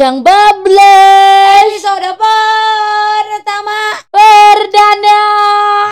Bincang 0.00 0.24
bablas 0.24 1.60
Episode 1.68 2.16
pertama 2.16 4.00
perdana. 4.08 5.20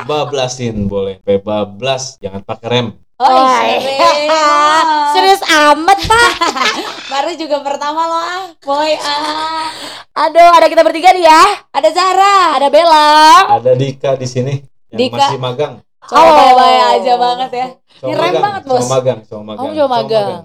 Bablasin 0.09 0.89
boleh. 0.89 1.21
Bablas, 1.21 2.17
jangan 2.17 2.41
pakai 2.41 2.69
rem. 2.73 2.87
Oh 3.21 3.29
Oi. 3.29 3.69
serius 3.77 4.17
Serius 5.13 5.43
amat 5.45 5.99
pak. 6.09 6.33
Baru 7.13 7.37
juga 7.37 7.61
pertama 7.61 8.09
lo 8.09 8.17
ah 8.17 8.49
Boy 8.65 8.97
ah 8.97 9.77
Aduh, 10.25 10.57
ada 10.57 10.73
kita 10.73 10.80
bertiga 10.80 11.13
nih 11.13 11.29
ya. 11.29 11.69
Ada 11.69 11.93
Zara 11.93 12.57
Ada 12.57 12.73
Bella. 12.73 13.13
Ada 13.61 13.77
Dika 13.77 14.16
di 14.16 14.25
sini 14.25 14.57
yang 14.88 15.05
Dika. 15.05 15.21
masih 15.21 15.37
magang. 15.37 15.85
Coba 16.01 16.16
Oh. 16.16 16.33
baik-baik 16.33 16.83
aja 16.97 17.13
banget 17.21 17.51
ya 17.52 17.66
Cowok 18.01 18.09
Ini 18.09 18.16
rem 18.16 18.25
magang, 18.25 18.41
banget, 18.41 18.63
cowok 18.65 18.73
Bos. 18.73 18.88
magang, 18.88 19.19
cowok 19.21 19.45
magang. 19.45 19.61
Oh, 19.61 19.73
cowok 19.77 19.91
magang. 19.93 20.29
ya. 20.33 20.41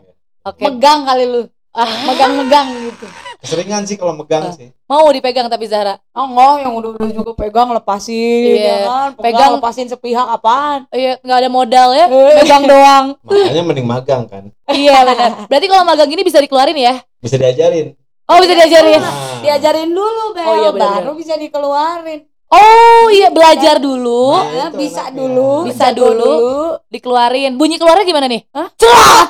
Oke. 0.52 0.62
Megang 0.68 0.99
kali 1.07 1.23
lu 1.23 1.41
Megang-megang 2.08 2.68
gitu 2.84 3.05
Keseringan 3.40 3.84
sih 3.84 3.98
kalau 3.98 4.13
megang 4.13 4.45
Ah. 4.45 4.54
sih. 4.54 4.72
mau 4.86 5.04
dipegang 5.09 5.45
tapi 5.45 5.66
Zara. 5.66 5.99
Oh 6.12 6.23
enggak 6.26 6.63
yang 6.63 6.73
udah-udah 6.73 7.09
juga 7.09 7.32
pegang 7.34 7.70
lepasin 7.70 8.46
Iya. 8.48 8.55
ya 8.55 8.76
kan 8.84 9.09
Pegang 9.13 9.26
Pegang. 9.36 9.52
lepasin 9.58 9.88
sepihak 9.88 10.27
apaan 10.27 10.88
Iya, 10.90 11.20
nggak 11.20 11.38
ada 11.38 11.49
modal 11.49 11.90
ya. 11.91 12.05
Pegang 12.38 12.63
doang. 12.63 13.05
Makanya 13.26 13.63
mending 13.63 13.84
magang 13.86 14.23
kan. 14.26 14.44
iya 14.70 15.04
benar. 15.04 15.46
Berarti 15.46 15.66
kalau 15.66 15.84
magang 15.84 16.08
ini 16.08 16.22
bisa 16.22 16.40
dikeluarin 16.40 16.77
ya? 16.77 17.04
Bisa 17.18 17.36
diajarin. 17.36 17.98
Oh 18.24 18.40
bisa 18.40 18.55
diajarin. 18.55 18.98
Nah, 18.98 19.44
Diajarin 19.44 19.91
dulu 19.91 20.24
Bel 20.32 20.46
Oh, 20.46 20.55
iya. 20.55 20.71
Baru 20.71 21.12
bisa 21.13 21.35
dikeluarin 21.35 22.24
Oh 22.54 23.05
iya 23.09 23.29
belajar 23.29 23.82
dulu, 23.82 24.29
Nah, 24.32 24.46
Nah, 24.46 24.68
itu 24.70 24.77
bisa 24.79 25.01
enaknya. 25.04 25.18
dulu 25.18 25.51
Bisa 25.65 25.85
jago 25.90 26.05
dulu. 26.05 26.34
dikeluarin. 26.87 27.51
Bunyi 27.57 27.76
keluarnya 27.76 28.05
gimana 28.05 28.29
nih? 28.29 28.46
Hah? 28.54 28.68
Celat. 28.76 29.29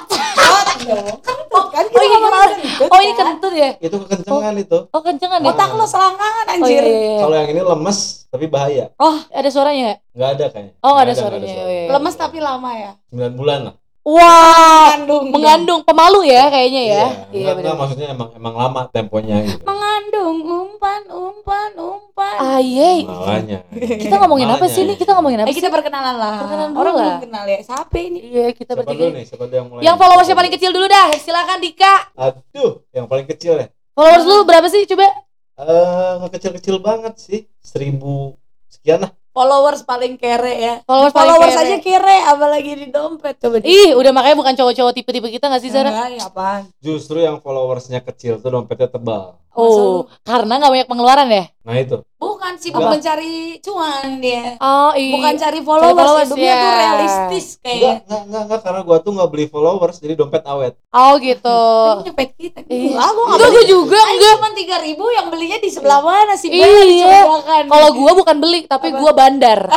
Kentut 1.23 1.65
kan 1.71 1.85
Oh 1.87 2.03
iya, 2.03 2.17
oh, 2.17 2.21
kentut, 2.27 2.89
oh 2.89 2.99
ini 2.99 3.13
kan? 3.13 3.25
kentut 3.31 3.53
ya? 3.55 3.69
Itu 3.79 3.95
kekencengan 3.97 4.53
itu. 4.57 4.77
Oh 4.89 4.99
kencengan 4.99 5.39
ya? 5.39 5.47
Otak 5.49 5.69
lo 5.71 5.85
selangkangan 5.85 6.45
Oh 6.45 6.53
anjir 6.53 6.83
iya, 6.83 6.83
iya, 6.83 6.99
iya. 7.07 7.19
Kalau 7.23 7.35
yang 7.37 7.49
ini 7.49 7.61
lemes 7.63 7.97
tapi 8.27 8.45
bahaya. 8.45 8.85
Ada 9.31 9.49
suaranya 9.49 9.81
nggak? 9.85 9.99
Nggak 10.11 10.29
ada 10.29 10.45
kayaknya. 10.51 10.73
Oh 10.77 10.89
nggak 10.91 10.99
ada 10.99 11.07
nggak 11.07 11.21
suaranya. 11.21 11.47
Oh, 11.47 11.69
iya, 11.69 11.81
iya. 11.87 11.89
Lemes 11.89 12.15
tapi 12.15 12.37
lama 12.37 12.71
ya 12.75 12.91
9 13.09 13.31
bulan 13.33 13.59
lah. 13.63 13.75
Wow, 14.03 14.19
Mengandung 14.19 15.23
mengandung 15.31 15.81
pemalu 15.81 16.27
ya 16.27 16.51
kayaknya 16.51 16.83
ya? 16.83 16.91
Iya, 16.91 16.99
Iya 16.99 17.07
nggak, 17.07 17.23
nggak, 17.31 17.55
benar. 17.55 17.75
maksudnya 17.79 18.07
emang 18.11 18.29
emang 18.35 18.53
lama 18.53 18.81
temponya 18.91 19.35
gitu. 19.41 19.63
Mengandung 19.63 20.37
umpan 20.43 21.01
umpan 21.07 21.71
umpan 21.73 22.35
Ah 22.35 22.59
iya. 22.59 22.99
Malahnya. 23.01 23.63
Kita 23.71 24.19
ngomongin 24.19 24.43
apa 24.45 24.59
Malahnya. 24.59 24.75
sih 24.75 24.83
ini? 24.83 24.93
Kita 24.93 25.15
ngomongin 25.15 25.39
apa 25.39 25.47
Eh 25.47 25.55
sih? 25.55 25.57
kita 25.57 25.71
perkenalan 25.71 26.15
lah 26.15 26.35
Perkenalan 26.37 26.69
dulu 26.69 26.79
Orang 26.79 26.93
lah. 26.93 27.03
belum 27.05 27.23
kenal 27.23 27.43
ya 27.47 27.59
Siapa 27.63 27.95
ini 27.97 28.19
Iya 28.21 28.47
kita 28.51 28.61
Siapa 28.69 28.79
bertiga. 28.83 28.99
dulu 28.99 29.15
nih? 29.15 29.23
Siapa 29.23 29.43
yang 29.47 29.67
mulai? 29.71 29.81
Yang 29.81 29.95
followersnya 29.95 30.35
paling 30.35 30.53
kecil 30.53 30.71
dulu 30.71 30.85
dah. 30.85 31.07
Silakan 31.15 31.57
Dika. 31.57 31.93
Aduh, 32.13 32.71
yang 32.91 33.05
paling 33.07 33.25
kecil 33.25 33.53
ya. 33.55 33.67
Followers 33.93 34.25
lu 34.25 34.37
berapa 34.43 34.67
sih 34.67 34.83
coba? 34.85 35.07
Eh, 35.55 36.11
nggak 36.19 36.31
kecil-kecil 36.33 36.75
banget 36.77 37.13
sih. 37.15 37.39
Seribu 37.57 38.35
sekian 38.67 38.99
lah. 38.99 39.15
Followers 39.33 39.81
paling 39.81 40.13
kere 40.15 40.53
ya 40.55 40.75
Followers 40.85 41.09
paling 41.09 41.33
Followers 41.33 41.57
kere. 41.57 41.65
aja 41.65 41.77
kere 41.81 42.17
Apalagi 42.23 42.71
di 42.77 42.87
dompet 42.93 43.35
Coba 43.41 43.57
di 43.59 43.65
Ih, 43.65 43.97
udah 43.97 44.13
makanya 44.13 44.37
bukan 44.37 44.53
cowok-cowok 44.53 44.93
tipe-tipe 44.93 45.27
kita 45.27 45.49
gak 45.49 45.61
sih 45.65 45.73
Zara? 45.73 45.89
Enggak, 45.89 46.09
ya 46.13 46.21
apaan 46.29 46.61
Justru 46.79 47.17
yang 47.17 47.41
followersnya 47.41 48.05
kecil 48.05 48.37
tuh 48.37 48.53
dompetnya 48.53 48.87
tebal. 48.87 49.41
Oh, 49.55 50.09
karena 50.21 50.57
nggak 50.57 50.71
banyak 50.71 50.89
pengeluaran 50.89 51.27
ya? 51.27 51.45
Nah 51.61 51.77
itu. 51.77 51.97
Bukan 52.17 52.55
sibuk 52.55 52.79
Apa? 52.79 52.95
mencari 52.95 53.33
cuan 53.59 54.17
dia 54.17 54.55
Oh 54.57 54.91
iya. 54.93 55.11
Bukan 55.13 55.33
cari 55.37 55.59
followers, 55.59 55.91
followers, 55.93 56.29
Hidupnya 56.29 56.47
ya. 56.47 56.55
tuh 56.57 56.71
realistis 56.73 57.45
kayaknya 57.57 57.93
enggak, 57.99 58.21
enggak, 58.23 58.41
enggak, 58.43 58.61
karena 58.61 58.79
gua 58.81 58.97
tuh 58.97 59.11
nggak 59.11 59.29
beli 59.29 59.45
followers, 59.45 59.97
jadi 59.97 60.13
dompet 60.13 60.43
awet. 60.43 60.73
Oh 60.89 61.13
gitu. 61.17 61.59
Nyepet 62.05 62.29
kita 62.33 62.59
Iya. 62.65 62.95
Ah, 62.97 63.09
gua 63.09 63.23
nggak 63.25 63.37
Enggak, 63.37 63.51
gue 63.53 63.65
juga 63.65 63.99
enggak. 64.01 64.33
Cuma 64.33 64.49
tiga 64.53 64.77
ribu 64.79 65.05
yang 65.09 65.27
belinya 65.27 65.57
di 65.57 65.69
sebelah 65.69 65.99
mana 65.99 66.33
sih? 66.33 66.47
Iya. 66.47 67.27
Kalau 67.65 67.89
gua 67.93 68.11
bukan 68.13 68.35
beli, 68.37 68.59
tapi 68.65 68.87
Apa? 68.89 68.97
gua 68.97 69.11
bandar. 69.13 69.59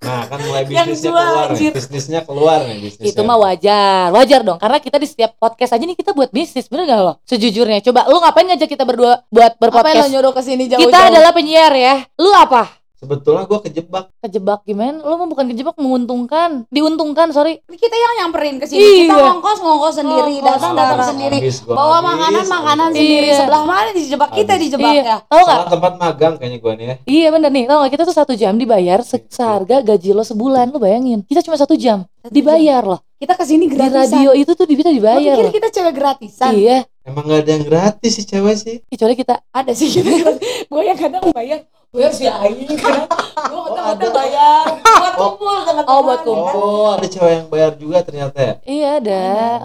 Nah, 0.00 0.24
kan 0.26 0.40
mulai 0.40 0.64
Yang 0.64 0.96
bisnisnya 0.96 1.06
jual, 1.06 1.20
keluar 1.20 1.44
anjir. 1.46 1.60
nih. 1.60 1.76
Bisnisnya 1.76 2.20
keluar 2.24 2.58
nih, 2.64 2.78
bisnisnya. 2.80 3.12
Itu 3.12 3.20
mah 3.20 3.36
wajar. 3.38 4.08
Wajar 4.10 4.40
dong, 4.40 4.56
karena 4.56 4.78
kita 4.80 4.96
di 4.96 5.04
setiap 5.04 5.36
podcast 5.36 5.70
aja 5.70 5.84
nih 5.84 5.92
kita 5.92 6.16
buat 6.16 6.32
bisnis, 6.32 6.66
bener 6.66 6.88
gak 6.88 6.98
lo? 6.98 7.12
Sejujurnya, 7.22 7.84
coba 7.84 8.08
lu 8.08 8.16
ngapain 8.16 8.48
ngajak 8.48 8.69
kita 8.70 8.86
berdua 8.86 9.26
buat 9.26 9.58
Apa 9.58 9.66
yang 9.66 9.74
lo 9.74 9.82
berpodcast? 9.82 10.10
nyuruh 10.14 10.32
ke 10.32 10.42
sini 10.46 10.64
jauh-jauh? 10.70 10.86
Kita 10.86 11.10
adalah 11.10 11.34
penyiar 11.34 11.72
ya. 11.74 11.94
Lu 12.22 12.30
apa? 12.30 12.79
Sebetulnya 13.00 13.44
gua 13.44 13.58
kejebak. 13.58 14.12
Kejebak 14.20 14.60
gimana? 14.62 15.00
Lu 15.00 15.16
mah 15.16 15.24
bukan 15.24 15.48
kejebak, 15.48 15.72
menguntungkan. 15.74 16.68
Diuntungkan, 16.68 17.32
sorry. 17.32 17.64
kita 17.66 17.90
yang 17.90 18.12
nyamperin 18.20 18.60
ke 18.60 18.68
sini. 18.68 18.84
Kita 19.02 19.16
Iya. 19.16 19.24
ngongkos 19.26 19.58
ngongkos 19.58 19.94
sendiri, 19.96 20.34
Ngongkos, 20.36 20.52
datang 20.54 20.72
datang 20.76 21.08
sendiri. 21.08 21.38
Bawa 21.64 21.96
habis, 21.96 22.04
makanan 22.06 22.44
makanan 22.46 22.86
habis. 22.86 23.00
sendiri. 23.00 23.26
Iya. 23.26 23.38
Sebelah 23.40 23.62
mana 23.64 23.90
dijebak 23.90 24.30
kita 24.30 24.52
dijebak 24.54 24.92
ya? 24.94 25.16
Tahu 25.24 25.40
gak? 25.40 25.56
Salah 25.56 25.68
tempat 25.70 25.92
magang 25.96 26.34
kayaknya 26.36 26.58
gua 26.58 26.72
nih 26.74 26.84
ya. 26.84 26.94
Iya 27.02 27.26
bener 27.30 27.50
nih, 27.50 27.64
tau 27.64 27.78
gak 27.80 27.90
kita 27.90 28.04
tuh 28.04 28.12
satu 28.14 28.32
jam 28.34 28.52
dibayar 28.54 29.00
se- 29.00 29.24
seharga 29.26 29.80
gaji 29.80 30.10
lo 30.12 30.20
sebulan, 30.20 30.68
lu 30.68 30.76
bayangin. 30.76 31.24
Kita 31.24 31.40
cuma 31.40 31.56
satu 31.56 31.72
jam, 31.74 32.04
dibayar 32.22 32.84
loh. 32.84 33.00
Kita 33.16 33.32
ke 33.32 33.44
sini 33.44 33.64
Di 33.64 33.76
gratisan. 33.76 34.12
radio 34.12 34.32
itu 34.34 34.52
tuh 34.54 34.64
kita 34.66 34.88
Lo 34.88 34.94
dibayar 34.94 35.36
pikir 35.36 35.44
loh. 35.46 35.52
kita 35.54 35.68
cewek 35.70 35.92
gratisan? 35.94 36.52
Iya, 36.54 36.84
Emang 37.02 37.24
nggak 37.24 37.40
ada 37.40 37.50
yang 37.50 37.64
gratis 37.64 38.12
sih 38.12 38.24
cewek 38.24 38.54
sih. 38.54 38.76
kecuali 38.86 39.12
kita 39.14 39.40
Ada 39.46 39.72
sih 39.72 39.88
kita. 39.94 40.08
Gue 40.66 40.82
yang 40.82 40.96
kadang 40.96 41.28
bayar. 41.30 41.64
Bayar 41.90 42.12
si 42.14 42.22
Aing. 42.22 42.70
Gue 43.50 43.58
Oh, 43.60 43.74
ada. 43.74 44.06
bayar. 44.08 44.62
Buat 44.78 45.14
kumpul 45.16 45.54
teman-teman. 45.60 45.90
Oh, 45.90 46.00
buat 46.00 46.20
kumpul. 46.22 46.54
Oh, 46.54 46.88
ada 46.92 47.02
cewek 47.04 47.32
yang 47.34 47.46
bayar 47.48 47.72
juga 47.74 47.98
ternyata 48.00 48.38
ya. 48.38 48.54
Iya 48.62 48.88
ada. 49.00 49.22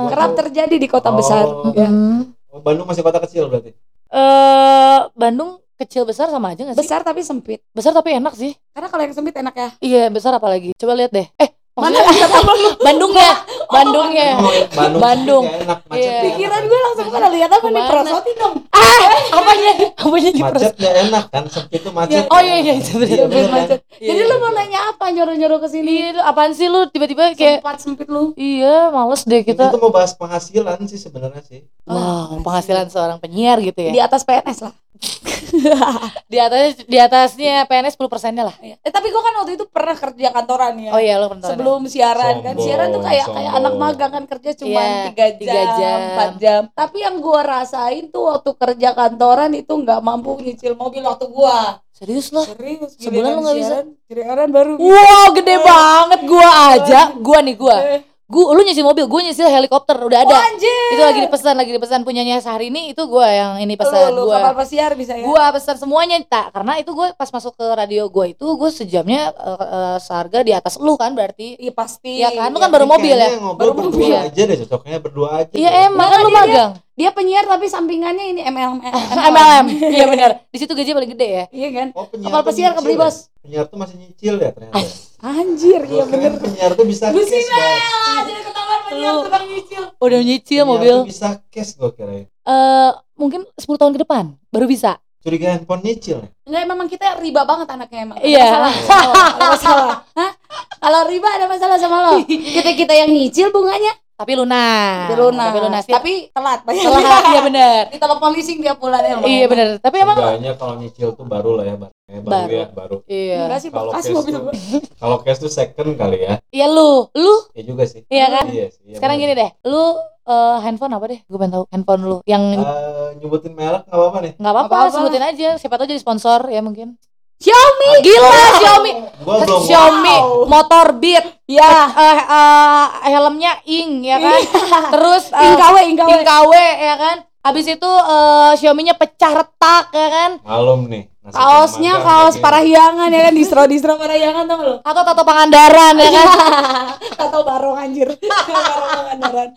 Kerap 0.09 0.31
terjadi 0.35 0.75
di 0.75 0.87
kota 0.87 1.13
Oh. 1.13 1.15
besar. 1.15 1.45
Ya. 1.77 1.85
Mm. 1.85 2.33
Oh, 2.49 2.59
Bandung 2.59 2.89
masih 2.89 3.05
kota 3.05 3.21
kecil 3.21 3.45
berarti. 3.45 3.77
Eh, 4.07 4.99
Bandung 5.13 5.61
kecil 5.75 6.01
besar 6.01 6.31
sama 6.31 6.55
aja 6.55 6.63
gak 6.63 6.73
sih? 6.73 6.81
Besar 6.81 7.03
tapi 7.03 7.21
sempit. 7.21 7.61
Besar 7.69 7.91
tapi 7.91 8.15
enak 8.15 8.33
sih. 8.33 8.57
Karena 8.71 8.87
kalau 8.89 9.03
yang 9.03 9.13
sempit 9.13 9.35
enak 9.35 9.53
ya. 9.53 9.69
Iya 9.77 10.03
besar 10.09 10.33
apalagi. 10.33 10.73
Coba 10.73 10.95
lihat 10.95 11.11
deh. 11.11 11.27
Eh 11.37 11.49
Mana 11.75 11.99
maksudnya 11.99 12.29
Bandungnya, 12.85 13.29
Bandungnya. 13.67 14.29
Ngomongin 14.33 14.63
Bandung, 14.71 15.01
Bandung. 15.01 15.43
nggak 15.43 15.59
enak 15.61 15.79
macet. 15.81 15.99
Iya. 15.99 16.07
nggak 16.07 16.23
Pikiran 16.25 16.61
gue 16.63 16.79
langsung 16.81 17.07
pada 17.09 17.27
lihat 17.27 17.49
apa 17.51 17.65
nih 17.65 17.73
Ke 17.73 17.75
mana? 17.75 17.91
prosotin 17.91 18.35
dong. 18.37 18.55
Apanya? 19.35 19.71
Apanya 19.93 20.29
di 20.31 20.41
macet 20.41 20.73
nggak 20.73 20.95
enak 21.03 21.23
kan 21.27 21.43
sempit 21.45 21.79
tuh 21.81 21.91
macet. 21.91 22.23
Oh 22.25 22.39
iya 22.39 22.57
iya 22.57 22.73
itu 22.75 22.91
bener. 22.95 23.27
Iya, 23.27 23.47
macet. 23.49 23.79
Iya, 23.93 24.07
Jadi 24.07 24.21
iya. 24.21 24.29
lu 24.29 24.35
mau 24.37 24.51
nanya 24.51 24.79
apa 24.87 25.05
nyuruh-nyuruh 25.09 25.59
ke 25.59 25.67
sini? 25.67 25.87
Iya, 25.89 26.05
itu 26.09 26.21
apaan 26.23 26.51
sih 26.51 26.67
lu 26.67 26.87
tiba-tiba 26.87 27.23
kayak 27.33 27.59
Sempat 27.59 27.77
sempit 27.77 28.07
lu. 28.07 28.31
Iya, 28.35 28.87
males 28.89 29.21
deh 29.21 29.41
Kita 29.41 29.67
kita. 29.67 29.73
tuh 29.75 29.81
mau 29.81 29.91
bahas 29.91 30.15
penghasilan 30.15 30.79
sih 30.85 30.97
sebenarnya 30.97 31.43
sih. 31.43 31.59
Wow, 31.83 32.39
penghasilan 32.39 32.87
seorang 32.87 33.19
penyiar 33.19 33.59
gitu 33.59 33.75
Di 33.75 33.91
ya. 33.93 34.07
atas 34.07 34.23
PNS 34.23 34.63
lah. 34.63 34.73
Di 36.25 36.37
atas 36.37 36.79
di 36.81 36.97
atasnya 36.97 37.63
PNS 37.63 37.95
10 37.95 38.07
persennya 38.07 38.43
lah. 38.43 38.55
Eh 38.59 38.89
tapi 38.89 39.07
gue 39.07 39.19
kan 39.19 39.33
waktu 39.35 39.55
itu 39.55 39.65
pernah 39.65 39.91
kerja 39.93 40.27
kantoran 40.29 40.73
ya. 40.77 40.91
Oh 40.91 40.99
iya 40.99 41.15
lo 41.15 41.27
pernah. 41.27 41.47
sebelum 41.47 41.64
siaran 41.85 42.35
kan 42.39 42.53
Sombong, 42.53 42.65
siaran 42.65 42.87
tuh 42.89 43.01
kayak 43.01 43.25
kayak 43.25 43.33
sombong. 43.47 43.57
anak 43.57 43.73
magang 43.75 44.11
kan 44.11 44.25
kerja 44.27 44.49
cuma 44.55 44.79
Iya, 44.79 45.03
tiga 45.07 45.25
tiga 45.35 45.53
jam, 45.53 45.75
jam. 45.75 45.97
empat 46.07 46.31
jam 46.37 46.61
tapi 46.71 46.97
yang 46.99 47.15
gua 47.17 47.41
rasain 47.41 48.05
tuh 48.07 48.23
waktu 48.27 48.49
kerja 48.53 48.89
kantoran 48.91 49.51
itu 49.51 49.73
nggak 49.73 49.99
mampu 49.99 50.37
nyicil 50.39 50.73
mobil 50.73 51.01
waktu 51.01 51.25
gua 51.27 51.79
Serius 51.89 52.27
lo? 52.29 52.43
serius 52.43 52.91
Sebulan 52.95 53.29
lu 53.31 53.41
nggak 53.41 53.55
bisa? 53.55 53.67
siaran 53.71 53.87
siaran 54.05 54.49
baru 54.49 54.71
Wow, 54.75 55.25
gede 55.33 55.55
banget 55.57 56.19
gua 56.25 56.49
aja. 56.69 56.99
Gua 57.17 57.39
nih 57.39 57.55
gua. 57.55 57.77
Gua 58.25 58.51
lu 58.51 58.61
nyusul 58.61 58.81
mobil, 58.81 59.05
gua 59.05 59.21
nyusul 59.21 59.45
helikopter 59.45 59.93
udah 59.95 60.19
ada. 60.19 60.33
oh, 60.33 60.41
anjir 60.43 60.73
Itu 60.89 61.03
lagi 61.03 61.21
dipesan, 61.21 61.53
lagi 61.53 61.69
dipesan 61.69 62.01
punyanya 62.01 62.37
sehari 62.37 62.67
ini 62.67 62.89
itu 62.89 63.05
gua 63.05 63.27
yang 63.27 63.51
ini 63.59 63.73
lu, 63.73 63.79
pesan 63.79 64.09
lu 64.11 64.25
gua. 64.25 64.41
kapal 64.41 64.53
pesiar 64.59 64.91
bisa 64.93 65.13
ya 65.13 65.21
Gua 65.23 65.45
pesan 65.51 65.77
semuanya 65.77 66.17
tak 66.21 66.49
karena 66.51 66.73
itu 66.75 66.89
gua 66.89 67.13
pas 67.13 67.29
masuk 67.29 67.53
ke 67.53 67.65
radio 67.69 68.07
gua 68.07 68.25
itu 68.25 68.45
gua 68.51 68.69
sejamnya 68.69 69.29
eh, 69.29 69.59
eh, 69.61 69.97
seharga 69.99 70.41
di 70.41 70.51
atas 70.51 70.77
lu 70.77 70.95
kan 70.95 71.13
berarti. 71.13 71.53
iya 71.55 71.69
pasti 71.71 72.17
Iya 72.17 72.33
kan? 72.33 72.49
Lu 72.49 72.57
kan 72.57 72.67
baru 72.67 72.85
mobil 72.87 73.13
ya? 73.13 73.29
Ngobrol 73.35 73.55
Baru 73.55 73.71
berdua 73.79 73.93
mobil. 73.93 74.17
aja 74.17 74.41
deh 74.43 74.57
cocoknya 74.59 74.97
berdua 74.99 75.27
aja. 75.39 75.53
Iya 75.53 75.69
emang 75.85 75.97
Nah, 75.99 76.07
kan 76.07 76.17
lu 76.17 76.25
dia- 76.25 76.37
magang. 76.39 76.71
Dia 76.95 77.11
penyiar 77.11 77.43
tapi 77.43 77.67
sampingannya 77.67 78.25
ini 78.29 78.41
MLM 78.41 78.79
MLM. 79.29 79.65
Iya 79.85 80.05
benar. 80.11 80.29
Di 80.47 80.57
situ 80.57 80.71
gaji 80.71 80.91
paling 80.91 81.11
gede 81.11 81.27
ya. 81.27 81.45
iya 81.49 81.69
kan 81.69 81.87
Oh, 81.91 82.07
penyiar 82.07 82.31
kapal 82.31 82.41
tuh 82.41 82.47
pesiar 82.49 82.71
kebeli 82.73 82.93
ya? 82.93 82.99
bos 83.01 83.15
Penyiar 83.37 83.65
tuh 83.65 83.77
masih 83.77 83.95
nyicil 83.97 84.35
ya 84.35 84.49
ternyata. 84.49 84.79
anjir 85.21 85.81
iya 85.85 86.03
bener 86.03 86.31
Penyiar 86.37 86.71
tuh 86.71 86.85
bisa 86.85 87.05
cash. 87.09 87.25
sih, 87.25 87.43
Bang. 87.45 88.23
Jadi 88.23 88.41
ketahuan 88.41 88.79
penyiar 88.85 89.11
Lu- 89.11 89.23
tukang 89.23 89.43
nyicil 89.45 89.83
Udah 89.97 90.19
nyicil 90.21 90.55
Penyiar 90.57 90.71
mobil. 90.71 90.95
tuh 90.97 91.07
bisa 91.07 91.27
cash 91.45 91.71
gua 91.73 91.91
kira. 91.91 92.13
Eh 92.23 92.89
mungkin 93.13 93.43
10 93.53 93.67
tahun 93.75 93.91
ke 93.91 93.99
depan 94.01 94.23
baru 94.47 94.65
bisa. 94.65 94.97
Curiga 95.19 95.51
handphone 95.51 95.81
nyicil 95.81 96.21
ya? 96.21 96.29
Enggak 96.43 96.63
memang 96.65 96.85
kita 96.85 97.17
riba 97.17 97.43
banget 97.43 97.67
anaknya 97.67 97.99
emang. 98.03 98.17
Iya. 98.19 98.45
masalah. 98.45 98.73
Oh, 99.03 99.13
ada 99.35 99.47
masalah. 99.49 99.95
Hah? 100.13 100.31
Kalau 100.77 101.01
riba 101.05 101.27
ada 101.27 101.45
masalah 101.45 101.75
sama 101.75 101.97
lo. 102.03 102.11
Kita 102.23 102.71
kita 102.71 102.93
yang 102.95 103.09
nyicil 103.09 103.49
bunganya 103.49 103.89
Tapi 104.15 104.31
lunas. 104.33 105.05
di 105.05 105.15
lunas. 105.15 105.45
Tapi 105.45 105.59
lunas. 105.59 105.83
Tapi 105.85 106.11
telat 106.29 106.59
banyak. 106.63 106.83
Telat, 106.87 107.23
iya 107.27 107.41
bener. 107.41 107.81
Ditelepon 107.93 108.31
leasing 108.31 108.57
tiap 108.59 108.77
bulan 108.77 109.01
ya. 109.01 109.15
Iya 109.19 109.45
bener. 109.45 109.67
Tapi 109.77 109.95
emang 109.99 110.15
Seenggaknya 110.15 110.51
kalau 110.55 110.73
nyicil 110.75 111.09
tuh 111.11 111.25
baru 111.25 111.51
lah 111.53 111.65
ya, 111.65 111.75
Bang. 111.75 111.91
Eh, 112.05 112.19
baru, 112.19 112.31
Baru. 112.31 112.53
ya, 112.53 112.65
baru. 112.69 112.97
Iya. 113.05 113.39
Enggak 113.43 113.59
sih 113.59 113.69
Kalau 113.69 113.91
cash 113.91 114.07
mobil 114.09 114.33
tuh-. 114.33 114.53
Kalau 115.01 115.17
cash 115.19 115.39
tuh 115.39 115.49
second 115.49 115.89
kali 115.93 116.17
ya. 116.21 116.33
Iya 116.49 116.65
lu, 116.67 117.11
lu 117.11 117.35
Ya 117.51 117.63
juga 117.63 117.83
sih. 117.83 118.01
Iya 118.07 118.25
kan? 118.31 118.45
Iya 118.47 118.65
sih. 118.69 118.81
iya 118.85 118.95
sekarang 118.95 119.17
gini 119.17 119.33
bener. 119.33 119.51
deh, 119.51 119.67
lu 119.67 119.83
eh, 120.23 120.57
handphone 120.61 120.93
apa 120.93 121.05
deh? 121.07 121.19
Gue 121.21 121.35
pengen 121.35 121.53
tahu 121.53 121.63
handphone 121.67 122.01
lu 122.03 122.17
yang 122.23 122.43
Eh, 122.55 123.09
nyebutin 123.17 123.51
merek 123.51 123.83
nggak 123.83 123.97
apa-apa 123.97 124.17
nih 124.21 124.33
nggak 124.33 124.47
apa-apa, 124.47 124.67
nggak 124.69 124.79
apa-apa. 124.79 124.95
sebutin 124.95 125.23
aja. 125.23 125.49
Siapa 125.57 125.75
tahu 125.75 125.87
jadi 125.87 125.99
sponsor 125.99 126.39
ya 126.47 126.61
mungkin. 126.61 126.95
Xiaomi. 127.35 127.89
Gila 128.01 128.41
Xiaomi. 128.57 128.91
gua 129.21 129.35
belum 129.43 129.61
Xiaomi 129.63 130.15
Wow. 130.15 130.47
motor 130.47 130.87
Beat 130.95 131.25
Ya. 131.45 131.67
eh 131.93 132.19
eh, 132.25 132.85
helmnya 133.07 133.59
Ing 133.65 134.01
ya 134.01 134.17
kan. 134.17 134.41
Terus 134.95 135.29
eh, 135.29 135.43
Ingkawe, 135.45 135.81
ingkawe. 135.85 136.09
Ing 136.09 136.21
KW 136.23 136.51
ya 136.57 136.95
kan. 136.95 137.17
Habis 137.45 137.65
itu 137.69 137.85
eh, 137.89 138.51
Xiaomi-nya 138.57 138.95
pecah 138.95 139.31
retak 139.35 139.85
ya 139.91 140.07
kan. 140.09 140.31
malum 140.41 140.87
nih 140.87 141.05
Kaosnya 141.25 142.05
kaos 142.05 142.37
kayak 142.37 142.43
parahyangan 142.45 143.09
ya 143.09 143.21
kan 143.25 143.33
distro-distro 143.33 143.97
parahyangan 143.97 144.45
tau 144.45 144.61
gak 144.61 144.67
lo? 144.69 144.75
Atau 144.85 145.01
tato 145.01 145.25
Pangandaran 145.25 145.97
ya 145.97 146.09
kan. 146.13 146.27
Atau 147.25 147.41
barong 147.41 147.73
anjir. 147.73 148.13
barong 148.69 148.93
pangandaran. 148.93 149.49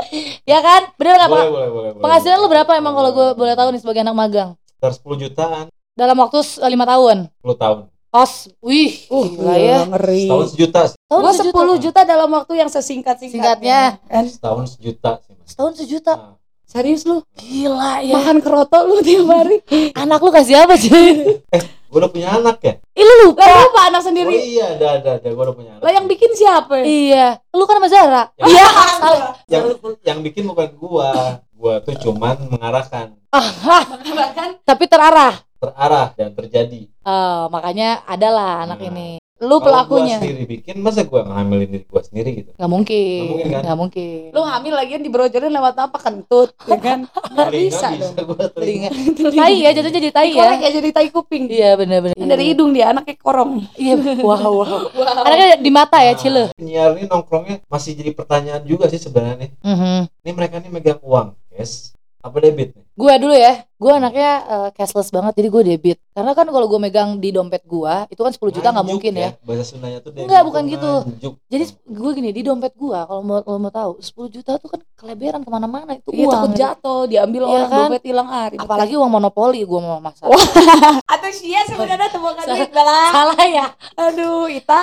ya 0.49 0.59
kan? 0.65 0.89
Bener 0.97 1.21
nggak 1.21 1.29
Pak? 1.29 1.37
boleh, 1.37 1.53
boleh, 1.53 1.69
boleh, 1.69 1.91
boleh. 1.93 2.03
Penghasilan 2.09 2.41
lu 2.41 2.49
berapa 2.49 2.73
emang 2.73 2.97
kalau 2.97 3.11
gue 3.13 3.29
boleh 3.37 3.53
tahu 3.53 3.69
nih 3.69 3.81
sebagai 3.85 4.01
anak 4.01 4.17
magang? 4.17 4.51
sekitar 4.79 4.93
10 4.97 5.23
jutaan 5.29 5.67
Dalam 5.99 6.15
waktu 6.15 6.39
lima 6.65 6.87
tahun. 6.87 7.27
10 7.43 7.59
tahun 7.59 7.79
Kos, 8.09 8.49
wih, 8.65 9.05
gila 9.05 9.53
ya. 9.53 9.85
ngeri. 9.85 10.25
setahun 10.25 10.47
sejuta 10.49 10.81
sih 10.87 10.97
Tahun 11.05 11.21
Gua 11.21 11.33
sejuta. 11.35 11.61
10 11.77 11.85
juta 11.85 12.01
dalam 12.07 12.29
waktu 12.33 12.53
yang 12.57 12.71
sesingkat-singkatnya. 12.73 13.37
Singkatnya. 13.37 13.81
Kan? 14.09 14.25
setahun 14.25 14.65
sejuta 14.73 15.11
sih 15.21 15.33
mas 15.35 15.47
Setahun 15.51 15.73
sejuta. 15.77 16.13
Nah, 16.17 16.33
Serius 16.65 17.03
lu? 17.03 17.25
Gila 17.35 18.01
ya. 18.01 18.13
Makan 18.15 18.39
keroto 18.39 18.79
lu 18.85 19.01
tiap 19.01 19.25
hari. 19.27 19.61
Anak 20.05 20.21
lu 20.21 20.29
kasih 20.29 20.57
apa 20.63 20.77
sih? 20.77 20.89
gua 21.89 22.05
udah 22.05 22.11
punya 22.13 22.29
anak 22.31 22.61
ya 22.61 22.77
Ih, 22.93 23.01
lu 23.01 23.15
lupa. 23.25 23.41
Lah 23.41 23.65
lupa 23.65 23.81
anak 23.89 24.01
oh 24.01 24.07
sendiri. 24.13 24.37
iya 24.37 24.77
ada 24.77 25.01
ada 25.01 25.11
ada 25.17 25.29
gua 25.33 25.45
udah 25.49 25.57
punya 25.57 25.71
anak 25.73 25.83
Lah 25.83 25.93
yang 25.97 26.05
bikin 26.05 26.31
siapa? 26.37 26.85
Iya, 26.85 27.41
lu 27.49 27.65
kan 27.65 27.81
sama 27.81 27.89
Zara. 27.89 28.23
Yang- 28.37 28.49
Iya. 28.53 28.67
yang 29.53 29.65
yang 30.05 30.19
bikin 30.21 30.45
bukan 30.45 30.69
gua 30.77 31.41
gua 31.59 31.75
tuh 31.81 31.99
cuman 31.99 32.39
mengarahkan 32.49 33.19
Bahkan 33.29 34.49
Tapi 34.69 34.85
terarah. 34.87 35.35
terarah 35.55 36.15
dan 36.15 36.31
terjadi 36.33 36.87
Eh, 36.87 37.45
makanya 37.49 38.05
adalah 38.05 38.63
anak 38.63 38.79
Nah. 38.79 38.89
ini. 38.89 39.09
lu 39.39 39.63
pelakunya. 39.63 40.19
gua 40.19 40.27
sendiri 40.27 40.51
bikin 40.51 40.77
masa 40.79 41.03
gua 41.05 41.23
ngambilin 41.25 41.71
diri 41.71 41.85
gua 41.87 42.03
sendiri 42.03 42.31
gitu 42.37 42.51
Nggak 42.53 42.67
mungkin. 42.69 42.99
Nggak 42.99 43.31
mungkin, 43.31 43.47
kan? 43.49 43.63
Nggak 43.63 43.79
mungkin. 43.79 44.23
Lu 44.29 44.43
hamil 44.43 44.75
lagian 44.75 45.01
diberojorin 45.01 45.53
lewat 45.53 45.75
apa 45.79 45.95
kentut, 45.97 46.51
ya 46.61 46.75
kan? 46.83 46.99
Nggak 47.07 47.47
Telinga 47.47 47.63
bisa 47.71 47.89
dong. 47.95 48.15
telinga. 48.59 48.89
Tai 49.31 49.55
ya, 49.57 49.71
jatuh 49.71 49.93
jadi 49.95 50.09
tai 50.11 50.31
ya. 50.33 50.59
Ya 50.59 50.71
jadi 50.73 50.91
tai 50.91 51.09
kuping. 51.09 51.47
Iya 51.47 51.71
benar-benar. 51.75 52.19
Kan 52.19 52.27
dari 52.27 52.51
hidung 52.51 52.75
dia 52.75 52.91
anaknya 52.91 53.15
korong. 53.17 53.63
Iya, 53.75 53.95
wow, 54.19 54.43
wow. 54.59 54.91
Anaknya 55.23 55.55
di 55.57 55.71
mata 55.71 55.99
ya, 55.99 56.11
Nah, 56.11 56.19
Cile. 56.19 56.45
penyiar 56.53 56.91
ini 56.93 57.07
nongkrongnya 57.07 57.63
masih 57.65 57.95
jadi 57.95 58.11
pertanyaan 58.13 58.63
juga 58.65 58.85
sih 58.87 58.99
sebenarnya 58.99 59.39
nih 59.39 59.51
Mhm. 59.63 60.01
ini 60.19 60.31
mereka 60.35 60.59
nih 60.59 60.71
megang 60.73 60.99
uang 61.01 61.39
cash 61.59 61.91
apa 62.19 62.35
debit 62.39 62.75
nih 62.75 62.85
Gue 62.99 63.15
dulu 63.15 63.31
ya, 63.31 63.63
gue 63.79 63.93
anaknya 63.95 64.31
eh, 64.43 64.69
cashless 64.75 65.15
banget, 65.15 65.39
jadi 65.39 65.49
gue 65.55 65.63
debit. 65.71 65.99
Karena 66.11 66.35
kan 66.35 66.51
kalau 66.51 66.67
gue 66.67 66.83
megang 66.83 67.23
di 67.23 67.31
dompet 67.31 67.63
gue, 67.63 67.95
itu 68.11 68.19
kan 68.19 68.35
10 68.35 68.43
juta 68.51 68.75
nggak 68.75 68.89
mungkin 68.91 69.13
ya. 69.15 69.31
bahasa 69.47 69.71
Sundanya 69.71 70.03
tuh 70.03 70.11
debit 70.11 70.27
Enggak, 70.27 70.43
bukan 70.43 70.63
gitu. 70.67 70.93
nganjuk. 71.07 71.35
Jadi 71.47 71.65
gue 71.87 72.11
gini 72.11 72.31
di 72.35 72.43
dompet 72.43 72.75
gue, 72.75 72.99
kalau 72.99 73.23
mau 73.23 73.39
kalau 73.39 73.59
mau 73.63 73.71
tahu, 73.71 74.03
10 74.03 74.35
juta 74.35 74.59
tuh 74.59 74.67
kan 74.67 74.83
keleberan 74.99 75.47
ke 75.47 75.51
mana-mana 75.55 75.95
itu 75.95 76.11
Iya 76.11 76.27
uang. 76.27 76.35
takut 76.35 76.51
gitu. 76.51 76.59
jatuh, 76.59 77.01
diambil 77.07 77.43
Iya 77.47 77.51
orang 77.55 77.71
kan? 77.71 77.79
dompet 77.87 78.03
hilang 78.03 78.29
ah. 78.29 78.47
ribet 78.51 78.67
Apalagi 78.67 78.95
uang 78.99 79.11
monopoli 79.15 79.61
gue 79.63 79.79
mau 79.79 80.03
masak. 80.03 80.27
Atau 81.15 81.31
Sia 81.31 81.63
sebenarnya 81.71 82.11
temukan 82.11 82.43
Salah. 82.43 82.59
duit 82.59 82.71
lah. 82.75 83.09
Salah 83.15 83.43
ya? 83.47 83.67
Aduh, 83.95 84.51
Ita. 84.51 84.83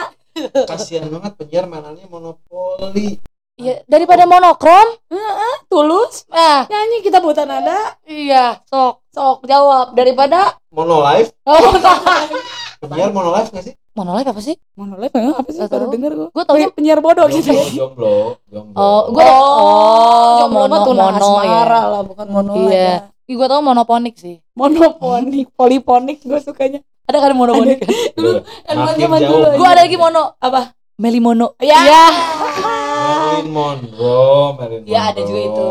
kasihan 0.63 1.11
banget 1.11 1.35
penyiar 1.35 1.67
mainannya 1.67 2.07
monopoli 2.07 3.19
Iya, 3.55 3.87
daripada 3.87 4.27
monokrom. 4.27 4.99
Tulus. 5.71 6.27
Ah, 6.27 6.67
Nyanyi 6.67 6.99
kita 7.01 7.23
buta 7.23 7.43
nada. 7.43 7.95
iya, 8.03 8.59
sok. 8.65 8.99
Sok 9.09 9.47
jawab 9.47 9.95
daripada 9.95 10.59
monolive 10.67 11.31
Oh, 11.47 11.71
penyiar 12.83 13.09
monolive 13.09 13.47
nggak 13.47 13.63
sih 13.63 13.73
Monolive 13.95 14.27
apa 14.27 14.41
sih? 14.43 14.59
monolive 14.75 15.07
ya 15.09 15.31
apa 15.31 15.47
sih? 15.47 15.55
Nggak 15.57 15.71
Baru 15.71 15.85
denger 15.87 16.11
gua. 16.13 16.27
Gue 16.29 16.43
taunya 16.43 16.67
penyiar 16.69 16.99
bodoh 16.99 17.31
gitu. 17.31 17.47
jomblo 17.47 17.71
jomblo 17.71 18.13
jomblo 18.51 18.75
Oh, 18.75 19.01
gue 19.07 19.23
Oh, 19.23 20.35
jomblo 20.43 20.59
mah 20.61 20.79
mono, 20.83 20.91
mono 20.91 21.15
asmara 21.15 21.47
ya. 21.79 21.83
lah, 21.89 22.01
bukan 22.03 22.27
mono 22.27 22.51
Iya. 22.67 22.75
ya. 22.75 22.95
Gue 23.25 23.47
tau 23.47 23.63
monoponik 23.63 24.15
sih. 24.15 24.43
Monoponik, 24.51 25.47
poliponik 25.57 26.19
gue 26.21 26.39
sukanya. 26.39 26.83
Ada 27.07 27.23
kan 27.23 27.31
monoponik? 27.33 27.79
Kan 28.67 28.75
makin 28.75 28.99
zaman 29.01 29.19
dulu. 29.23 29.47
gue 29.55 29.67
ada 29.69 29.81
lagi 29.81 29.95
mono. 29.95 30.35
Apa? 30.37 30.75
Melimono. 30.99 31.55
Ya. 31.57 31.79
Iya. 31.79 32.03
Marilyn 33.37 33.51
Monroe 33.51 34.47
Marilyn 34.55 34.83
Iya, 34.85 35.01
ada 35.11 35.21
juga 35.21 35.41
itu. 35.41 35.67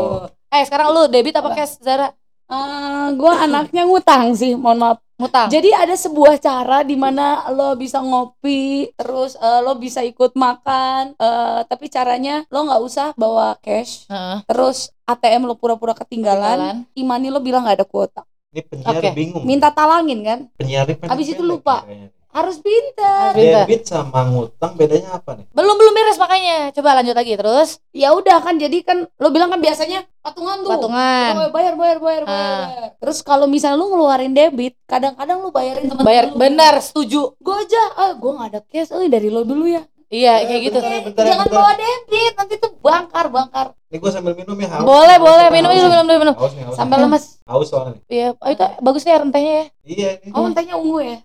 Eh, 0.49 0.63
sekarang 0.63 0.87
lu 0.91 1.01
debit 1.07 1.35
apa 1.35 1.49
Apa? 1.49 1.57
cash, 1.57 1.81
Zara? 1.81 2.07
Eh, 2.45 3.07
gue 3.11 3.31
anaknya 3.35 3.83
ngutang 3.83 4.37
sih, 4.37 4.53
mohon 4.53 4.77
maaf. 4.77 4.97
Ngutang. 5.15 5.47
Jadi 5.47 5.71
ada 5.71 5.95
sebuah 5.95 6.35
cara 6.37 6.83
di 6.83 6.93
mana 6.93 7.47
lo 7.49 7.73
bisa 7.73 8.03
ngopi, 8.03 8.91
terus 8.93 9.33
eh, 9.35 9.59
lo 9.63 9.73
bisa 9.75 10.03
ikut 10.03 10.35
makan, 10.35 11.15
eh, 11.15 11.59
tapi 11.65 11.87
caranya 11.87 12.43
lo 12.51 12.67
nggak 12.67 12.81
usah 12.83 13.07
bawa 13.15 13.55
cash. 13.63 14.05
Heeh. 14.11 14.43
Terus 14.43 14.91
ATM 15.07 15.47
lo 15.47 15.55
pura-pura 15.55 15.95
ketinggalan, 15.95 16.83
imani 16.93 17.31
lo 17.31 17.39
bilang 17.39 17.63
nggak 17.63 17.79
ada 17.79 17.87
kuota. 17.87 18.21
ini 18.51 18.63
penyiar 18.63 19.03
Oke. 19.03 19.09
bingung 19.11 19.43
Minta 19.43 19.67
talangin 19.67 20.19
kan? 20.23 20.39
penyiar 20.55 20.87
ini 20.87 21.03
Habis 21.03 21.27
itu 21.31 21.43
lupa. 21.43 21.83
kayaknya. 21.83 22.07
Harus 22.35 22.59
pintar. 22.59 23.31
debit 23.31 23.87
sama 23.87 24.27
ngutang 24.27 24.75
bedanya 24.75 25.15
apa 25.15 25.39
nih 25.39 25.47
Belum 25.55 25.75
belum 25.79 25.93
beres 25.95 26.19
makanya. 26.19 26.75
Coba 26.75 26.99
lanjut 26.99 27.15
lagi 27.15 27.33
terus. 27.39 27.79
Ya 27.95 28.11
udah 28.11 28.43
kan, 28.43 28.59
jadi 28.59 28.83
kan 28.83 29.07
lo 29.07 29.31
bilang 29.31 29.47
kan 29.47 29.63
biasanya 29.63 30.03
patungan 30.19 30.59
tuh. 30.67 30.75
Patungan. 30.75 31.31
Oh, 31.31 31.49
bayar 31.55 31.73
bayar 31.79 31.97
bayar 32.03 32.23
bayar. 32.27 32.43
Ah. 32.43 32.67
bayar. 32.67 32.83
Terus 32.99 33.23
kalau 33.23 33.47
misalnya 33.47 33.79
lu 33.79 33.87
ngeluarin 33.87 34.35
debit, 34.35 34.75
kadang-kadang 34.83 35.39
lu 35.39 35.49
bayarin 35.55 35.87
teman 35.87 36.03
Bayar 36.03 36.35
benar, 36.35 36.75
setuju. 36.83 37.39
Gue 37.39 37.55
aja, 37.55 37.83
ah 37.95 38.11
gue 38.11 38.31
nggak 38.35 38.49
ada 38.51 38.61
cash, 38.67 38.91
eh 38.91 39.07
dari 39.07 39.31
lo 39.31 39.47
dulu 39.47 39.71
ya. 39.71 39.87
Iya, 40.07 40.33
Eh, 40.35 40.45
kayak 40.45 40.61
gitu. 40.63 40.77
bentar, 40.77 41.01
bentar, 41.03 41.23
Jangan 41.25 41.45
bentar. 41.45 41.57
bawa 41.57 41.71
debit, 41.73 42.33
nanti 42.33 42.53
tuh 42.55 42.71
bangkar 42.77 43.25
bangkar. 43.27 43.67
ini 43.85 43.97
gua 43.97 44.11
sambil 44.11 44.33
minum 44.33 44.53
ya 44.55 44.67
haus 44.69 44.83
Boleh, 44.83 45.15
Haus, 45.15 45.25
boleh. 45.25 45.47
Minum 45.49 45.69
dulu, 45.71 45.87
minum 45.87 46.05
dulu, 46.05 46.19
minum. 46.21 46.35
haus 46.35 46.53
nih 46.53 46.63
haus 46.63 46.75
Sampai 46.75 46.95
nih. 46.95 47.03
lemes. 47.03 47.23
haus 47.43 47.67
soalnya 47.67 47.97
Iya, 48.05 48.27
oh, 48.33 48.49
itu 48.49 48.65
bagus 48.79 49.01
nih 49.01 49.13
rentenya 49.15 49.51
ya. 49.51 49.65
iya 49.83 50.09
ini 50.19 50.29
Oh, 50.29 50.41
mentenya 50.43 50.75
ungu 50.75 50.97
ya? 50.99 51.17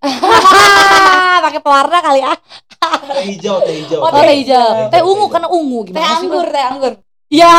Pakai 1.45 1.61
pewarna 1.61 1.99
kali 1.99 2.21
ah. 2.23 2.37
teh 3.11 3.25
hijau 3.29 3.57
teh 3.61 3.75
hijau 3.77 3.99
Oh, 3.99 4.09
teh 4.09 4.33
hijau. 4.35 4.69
Teh 4.87 4.89
Teh 4.91 5.03
ungu 5.03 5.25
teh 5.25 5.31
karena 5.31 5.49
ungu 5.51 5.79
Teh 5.83 5.89
gimana 5.91 6.07
sih? 6.07 6.17
anggur, 6.21 6.47
teh 6.47 6.65
anggur. 6.65 6.93
Ya, 7.29 7.51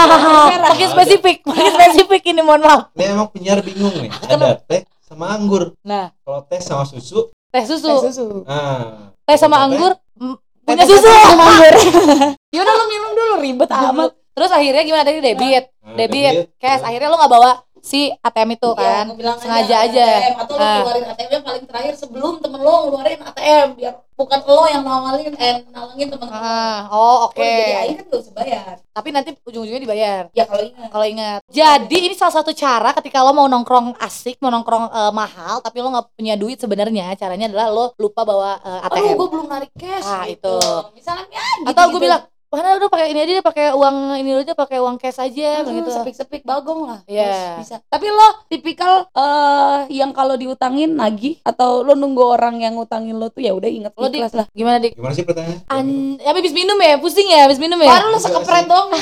makin 0.60 0.88
spesifik, 0.90 1.38
makin 1.46 1.72
spesifik 1.72 2.22
ini 2.26 2.42
mohon 2.42 2.60
maaf. 2.60 2.82
ini 2.92 3.04
emang 3.06 3.30
penyiar 3.30 3.60
bingung 3.62 3.94
nih 3.94 4.12
ada 4.26 4.60
teh 4.60 4.84
sama 5.02 5.32
anggur 5.32 5.76
Nah, 5.82 6.12
kalau 6.20 6.44
teh 6.44 6.60
sama 6.60 6.84
susu 6.84 7.32
teh 7.48 7.60
Teh 7.60 7.64
susu, 7.66 7.94
susu. 8.02 8.26
nah 8.44 9.12
teh 9.22 9.36
sama 9.36 9.58
Teh. 9.58 9.64
anggur 9.66 9.92
Teh 9.96 10.36
punya 10.66 10.84
susu. 10.86 11.08
anggur. 11.32 11.76
Yaudah 12.56 12.74
lu 12.76 12.86
minum 12.90 13.12
dulu, 13.16 13.34
ribet 13.42 13.70
amat. 13.72 14.12
Terus 14.32 14.52
akhirnya 14.52 14.84
gimana 14.88 15.04
tadi 15.04 15.20
debit, 15.20 15.66
Nah, 15.84 15.96
debit, 16.00 16.56
cash. 16.56 16.84
Akhirnya 16.88 17.12
lo 17.12 17.20
nggak 17.20 17.32
bawa 17.32 17.52
si 17.82 18.14
ATM 18.16 18.50
itu 18.54 18.70
kan? 18.72 19.06
Iya, 19.06 19.18
bilang 19.18 19.38
sengaja 19.38 19.76
aja. 19.82 20.08
ATM, 20.08 20.36
atau 20.40 20.54
lu 20.54 20.62
Ah. 20.62 20.78
keluarin 20.80 21.06
ATM 21.08 21.30
yang 21.32 21.44
paling 21.44 21.66
terakhir 21.66 21.94
sebelum 21.96 22.34
temen 22.38 22.60
lo 22.60 22.74
ngeluarin 22.86 23.20
ATM 23.20 23.68
biar 23.74 23.94
bukan 24.14 24.40
lo 24.46 24.64
yang 24.66 24.84
nawalin 24.84 25.34
eh 25.34 25.66
nalangin 25.68 26.08
temen 26.08 26.26
lo. 26.26 26.36
Ah, 26.36 26.86
oh 26.88 27.18
oke. 27.26 27.42
Udah 27.42 27.58
jadi 27.58 27.76
air 27.82 27.94
kan 27.96 28.06
gak 28.08 28.22
usah 28.22 28.34
bayar. 28.34 28.74
Tapi 28.88 29.08
nanti 29.10 29.30
ujung-ujungnya 29.42 29.82
dibayar. 29.82 30.24
Ya 30.32 30.46
kalau 30.46 30.62
ingat. 30.64 30.90
Kalau 30.90 31.06
ingat. 31.08 31.40
Jadi 31.48 31.98
ini 32.00 32.14
salah 32.14 32.36
satu 32.36 32.54
cara 32.54 32.94
ketika 32.94 33.18
lo 33.20 33.32
mau 33.32 33.46
nongkrong 33.46 33.98
asik, 33.98 34.38
mau 34.38 34.50
nongkrong 34.50 34.86
eh, 34.88 35.12
mahal, 35.12 35.60
tapi 35.60 35.78
lo 35.80 35.90
nggak 35.90 36.08
punya 36.14 36.36
duit 36.36 36.58
sebenarnya. 36.58 37.12
Caranya 37.16 37.50
adalah 37.50 37.68
lo 37.68 37.98
lupa 37.98 38.22
bawa 38.22 38.62
eh, 38.62 38.86
Aduh, 38.86 38.96
ATM. 38.96 39.18
gue 39.18 39.28
belum 39.32 39.48
narik 39.48 39.72
cash. 39.74 40.06
Ah, 40.06 40.24
gitu. 40.24 40.54
itu. 40.54 40.56
Misalnya 40.94 41.26
ya, 41.28 41.42
Atau 41.66 41.90
gue 41.90 41.98
gitu-gitu. 41.98 42.06
bilang, 42.06 42.22
mana 42.52 42.76
udah 42.76 42.88
pakai 42.88 43.08
ini 43.10 43.20
aja 43.22 43.32
deh, 43.34 43.42
pakai 43.42 43.66
uang 43.72 43.96
ini 44.14 44.32
aja, 44.36 44.52
pakai 44.54 44.78
uang 44.78 44.96
cash 44.96 45.18
aja, 45.18 45.50
Hmm, 45.58 45.66
begitu. 45.66 45.88
sepik-sepik 45.90 46.44
bagong 46.44 46.84
lah. 46.84 47.00
Iya. 47.06 47.24
Terus 47.24 47.40
Bisa. 47.64 47.76
Tapi 47.82 48.08
lo 48.08 48.28
tipikal 48.46 49.08
eh 49.10 49.80
yang 49.90 50.12
kalau 50.12 50.36
diutangin 50.36 50.92
nagih 50.92 51.40
atau 51.42 51.80
lo 51.80 51.94
nunggu 51.94 52.20
orang 52.22 52.60
yang 52.60 52.76
ngutangin 52.76 53.16
lo 53.16 53.28
tuh 53.28 53.40
ya 53.40 53.52
udah 53.52 53.68
inget 53.68 53.92
Lo 53.94 54.06
di- 54.06 54.20
ikhlas 54.20 54.36
lah. 54.36 54.46
Gimana 54.52 54.78
dik? 54.78 54.94
gimana 54.94 55.14
sih 55.14 55.24
pertanyaannya 55.24 55.64
An, 55.66 55.88
ya, 56.18 56.28
habis 56.30 56.52
minum 56.52 56.76
ya, 56.78 56.96
pusing 56.98 57.26
ya, 57.26 57.40
habis 57.44 57.56
minum 57.58 57.78
ya. 57.78 57.88
Baru 57.90 58.08
lo 58.10 58.20
sekepret 58.20 58.66
dong. 58.66 58.88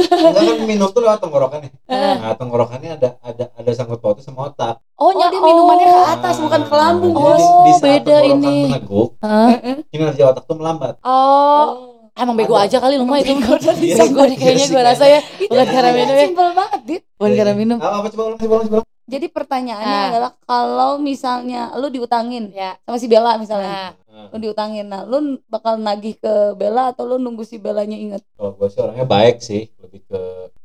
enggak 0.00 0.32
kan 0.32 0.64
minum 0.64 0.88
tuh 0.88 1.02
lewat 1.02 1.20
tenggorokan 1.20 1.60
nih 1.60 1.72
Eh. 1.84 2.14
nah 2.16 2.32
tenggorokannya 2.32 2.90
ada 2.94 3.08
ada 3.20 3.52
ada 3.52 3.70
sangkut 3.70 4.00
pautnya 4.00 4.22
sama 4.22 4.48
otak 4.48 4.80
Oh, 4.96 5.08
Oh, 5.08 5.28
dia 5.28 5.32
minumannya 5.34 5.86
ke 5.86 6.02
atas 6.10 6.36
bukan 6.38 6.60
ke 6.62 6.74
lambung. 6.74 7.12
Nah, 7.14 7.24
jadi 7.26 7.40
Oh, 7.42 7.64
di 7.64 7.72
saat 7.72 7.82
beda 7.82 8.04
tenggorokan 8.14 8.36
ini. 8.38 8.56
meneguk 8.66 9.08
Hah? 9.18 9.48
kinerja 9.88 10.22
otak 10.26 10.44
tuh 10.44 10.56
melambat 10.56 10.94
Oh, 11.02 11.89
emang 12.20 12.34
bego 12.34 12.52
Ada. 12.52 12.66
aja 12.66 12.76
kali 12.78 12.94
lu 12.94 13.04
mah 13.04 13.18
itu. 13.18 13.32
Bego 13.32 14.20
deh 14.28 14.36
kayaknya 14.36 14.66
gue 14.68 14.82
rasa 14.84 15.04
ya. 15.06 15.20
Itu 15.36 15.50
Bukan 15.50 15.66
karena 15.66 15.90
minum 15.90 16.14
ya. 16.14 16.24
Simpel 16.24 16.48
banget, 16.52 16.80
Dit. 16.84 17.02
Bukan 17.12 17.32
karena 17.34 17.54
minum. 17.54 17.78
apa, 17.78 17.96
apa 17.96 18.08
coba 18.08 18.22
ulang 18.26 18.38
coba 18.38 18.54
ulang 18.54 18.68
coba. 18.70 18.82
Jadi 19.04 19.26
pertanyaannya 19.26 19.98
Ah. 19.98 20.08
adalah 20.08 20.30
kalau 20.40 20.90
misalnya 20.96 21.74
lo 21.74 21.88
diutangin 21.88 22.52
Ya. 22.52 22.78
sama 22.80 22.94
si 22.94 23.06
Bella 23.06 23.34
misalnya. 23.36 23.98
Nah, 24.06 24.28
Lo 24.28 24.36
diutangin. 24.36 24.84
Nah, 24.84 25.02
lo 25.02 25.18
bakal 25.46 25.76
nagih 25.76 26.14
ke 26.14 26.32
Bella 26.54 26.90
atau 26.90 27.04
lo 27.04 27.16
nunggu 27.16 27.40
si 27.40 27.56
Bellanya 27.56 27.96
inget? 27.96 28.22
kalau 28.32 28.52
gue 28.52 28.68
sih 28.68 28.78
orangnya 28.78 29.02
baik 29.04 29.36
sih 29.40 29.72
lebih 29.78 30.04
ke 30.04 30.20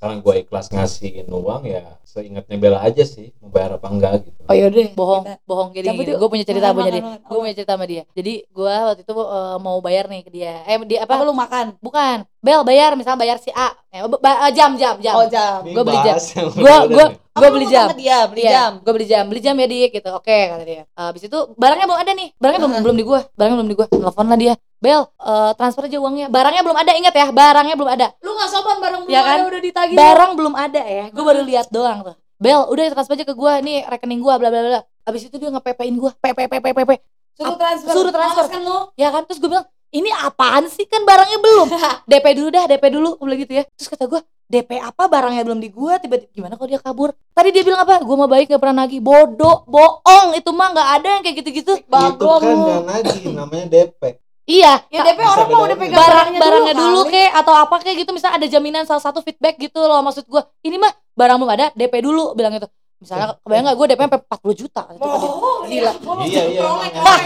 karena 0.05 0.21
gue 0.21 0.35
ikhlas 0.39 0.69
ngasihin 0.69 1.25
uang 1.27 1.65
ya 1.65 1.97
seingatnya 2.05 2.55
Bella 2.55 2.79
aja 2.79 3.01
sih 3.01 3.33
mau 3.41 3.49
bayar 3.49 3.75
apa 3.75 3.87
enggak 3.89 4.13
gitu. 4.23 4.37
Oh 4.45 4.53
yaudah. 4.53 4.85
bohong 4.93 5.23
Kita- 5.25 5.41
bohong 5.43 5.69
jadi 5.73 5.87
gue 6.15 6.29
punya 6.29 6.45
cerita 6.45 6.69
makan, 6.69 6.93
dia. 6.93 7.03
gue 7.19 7.37
punya 7.41 7.55
cerita 7.57 7.73
sama 7.73 7.85
dia. 7.85 8.03
Jadi 8.13 8.33
gue 8.45 8.73
waktu 8.85 9.01
itu 9.01 9.13
eh, 9.17 9.57
mau 9.57 9.77
bayar 9.81 10.05
nih 10.05 10.21
ke 10.21 10.31
dia. 10.31 10.53
Eh 10.63 10.77
dia 10.85 11.03
Apa? 11.03 11.17
Apa 11.17 11.25
lu 11.25 11.33
makan? 11.33 11.65
bukan. 11.81 12.23
Bel 12.39 12.61
bayar. 12.61 12.93
Misalnya 12.93 13.17
bayar 13.17 13.37
si 13.41 13.49
A. 13.51 13.73
Eh, 13.89 14.05
ba- 14.05 14.47
eh, 14.47 14.51
jam 14.53 14.77
jam 14.77 14.95
jam. 15.01 15.15
Oh 15.17 15.25
jam. 15.25 15.65
Gua 15.65 15.81
beli 15.81 15.99
jam. 16.05 16.15
gua- 16.55 16.85
nih. 16.85 17.17
gue 17.35 17.49
beli 17.51 17.65
jam. 17.67 17.87
dia, 17.97 18.17
beli 18.29 18.41
Iya, 18.45 18.51
jam. 18.53 18.71
gue 18.79 18.93
beli 18.93 19.07
jam. 19.09 19.23
Beli 19.27 19.41
jam 19.41 19.55
ya 19.57 19.67
dik 19.67 19.91
gitu. 19.91 20.09
Oke 20.13 20.37
kata 20.47 20.63
dia. 20.63 20.83
Habis 20.93 21.25
itu 21.25 21.37
barangnya 21.57 21.83
belum 21.83 21.99
ada 21.99 22.11
nih. 22.13 22.29
Barangnya 22.37 22.61
belum 22.63 22.73
belum 22.79 22.95
di 22.95 23.03
gue 23.03 23.19
barangnya 23.33 23.57
belum 23.59 23.69
di 23.69 23.75
gue 23.75 23.87
telepon 23.89 24.25
lah 24.29 24.37
dia 24.37 24.53
bel 24.85 25.01
eh, 25.09 25.51
transfer 25.57 25.89
aja 25.89 25.97
uangnya. 25.97 26.27
Barangnya 26.29 26.61
belum 26.61 26.77
ada 26.77 26.91
ingat 26.93 27.13
ya 27.17 27.27
barangnya 27.33 27.73
belum 27.73 27.89
ada. 27.89 28.07
Lu 28.21 28.37
nggak 28.37 28.49
sopan 28.53 28.77
bareng 28.77 29.01
Ya 29.09 29.25
kan? 29.25 29.49
udah 29.49 29.61
ditagih. 29.65 29.97
barang 29.97 30.31
belum 30.37 30.53
ada 30.53 30.81
ya 30.85 31.05
gue 31.09 31.23
baru 31.25 31.41
lihat 31.41 31.73
doang 31.73 32.05
tuh. 32.05 32.15
Bel 32.37 32.61
udah 32.69 32.93
transfer 32.93 33.17
aja 33.17 33.25
ke 33.25 33.33
gue 33.33 33.53
nih 33.65 33.77
rekening 33.89 34.21
gue 34.21 34.33
bla 34.37 34.49
bla 34.53 34.61
bla. 34.61 34.81
Habis 35.09 35.25
itu 35.25 35.35
dia 35.41 35.49
ngepepein 35.49 35.97
gue 35.97 36.11
pepe 36.21 36.45
pepe 36.45 36.69
pepe 36.77 36.95
suruh 37.33 37.57
transfer. 37.57 37.91
Suruh 37.91 38.13
transfer. 38.13 38.45
Kan 38.47 38.61
lu? 38.61 38.77
ya 38.95 39.09
kan 39.09 39.25
terus 39.25 39.41
gue 39.41 39.49
bilang 39.49 39.65
ini 39.95 40.11
apaan 40.11 40.67
sih? 40.67 40.83
Kan 40.85 41.07
barangnya 41.07 41.39
belum. 41.39 41.67
DP 42.11 42.25
dulu 42.35 42.49
dah 42.51 42.63
DP 42.67 42.83
dulu. 42.91 43.09
Gue 43.15 43.25
bilang 43.31 43.41
gitu 43.47 43.53
ya. 43.55 43.63
Terus 43.79 43.87
kata 43.87 44.05
gue 44.11 44.21
DP 44.45 44.77
apa? 44.83 45.07
Barangnya 45.07 45.41
belum 45.47 45.59
di 45.63 45.71
gue 45.71 45.93
tiba-tiba 46.03 46.31
gimana 46.35 46.53
kalau 46.59 46.69
dia 46.69 46.81
kabur? 46.83 47.09
Tadi 47.31 47.49
dia 47.55 47.63
bilang 47.63 47.79
apa? 47.81 48.03
Gue 48.03 48.15
mah 48.19 48.27
baik 48.27 48.51
gak 48.51 48.59
pernah 48.59 48.83
nagih. 48.83 48.99
Bodoh 48.99 49.63
bohong. 49.63 50.35
Itu 50.35 50.51
mah 50.51 50.75
nggak 50.75 50.89
ada 50.99 51.07
yang 51.15 51.21
kayak 51.23 51.35
gitu-gitu. 51.39 51.73
Itu 51.79 52.25
kan 52.27 52.53
nggak 52.59 52.83
nagih 52.91 53.23
namanya 53.31 53.65
DP 53.71 54.24
iya 54.45 54.73
Ya 54.87 55.01
DP 55.03 55.19
orang 55.19 55.47
mau 55.47 55.63
udah 55.63 55.75
pegang 55.75 55.93
barang 55.93 56.09
barangnya, 56.31 56.39
barangnya 56.39 56.73
dulu, 56.75 57.01
kali. 57.03 57.13
kek 57.15 57.31
atau 57.35 57.53
apa 57.53 57.75
kayak 57.79 57.95
gitu. 57.99 58.11
Misalnya 58.11 58.35
ada 58.37 58.47
jaminan 58.47 58.83
salah 58.83 59.01
satu 59.01 59.19
feedback 59.19 59.57
gitu 59.57 59.79
loh 59.79 59.99
maksud 59.99 60.23
gue 60.23 60.41
ini 60.61 60.75
mah 60.75 60.89
barang 61.11 61.35
belum 61.35 61.51
ada 61.51 61.65
DP 61.71 61.93
dulu 61.99 62.33
bilang 62.33 62.53
gitu. 62.53 62.69
Misalnya 62.95 63.35
kebayang 63.37 63.65
nggak 63.65 63.75
gue 63.75 63.87
DP 63.87 64.01
sampai 64.01 64.19
40 64.21 64.55
juta 64.57 64.81
itu 64.87 65.03
tadi 65.03 65.27
Oh, 65.27 65.57
Gila. 65.63 65.91
Iya, 66.23 66.43
iya, 66.47 66.61
emang. 66.63 67.19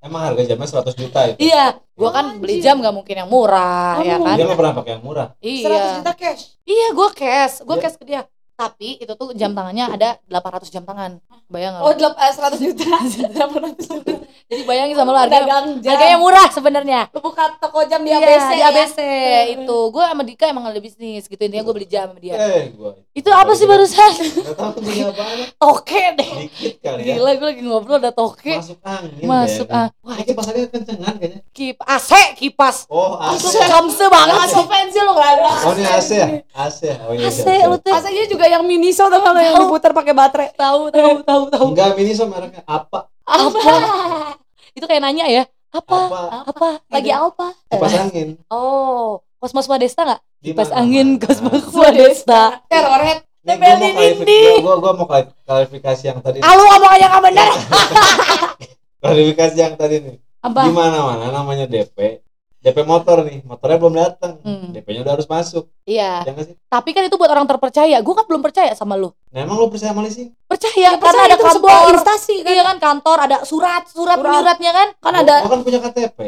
emang 0.00 0.22
harga 0.24 0.42
jamnya 0.44 0.68
100 0.68 0.94
juta 0.96 1.20
itu? 1.26 1.36
Iya 1.40 1.64
gue 1.92 2.06
kan 2.08 2.38
beli 2.38 2.56
jam 2.58 2.78
gak 2.78 2.94
mungkin 2.94 3.14
yang 3.16 3.26
murah 3.26 3.98
Oh, 3.98 4.04
ya 4.04 4.16
kan? 4.16 4.34
Dia 4.34 4.44
nggak 4.46 4.56
pernah 4.56 4.74
pakai 4.74 4.92
yang 4.94 5.02
murah? 5.02 5.26
Iya. 5.38 5.66
100 5.66 5.98
juta 5.98 6.12
cash. 6.14 6.42
Iya, 6.62 6.86
gue 6.90 7.08
cash, 7.12 7.54
gue 7.60 7.74
Iya. 7.74 7.82
cash 7.82 7.96
ke 7.96 8.04
dia. 8.04 8.22
Tapi 8.58 8.98
itu 8.98 9.12
tuh 9.14 9.30
jam 9.32 9.54
tangannya 9.54 9.86
ada 9.88 10.18
800 10.26 10.66
jam 10.68 10.82
tangan. 10.82 11.22
Bayang 11.46 11.72
nggak? 11.72 11.82
Oh, 11.82 11.88
lo? 11.88 11.96
delap, 11.96 12.18
eh, 12.18 12.32
100 12.34 12.58
juta. 12.58 12.90
800 13.46 13.86
juta. 13.86 14.14
Jadi 14.48 14.62
bayangin 14.64 14.96
sama 14.96 15.12
lo 15.12 15.20
harganya, 15.20 15.60
harganya 15.78 16.16
murah 16.16 16.48
sebenarnya. 16.48 17.00
Lu 17.10 17.20
buka 17.20 17.54
toko 17.54 17.84
jam 17.84 18.00
di 18.00 18.08
Iya, 18.08 18.18
ABC. 18.18 18.48
di 18.48 18.58
ya? 18.58 18.66
ABC 18.66 18.98
itu. 19.54 19.78
Gue 19.88 20.02
sama 20.02 20.22
Dika 20.22 20.44
emang 20.46 20.66
ada 20.66 20.76
bisnis 20.78 21.24
gitu 21.24 21.38
intinya 21.38 21.62
gue 21.62 21.74
beli 21.74 21.86
jam 21.86 22.08
sama 22.08 22.18
dia. 22.18 22.34
eh 22.34 22.72
gua 22.72 22.98
Itu 23.12 23.30
apa 23.30 23.52
sih 23.52 23.64
barusan? 23.64 24.12
Toke 25.54 26.02
deh. 26.14 26.30
dikit 26.42 26.74
kali 26.80 27.02
ya 27.04 27.14
Gila, 27.14 27.30
gue 27.34 27.48
lagi 27.48 27.62
ngobrol 27.62 27.98
ada 27.98 28.10
toke. 28.10 28.54
masuk 28.54 28.78
angin 28.82 29.22
Masuk 29.22 29.68
ah. 29.70 29.88
Wah, 30.00 30.16
ini 30.16 30.24
kipas 30.26 30.46
angin 30.48 30.66
kencengan 30.66 31.14
kayaknya 31.16 31.40
kip 31.58 31.78
AC 31.82 32.10
kipas. 32.38 32.86
oh 32.86 33.18
Itu 33.34 33.50
AC 33.50 33.66
kamse 33.66 34.06
banget 34.06 34.46
sih. 34.46 34.56
offense 34.56 34.94
lu 34.96 35.10
nggak 35.10 35.30
ada. 35.34 35.50
oh 35.58 35.72
ini 35.74 35.84
AC 35.84 36.10
ya 36.14 36.28
AC 36.56 36.80
oh 37.02 37.12
iya 37.12 37.26
AC 37.26 37.42
lu 37.66 37.76
tuh. 37.76 37.90
AC-nya 37.90 38.24
juga 38.26 38.46
yang 38.46 38.62
Miniso 38.62 39.04
tuh 39.04 39.18
kalau 39.18 39.36
yang 39.36 39.58
diputar 39.58 39.90
pakai 39.90 40.14
baterai. 40.14 40.48
Tahu, 40.54 40.88
tahu, 40.88 41.14
tahu, 41.20 41.42
tahu. 41.50 41.66
enggak 41.68 41.92
mini 41.92 42.14
so 42.14 42.24
mereknya 42.24 42.62
apa 42.62 43.10
Apa? 43.26 43.58
Itu 44.72 44.86
kayak 44.86 45.02
nanya 45.02 45.26
ya. 45.26 45.44
Apa? 45.68 45.98
apa 45.98 46.18
Apa? 46.46 46.68
Lagi 46.88 47.10
apa? 47.10 47.46
kipas 47.66 47.92
angin 47.92 48.38
Oh, 48.46 49.18
Kosmos 49.36 49.66
Wadesta 49.66 50.06
nggak? 50.06 50.20
Di 50.38 50.48
Kipas 50.48 50.70
angin 50.70 51.18
Kosmos 51.18 51.66
Wadesta. 51.68 52.62
Terorhead. 52.66 53.26
Nih, 53.40 53.56
Tempel 53.56 54.60
gua 54.60 54.76
gua, 54.76 54.92
mau 54.92 55.04
klari- 55.04 55.32
klarifikasi 55.42 56.02
yang 56.04 56.18
tadi 56.20 56.38
Kalau 56.38 56.64
ngomong 56.68 56.90
aja 56.90 57.06
nggak 57.08 57.22
benar. 57.24 57.48
klarifikasi 59.02 59.56
yang 59.56 59.74
tadi 59.74 59.96
nih 60.00 60.16
Apa? 60.38 60.60
di 60.62 60.72
mana 60.72 60.98
mana 61.04 61.26
namanya 61.32 61.64
DP 61.64 62.22
DP 62.58 62.82
motor 62.82 63.22
nih 63.22 63.42
motornya 63.42 63.78
belum 63.78 63.94
datang 63.96 64.32
Hmm. 64.40 64.70
DP-nya 64.70 65.02
udah 65.02 65.14
harus 65.14 65.26
masuk 65.26 65.70
Iya. 65.84 66.22
ya 66.22 66.32
sih 66.40 66.58
Tapi 66.64 66.90
kan 66.90 67.02
itu 67.02 67.14
buat 67.14 67.28
orang 67.28 67.46
terpercaya. 67.46 67.96
Gue 67.96 68.12
kan 68.12 68.24
belum 68.24 68.42
percaya 68.42 68.74
sama 68.74 68.94
lu. 68.94 69.14
nah 69.28 69.40
emang 69.40 69.56
lu 69.56 69.66
percaya 69.66 69.90
sama 69.90 70.02
leasing 70.02 70.34
Percaya, 70.44 70.74
Ya, 70.74 70.90
karena 70.92 71.06
percaya 71.22 71.26
ada 71.28 71.38
kantor. 71.38 71.86
instansi 71.92 72.34
kan. 72.36 72.50
Iya 72.50 72.62
kan 72.64 72.76
kantor, 72.78 73.18
ada 73.20 73.36
surat, 73.42 73.86
surat, 73.86 74.14
Surat. 74.14 74.18
penyuratnya 74.20 74.72
kan. 74.72 74.88
Kan 74.96 75.14
ada 75.16 75.34
gua 75.40 75.50
kan 75.50 75.60
punya 75.62 75.78
KTP 75.80 76.18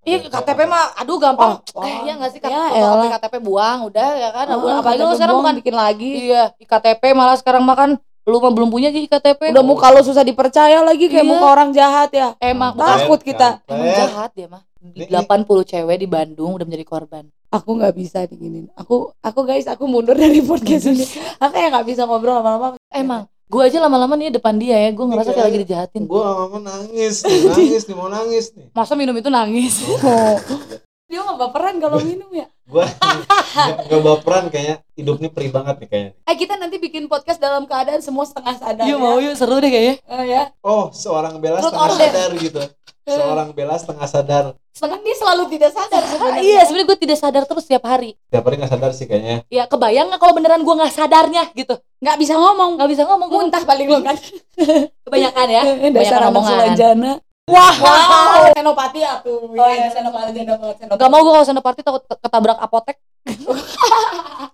Iya 0.00 0.16
KTP 0.24 0.60
mah, 0.64 0.84
aduh 0.94 1.16
gampang. 1.16 1.60
Oh, 1.74 1.84
eh 1.84 1.96
iya 2.02 2.16
nggak 2.16 2.30
sih 2.32 2.40
ya 2.40 2.48
KTP, 2.64 2.76
elah. 2.78 3.08
KTP 3.18 3.34
buang, 3.38 3.78
udah 3.84 4.08
ya 4.14 4.28
kan. 4.30 4.46
Ah, 4.46 4.56
Apalagi 4.56 4.96
lu 4.98 5.04
KTP 5.04 5.16
sekarang 5.16 5.36
bukan 5.36 5.54
bikin 5.60 5.74
lagi. 5.74 6.10
Iya, 6.26 6.42
IKTP 6.58 7.02
malah 7.12 7.36
sekarang 7.36 7.60
makan 7.62 8.00
lu 8.28 8.38
mah 8.38 8.52
belum 8.52 8.68
punya 8.68 8.88
sih 8.88 9.02
IKTP. 9.02 9.50
Udah 9.50 9.64
muka 9.64 9.88
lo 9.88 10.00
susah 10.00 10.20
dipercaya 10.20 10.78
lagi 10.80 11.08
kayak 11.08 11.24
Iya. 11.24 11.32
muka 11.32 11.46
orang 11.48 11.70
jahat 11.72 12.12
ya. 12.12 12.36
emang 12.38 12.76
Takut 12.76 13.18
kita. 13.18 13.64
emang 13.64 13.88
jahat 13.88 14.30
dia 14.32 14.46
mah. 14.46 14.62
Ini- 14.78 15.08
80 15.08 15.64
cewek 15.64 15.96
di 15.96 16.06
Bandung 16.06 16.54
udah 16.54 16.62
menjadi 16.62 16.84
korban. 16.84 17.24
Aku 17.48 17.74
nggak 17.74 17.96
bisa 17.96 18.28
diginin. 18.28 18.68
Aku 18.76 19.10
aku 19.18 19.40
guys, 19.42 19.64
aku 19.64 19.88
mundur 19.88 20.12
dari 20.14 20.38
podcast 20.38 20.84
ini. 20.86 21.02
Aku 21.42 21.56
ya 21.56 21.72
nggak 21.72 21.86
bisa 21.88 22.04
ngobrol 22.04 22.38
lama-lama. 22.38 22.76
Emang, 22.88 23.24
gue 23.48 23.62
aja 23.64 23.80
lama-lama 23.80 24.14
nih 24.14 24.28
depan 24.30 24.54
dia 24.54 24.76
ya, 24.78 24.92
gue 24.92 25.00
ngerasa 25.02 25.32
kayak 25.32 25.46
lagi 25.48 25.58
dijahatin. 25.64 26.02
gua 26.04 26.44
lama 26.44 26.60
nangis 26.62 27.24
nih 27.24 27.40
nangis 27.48 27.82
nih 27.84 27.96
mau 27.96 28.06
nangis 28.06 28.52
nih 28.52 28.68
Masa 28.70 28.92
minum 28.94 29.16
itu 29.16 29.32
nangis? 29.32 29.80
Oh. 30.04 30.36
Dia 31.08 31.24
nggak 31.24 31.40
baperan 31.40 31.80
kalau 31.80 32.04
minum 32.04 32.28
ya. 32.30 32.44
Gua 32.68 32.84
nggak 33.88 34.02
baperan 34.04 34.44
kayaknya 34.52 34.76
hidup 34.94 35.16
nih 35.18 35.30
perih 35.32 35.50
banget 35.50 35.76
nih 35.80 35.88
kayaknya 35.88 36.12
Eh 36.28 36.36
kita 36.36 36.54
nanti 36.60 36.76
bikin 36.76 37.08
podcast 37.08 37.40
dalam 37.40 37.64
keadaan 37.64 38.04
semua 38.04 38.28
setengah 38.28 38.54
sadar. 38.60 38.84
Iya 38.84 38.96
ya. 38.96 39.00
mau 39.00 39.16
yuk, 39.16 39.34
seru 39.34 39.56
deh 39.58 39.72
kayaknya. 39.72 39.94
Eh, 40.04 40.24
ya. 40.28 40.42
oh 40.60 40.92
seorang 40.92 41.40
bela 41.40 41.58
Truth 41.64 41.72
setengah 41.72 41.88
or 41.88 41.96
dare. 41.96 42.12
sadar 42.12 42.30
gitu 42.36 42.60
seorang 43.08 43.48
bela 43.56 43.74
setengah 43.80 44.04
sadar 44.08 44.44
Sebenarnya 44.78 45.10
dia 45.10 45.16
selalu 45.18 45.42
tidak 45.50 45.70
sadar 45.74 46.02
sebenarnya. 46.06 46.42
Iya, 46.44 46.60
sebenarnya 46.62 46.86
gue 46.86 46.98
tidak 47.02 47.18
sadar 47.18 47.42
terus 47.50 47.64
setiap 47.66 47.82
hari. 47.82 48.14
tiap 48.30 48.46
hari 48.46 48.62
nggak 48.62 48.70
sadar 48.70 48.90
sih 48.94 49.10
kayaknya 49.10 49.42
Ya 49.50 49.66
kebayang 49.66 50.06
nggak 50.06 50.20
kalau 50.22 50.34
beneran 50.38 50.62
gue 50.62 50.70
nggak 50.70 50.94
sadarnya 50.94 51.50
gitu? 51.50 51.74
Nggak 51.98 52.16
bisa 52.22 52.38
ngomong. 52.38 52.78
Nggak 52.78 52.90
bisa 52.94 53.02
ngomong, 53.10 53.26
gue 53.26 53.40
Muntah 53.42 53.62
paling 53.66 53.88
lo 53.90 53.98
kan. 54.06 54.14
kebanyakan 55.08 55.46
ya. 55.50 55.62
Dasar 55.90 56.22
Kebanyakan 56.22 56.30
omongan. 56.30 57.18
Wah, 57.48 57.74
Wow, 57.74 58.52
senopati 58.52 59.00
aku. 59.00 59.32
Oh, 59.50 59.66
iya, 59.66 59.88
senopati, 59.88 60.30
senopati, 60.32 60.74
senopati. 60.78 60.96
Gak 60.96 61.08
mau 61.08 61.20
gue 61.20 61.32
kalau 61.32 61.46
senopati 61.46 61.80
takut 61.80 62.02
ke- 62.02 62.18
ketabrak 62.18 62.58
apotek. 62.58 62.96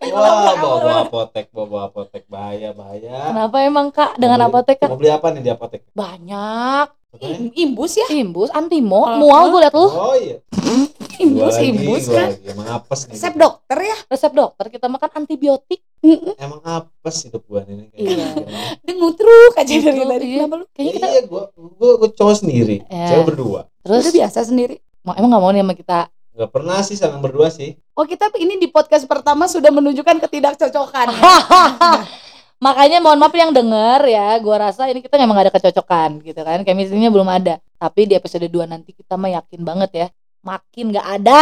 wah 0.04 0.54
bawa 0.54 0.76
bawa 0.80 0.94
apotek 1.02 1.46
bawa 1.48 1.66
bawa 1.66 1.82
apotek 1.86 2.22
bahaya 2.26 2.70
bahaya 2.70 3.30
Kenapa 3.30 3.56
emang 3.60 3.88
kak 3.88 4.14
dengan 4.14 4.36
Mau 4.36 4.46
beli- 4.46 4.54
apotek 4.56 4.76
kak? 4.76 4.88
mau 4.88 4.98
beli 4.98 5.10
apa 5.10 5.26
nih 5.30 5.40
di 5.40 5.50
apotek 5.50 5.80
Banyak. 5.90 6.86
Contohnya? 7.08 7.36
Im- 7.40 7.54
Imbus 7.54 7.92
ya? 7.94 8.06
Imbus, 8.12 8.50
antimo, 8.50 9.00
Oh, 9.00 9.14
mual 9.16 9.44
gue 9.48 9.60
liat 9.60 9.72
lu. 9.72 9.86
oh 9.86 10.16
iya 10.16 10.36
Imbus, 11.16 11.46
Gua 11.46 11.54
lagi, 11.54 11.70
imbus 11.70 12.04
gua 12.04 12.14
kan. 12.16 12.28
lagi. 12.28 12.46
emang 12.48 12.68
apes 12.72 13.00
nih 13.00 13.12
Resep 13.14 13.34
dokter 13.36 13.78
ya? 13.80 13.96
Resep 14.04 14.32
dokter 14.32 14.66
kita 14.68 14.86
makan 14.88 15.10
antibiotik. 15.16 15.80
Emang 16.36 16.60
apes 16.62 17.16
hidup 17.22 17.42
gua 17.44 17.64
ini 17.64 17.88
Iya. 17.90 18.36
Dia 18.78 18.94
ngutruk 18.94 19.54
aja 19.54 19.64
dari 19.64 19.80
Ngutruk, 19.94 20.10
tadi. 20.10 20.26
iya. 20.26 20.36
Kenapa 20.38 20.54
lu? 20.54 20.64
Kayaknya 20.70 20.92
kita 20.92 21.06
iya 21.08 21.22
gua 21.24 21.42
gua 21.54 21.92
gua 21.96 22.08
cowok 22.10 22.36
sendiri 22.36 22.76
Ya. 22.84 23.06
cewek 23.08 23.24
berdua 23.26 23.60
terus 23.80 24.02
Udah 24.02 24.12
biasa 24.14 24.38
sendiri. 24.44 24.76
ma- 25.00 25.14
emang 25.14 25.30
gak 25.30 25.42
mau 25.42 25.50
nih 25.50 25.60
sama 25.60 25.74
kita. 25.74 26.00
nggak 26.34 26.50
pernah 26.50 26.78
sih 26.80 26.96
sama 26.96 27.16
berdua 27.18 27.46
sih 27.48 27.78
Oh 27.94 28.02
kita 28.02 28.26
ini 28.34 28.58
di 28.58 28.66
podcast 28.66 29.04
pertama 29.04 29.46
sudah 29.46 29.70
menunjukkan 29.70 30.18
ketidakcocokan. 30.20 31.14
Makanya 32.56 32.98
mohon 32.98 33.18
maaf 33.18 33.30
yang 33.32 33.50
denger 33.50 34.00
ya, 34.04 34.34
gua 34.38 34.56
rasa 34.64 34.88
ini 34.88 34.98
kita 34.98 35.14
emang 35.14 35.36
gak 35.36 35.46
ada 35.46 35.54
kecocokan 35.54 36.18
gitu 36.20 36.40
kan. 36.40 36.58
Chemistry-nya 36.62 37.06
belum 37.08 37.28
ada. 37.28 37.60
Tapi 37.76 38.08
di 38.08 38.14
episode 38.14 38.42
2 38.42 38.64
nanti 38.64 38.90
kita 38.90 39.14
mah 39.14 39.30
yakin 39.32 39.60
banget 39.60 39.90
ya. 39.92 40.06
Makin 40.40 40.90
gak 40.90 41.06
ada. 41.14 41.38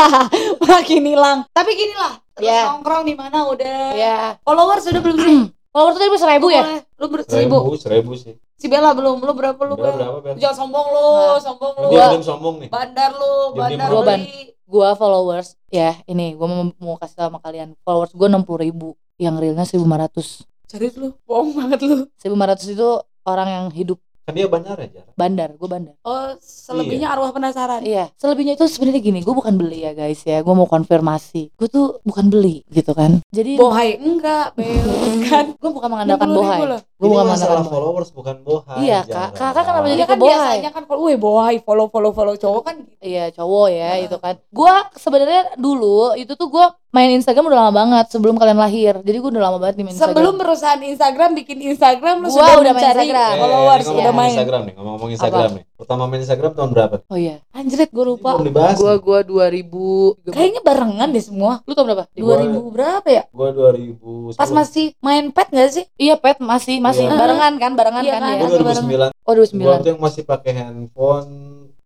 Makin 0.68 1.02
hilang. 1.04 1.38
Tapi 1.48 1.70
gini 1.72 1.94
lah. 1.94 2.18
Terus 2.38 2.46
Ya. 2.48 2.70
nongkrong 2.70 3.02
di 3.02 3.14
mana 3.14 3.38
udah. 3.44 3.78
ya. 3.92 4.16
Followers 4.40 4.86
sudah 4.86 5.02
belum 5.02 5.18
sih? 5.18 5.38
Follower 5.74 5.92
tuh 5.92 6.00
tadi 6.00 6.10
seribu 6.16 6.46
ya? 6.48 6.62
Lu 6.96 7.06
ber 7.06 7.20
seribu. 7.22 7.56
seribu 7.60 7.74
seribu 7.76 8.12
sih 8.14 8.34
Si 8.54 8.66
Bella 8.66 8.90
belum. 8.90 9.18
Lu 9.18 9.32
berapa 9.32 9.58
lu? 9.60 9.74
Bella 9.74 9.90
Bel? 9.90 9.98
berapa 10.00 10.18
Bel? 10.24 10.34
Jangan 10.36 10.56
sombong 10.56 10.86
lu, 10.88 11.06
Nah. 11.12 11.38
sombong 11.38 11.74
lu. 11.76 11.88
dia 11.92 12.06
belum 12.08 12.24
sombong 12.24 12.54
nih 12.58 12.68
Bandar 12.68 13.10
lu, 13.12 13.32
bandar 13.52 13.86
Gua 13.88 14.02
ban. 14.02 14.20
Gua 14.64 14.88
followers 14.94 15.48
ya 15.68 15.96
ini 16.04 16.34
gua 16.34 16.46
mau, 16.46 16.62
mau 16.76 16.94
kasih 16.96 17.16
tau 17.16 17.28
sama 17.28 17.38
kalian. 17.38 17.74
Followers 17.82 18.12
gua 18.12 18.26
60 18.28 18.42
ribu. 18.56 18.88
Yang 19.16 19.34
realnya 19.40 19.66
1500. 19.66 20.46
Serius 20.64 20.94
lu? 20.94 21.10
Bohong 21.24 21.50
banget 21.52 21.80
lu. 21.82 22.06
1500 22.16 22.70
itu 22.70 22.88
orang 23.22 23.48
yang 23.48 23.64
hidup 23.70 23.98
kan 24.28 24.36
dia 24.36 24.44
bandar 24.44 24.76
aja 24.76 25.08
bandar, 25.16 25.48
gue 25.56 25.68
bandar. 25.68 25.94
Oh, 26.06 26.36
selebihnya 26.38 27.10
arwah 27.10 27.32
penasaran. 27.34 27.82
Iya, 27.82 28.12
selebihnya 28.20 28.54
itu 28.54 28.68
sebenarnya 28.70 29.00
gini, 29.00 29.20
gue 29.24 29.34
bukan 29.34 29.56
beli 29.56 29.82
ya 29.82 29.96
guys 29.96 30.22
ya, 30.22 30.44
gue 30.44 30.54
mau 30.54 30.68
konfirmasi. 30.68 31.56
Gue 31.56 31.68
tuh 31.72 31.98
bukan 32.06 32.30
beli 32.30 32.62
gitu 32.70 32.92
kan. 32.92 33.24
Jadi 33.32 33.56
Bohai 33.56 33.98
enggak, 33.98 34.54
Bel. 34.54 34.84
kan 35.32 35.56
gue 35.56 35.70
bukan 35.72 35.88
mengandalkan 35.90 36.28
60.000 36.28 36.38
bohai. 36.38 36.60
Ini 36.98 37.14
bukan 37.14 37.26
masalah 37.30 37.62
bohai. 37.62 37.70
followers 37.70 38.10
bukan 38.10 38.36
bohai. 38.42 38.82
Iya. 38.82 39.00
Kak. 39.06 39.30
Kakak 39.38 39.62
kenapa 39.62 39.86
jadi 39.86 39.94
Iya 39.94 40.06
kan 40.10 40.16
kebohai? 40.18 40.34
biasanya 40.34 40.70
kan 40.74 40.82
kalau 40.82 41.00
weh 41.06 41.14
bohai 41.14 41.56
follow 41.62 41.86
follow 41.86 42.10
follow 42.10 42.34
cowok 42.34 42.62
kan 42.66 42.74
gitu. 42.82 42.98
Iya 42.98 43.24
cowok 43.30 43.66
ya 43.70 43.90
itu 44.02 44.16
kan. 44.18 44.34
Gua 44.50 44.74
sebenarnya 44.98 45.54
dulu 45.54 46.18
itu 46.18 46.34
tuh 46.34 46.50
gua 46.50 46.74
main 46.90 47.14
Instagram 47.14 47.46
udah 47.46 47.58
lama 47.62 47.72
banget 47.86 48.06
sebelum 48.10 48.34
kalian 48.34 48.58
lahir. 48.58 48.98
Jadi 49.06 49.14
gua 49.22 49.30
udah 49.30 49.44
lama 49.46 49.58
banget 49.62 49.78
di 49.78 49.82
main 49.86 49.94
Instagram. 49.94 50.10
Sebelum 50.10 50.34
perusahaan 50.42 50.82
Instagram 50.82 51.30
bikin 51.38 51.58
Instagram 51.70 52.14
lu 52.18 52.28
Gua 52.28 52.34
sudah 52.34 52.54
udah 52.66 52.72
main 52.74 52.82
Instagram. 52.90 53.30
Eh, 53.30 53.38
followers 53.38 53.78
ini 53.78 53.86
udah 53.86 53.94
ngomong 54.02 54.18
main. 54.18 54.30
Instagram 54.34 54.60
nih, 54.66 54.74
ngomong-ngomong 54.74 55.10
Instagram 55.14 55.50
nih. 55.54 55.64
Pertama 55.78 56.04
main 56.04 56.18
Instagram 56.18 56.58
tahun 56.58 56.74
berapa? 56.74 56.96
Oh 57.06 57.14
iya. 57.14 57.38
Anjrit 57.54 57.88
gue 57.88 58.02
lupa. 58.04 58.34
Belum 58.34 58.50
dibahas. 58.50 58.74
Gua 58.76 58.98
gua 58.98 59.22
2000 59.22 60.26
Kayaknya 60.26 60.60
barengan 60.60 61.08
deh 61.08 61.22
semua. 61.22 61.62
Lu 61.62 61.72
tau 61.72 61.86
berapa? 61.86 62.10
Gua- 62.12 62.34
2000 62.36 62.74
berapa 62.74 63.08
ya? 63.08 63.22
Gua 63.30 63.48
2010. 63.54 64.34
Pas 64.34 64.50
masih 64.50 64.90
main 64.98 65.30
pet 65.30 65.48
gak 65.48 65.70
sih? 65.70 65.86
Iya 65.94 66.18
pet 66.18 66.42
masih 66.42 66.82
masih 66.82 67.06
Iya. 67.06 67.14
barengan 67.14 67.52
kan 67.56 67.72
barengan 67.72 68.02
Iya 68.02 68.12
kan 68.12 68.20
kan? 68.20 68.28
ya. 68.28 68.38
Gua 68.42 68.48
2009. 68.58 69.10
Oh 69.16 69.32
Gua 69.32 69.34
2009. 69.38 69.78
tuh 69.78 69.88
yang 69.88 70.02
masih 70.02 70.22
pakai 70.26 70.52
handphone 70.52 71.30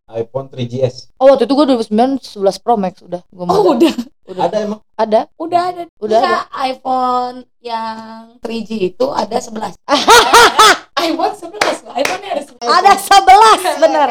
iPhone 0.08 0.48
3GS. 0.48 1.12
Oh 1.16 1.28
waktu 1.28 1.44
itu 1.44 1.52
gua 1.52 1.66
2009 1.68 2.16
11 2.18 2.56
Pro 2.58 2.74
Max 2.74 3.00
udah. 3.00 3.20
Gua 3.28 3.44
Oh 3.46 3.76
udah, 3.76 3.92
udah. 4.26 4.42
Ada 4.42 4.56
emang? 4.62 4.80
Ada. 4.94 5.20
udah 5.36 5.60
ada. 5.68 5.82
Udah 5.98 6.16
Enggak, 6.18 6.44
iPhone 6.66 7.36
yang 7.60 7.96
3G 8.40 8.70
itu 8.88 9.06
ada 9.08 9.36
11. 9.36 9.76
iPhone 10.94 11.34
11, 11.34 11.56
loh. 11.82 11.92
iPhone 11.94 12.22
ada 12.22 12.42
11. 12.42 12.60
Ada 12.60 12.92
11 12.94 13.82
bener. 13.82 14.08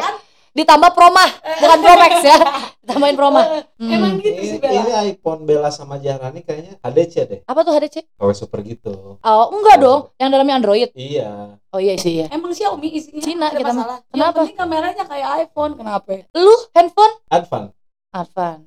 Ditambah 0.52 0.92
Pro 0.92 1.08
mah, 1.08 1.30
bukan 1.32 1.78
Pro 1.80 1.94
Max 1.96 2.12
ya. 2.20 2.36
Ditambahin 2.84 3.16
Pro 3.16 3.32
mah. 3.32 3.64
Hmm. 3.80 3.88
Emang 3.88 4.20
gitu 4.20 4.36
sih 4.36 4.52
Ini, 4.52 4.60
ini 4.60 4.84
Bella. 4.84 5.00
iPhone 5.08 5.40
Bella 5.42 5.70
sama 5.72 5.96
Jahrani 5.96 6.44
kayaknya 6.44 6.76
HDC 6.78 7.14
deh. 7.24 7.40
Apa 7.48 7.64
tuh 7.64 7.72
HDC? 7.72 8.04
KW 8.20 8.30
super 8.36 8.60
gitu. 8.60 9.16
Oh, 9.16 9.44
enggak 9.48 9.80
dong. 9.80 10.12
Yang 10.16 10.28
dalamnya 10.30 10.54
Android. 10.60 10.88
Iya. 10.92 11.56
Oh 11.66 11.80
iya 11.80 11.96
sih 11.96 12.20
ya. 12.20 12.26
Emang 12.28 12.52
Xiaomi 12.52 12.84
isinya 12.92 13.22
Cina 13.24 13.46
ada 13.48 13.56
kita 13.56 13.72
masalah. 13.72 13.98
Yang 14.02 14.12
Kenapa? 14.12 14.36
penting 14.36 14.56
kameranya 14.60 15.04
kayak 15.08 15.28
iPhone. 15.40 15.72
Kenapa? 15.72 16.12
Lu 16.36 16.54
handphone 16.76 17.14
Advan. 17.32 17.64
Advan. 18.12 18.58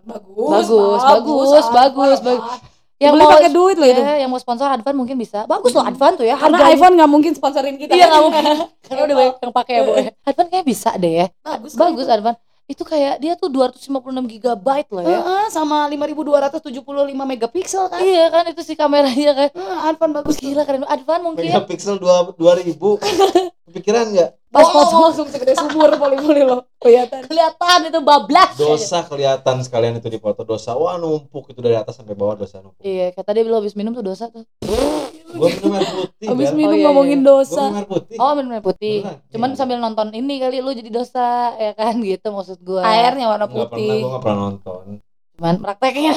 Bagus, 0.00 0.48
Bagus, 0.48 1.00
bagus, 1.04 1.66
bagus, 1.68 2.18
bagus. 2.20 2.52
Yang 2.56 2.69
Yang 3.00 3.14
mau 3.16 3.24
mau 3.24 3.32
pakai 3.32 3.48
duit 3.48 3.76
loh 3.80 3.88
itu. 3.88 3.96
ya, 3.98 4.14
yang 4.20 4.28
mau 4.28 4.36
sponsor 4.36 4.68
Advan 4.68 4.92
mungkin 4.92 5.16
bisa. 5.16 5.48
Bagus 5.48 5.72
loh 5.72 5.80
Advan 5.80 6.20
tuh 6.20 6.22
ya. 6.22 6.36
Karena 6.36 6.60
Harganya- 6.60 6.76
iPhone 6.76 6.94
nggak 7.00 7.10
mungkin 7.10 7.32
sponsorin 7.32 7.80
kita. 7.80 7.96
Iya 7.96 8.06
nggak 8.06 8.22
mungkin. 8.22 8.44
Karena 8.84 9.00
udah 9.02 9.16
banyak 9.16 9.36
yang 9.40 9.52
pakai 9.56 9.72
ya, 9.72 9.82
Bu. 9.82 9.92
ya. 9.96 10.10
Advan 10.28 10.46
kayak 10.46 10.66
bisa 10.68 10.90
deh 10.94 11.12
ya. 11.16 11.26
Bagus, 11.40 11.72
Bagus 11.74 12.06
Advan. 12.06 12.36
Itu 12.70 12.86
kayak 12.86 13.18
dia 13.18 13.34
tuh 13.34 13.50
256 13.50 13.90
GB 14.30 14.68
loh 14.94 15.02
ya. 15.02 15.18
Heeh, 15.18 15.44
sama 15.50 15.90
5275 15.90 16.70
megapiksel 17.26 17.90
kan. 17.90 17.98
Iya 17.98 18.30
kan 18.30 18.44
itu 18.46 18.62
si 18.62 18.76
kameranya 18.76 19.32
kan. 19.34 19.48
Heeh, 19.50 19.78
iPhone 19.90 20.12
bagus. 20.12 20.36
Gila 20.36 20.62
keren. 20.62 20.84
Advan 20.84 21.24
mungkin 21.24 21.50
Megapixel 21.50 21.96
2 21.96 22.36
2000. 22.38 22.78
Kepikiran 23.70 24.10
nggak? 24.10 24.30
Pas 24.50 24.60
Oh, 24.60 24.74
foto 24.74 24.94
langsung 25.00 25.30
segede 25.30 25.54
sumur 25.54 25.94
poli-poli 25.94 26.42
loh. 26.42 26.66
Kelihatan. 26.76 27.22
kelihatan 27.22 27.80
itu 27.86 28.00
bablas. 28.00 28.58
Dosa 28.58 29.06
kelihatan 29.06 29.62
sekalian 29.62 29.94
itu 29.96 30.06
di 30.06 30.18
foto. 30.18 30.42
Dosa 30.42 30.74
wah 30.74 30.98
numpuk 30.98 31.48
itu 31.48 31.60
dari 31.60 31.74
atas 31.74 31.94
sampai 31.94 32.12
bawah 32.12 32.34
dosa 32.36 32.58
numpuk. 32.58 32.82
Iya, 32.82 33.14
kata 33.14 33.30
dia 33.30 33.46
belum 33.46 33.62
habis 33.62 33.72
minum 33.72 33.92
tuh 33.92 34.02
dosa 34.02 34.26
tuh. 34.26 34.42
Gua 35.30 35.46
minum 35.48 35.70
air 35.72 35.86
putih. 35.86 36.26
Habis 36.26 36.50
minum 36.50 36.66
Oh, 36.68 36.74
iya, 36.74 36.84
ngomongin 36.84 37.14
iya. 37.16 37.24
Gua 37.24 37.30
dosa. 37.38 37.62
minum 37.62 37.78
air 37.78 37.86
putih. 37.88 38.16
Oh, 38.18 38.32
minum 38.34 38.50
air 38.50 38.64
putih. 38.64 38.96
Beneran? 39.00 39.30
Cuman 39.30 39.48
Iya. 39.48 39.56
sambil 39.56 39.78
nonton 39.78 40.08
ini 40.10 40.34
kali 40.36 40.56
lu 40.58 40.70
jadi 40.72 40.90
dosa 40.90 41.26
ya 41.54 41.70
kan 41.72 41.94
gitu 42.04 42.28
maksud 42.28 42.58
gua. 42.60 42.82
Airnya 42.82 43.26
warna 43.28 43.46
Nggak 43.46 43.54
pernah, 43.54 43.70
putih. 43.70 43.94
gua 43.96 44.10
nggak 44.10 44.22
pernah 44.24 44.38
nonton. 44.40 44.84
Cuman 45.40 45.56
prakteknya. 45.56 46.12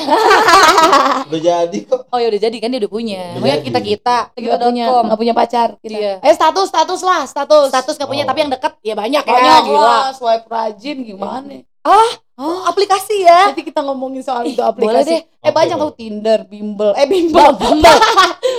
Udah 1.31 1.39
jadi 1.41 1.77
kok. 1.81 2.11
Oh 2.11 2.19
ya 2.19 2.27
udah 2.27 2.41
jadi 2.41 2.57
kan 2.59 2.67
dia 2.67 2.83
udah 2.83 2.91
punya. 2.91 3.23
Udah 3.31 3.39
Makanya 3.39 3.55
jadi. 3.55 3.65
kita 3.65 3.79
kita 3.79 4.15
Nggak 4.35 4.59
punya, 4.61 4.85
nggak 5.01 5.15
punya 5.17 5.33
pacar. 5.33 5.69
Kita. 5.79 5.95
Iya. 5.95 6.13
Eh 6.19 6.33
status 6.35 6.67
status 6.67 6.99
lah 7.01 7.23
status. 7.23 7.71
Status 7.71 7.95
gak 7.95 8.05
punya 8.05 8.23
Oh. 8.23 8.29
tapi 8.29 8.39
yang 8.41 8.51
dekat 8.51 8.75
ya 8.83 8.93
banyak, 8.93 9.23
Banyak 9.23 9.39
ya 9.55 9.63
gila. 9.63 9.79
lah, 9.81 10.07
swipe 10.11 10.43
rajin 10.45 10.97
gimana? 11.01 11.63
Ah, 11.81 12.11
Oh, 12.33 12.65
aplikasi 12.65 13.21
ya. 13.21 13.47
nanti 13.47 13.61
kita 13.61 13.79
ngomongin 13.79 14.19
soal 14.19 14.43
itu 14.43 14.57
boleh 14.57 14.67
aplikasi. 14.91 15.07
deh. 15.07 15.21
Eh 15.39 15.47
Oke, 15.47 15.53
banyak 15.53 15.77
boleh. 15.77 15.85
tuh 15.85 15.93
Tinder, 15.95 16.39
Bimble, 16.43 16.91
eh 16.93 17.05
Bimble, 17.05 17.51
Bumble. 17.61 17.97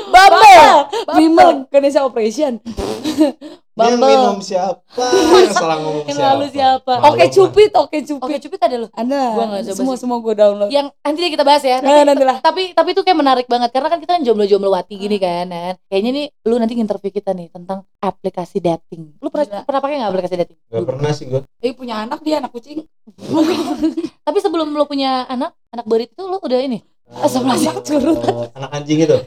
Bumble. 0.09 0.73
Bimble, 1.11 1.53
Ganesha 1.69 2.01
Operation. 2.01 2.57
Bumble. 3.75 4.07
minum 4.07 4.39
siapa? 4.39 5.07
Salah 5.59 5.83
ngomong 5.83 6.07
siapa? 6.07 6.23
lalu 6.31 6.47
siapa? 6.55 6.95
Oke 7.11 7.27
mah. 7.27 7.31
Cupid, 7.35 7.71
oke 7.75 7.99
Cupid. 8.07 8.23
Oke, 8.23 8.35
cupid 8.39 8.61
ada 8.63 8.77
lu. 8.79 8.89
Ada. 8.95 9.23
Gua 9.35 9.45
nggak 9.51 9.63
coba 9.67 9.75
semua 9.75 9.95
sih. 9.99 10.01
semua 10.07 10.17
gue 10.23 10.35
download. 10.39 10.71
Yang 10.71 10.87
nanti 11.03 11.19
deh 11.19 11.31
kita 11.35 11.43
bahas 11.43 11.63
ya. 11.67 11.83
Nah, 11.83 12.07
nanti 12.07 12.23
lah. 12.23 12.39
Tapi 12.39 12.71
tapi 12.71 12.89
itu 12.95 13.03
kayak 13.03 13.19
menarik 13.19 13.47
banget 13.51 13.75
karena 13.75 13.91
kan 13.91 13.99
kita 13.99 14.13
kan 14.15 14.23
jomblo-jomblo 14.23 14.71
wati 14.71 14.95
gini 14.95 15.19
kan. 15.19 15.51
kan. 15.51 15.75
Kayaknya 15.91 16.11
nih 16.15 16.27
lu 16.47 16.55
nanti 16.63 16.75
interview 16.79 17.11
kita 17.11 17.35
nih 17.35 17.51
tentang 17.51 17.83
aplikasi 17.99 18.63
dating. 18.63 19.19
Lu 19.19 19.27
pernah 19.27 19.47
Gila. 19.51 19.67
pernah 19.67 19.81
pakai 19.83 19.95
nggak 19.99 20.11
aplikasi 20.15 20.35
dating? 20.39 20.59
Gak 20.71 20.85
pernah 20.87 21.11
sih 21.11 21.25
gua. 21.27 21.41
Eh 21.59 21.75
punya 21.75 21.95
anak 22.07 22.23
dia 22.23 22.39
anak 22.39 22.55
kucing. 22.55 22.87
Tapi 24.27 24.39
sebelum 24.39 24.71
lu 24.71 24.87
punya 24.87 25.27
anak, 25.27 25.51
anak 25.75 25.85
berit 25.91 26.15
itu 26.15 26.23
lu 26.23 26.39
udah 26.39 26.63
ini. 26.63 26.94
Anak 27.05 27.25
Astagfirullahaladzim. 27.27 27.85
curut. 27.85 28.19
Eh, 28.19 28.47
Anak 28.57 28.71
anjing 28.73 28.99
itu. 29.01 29.17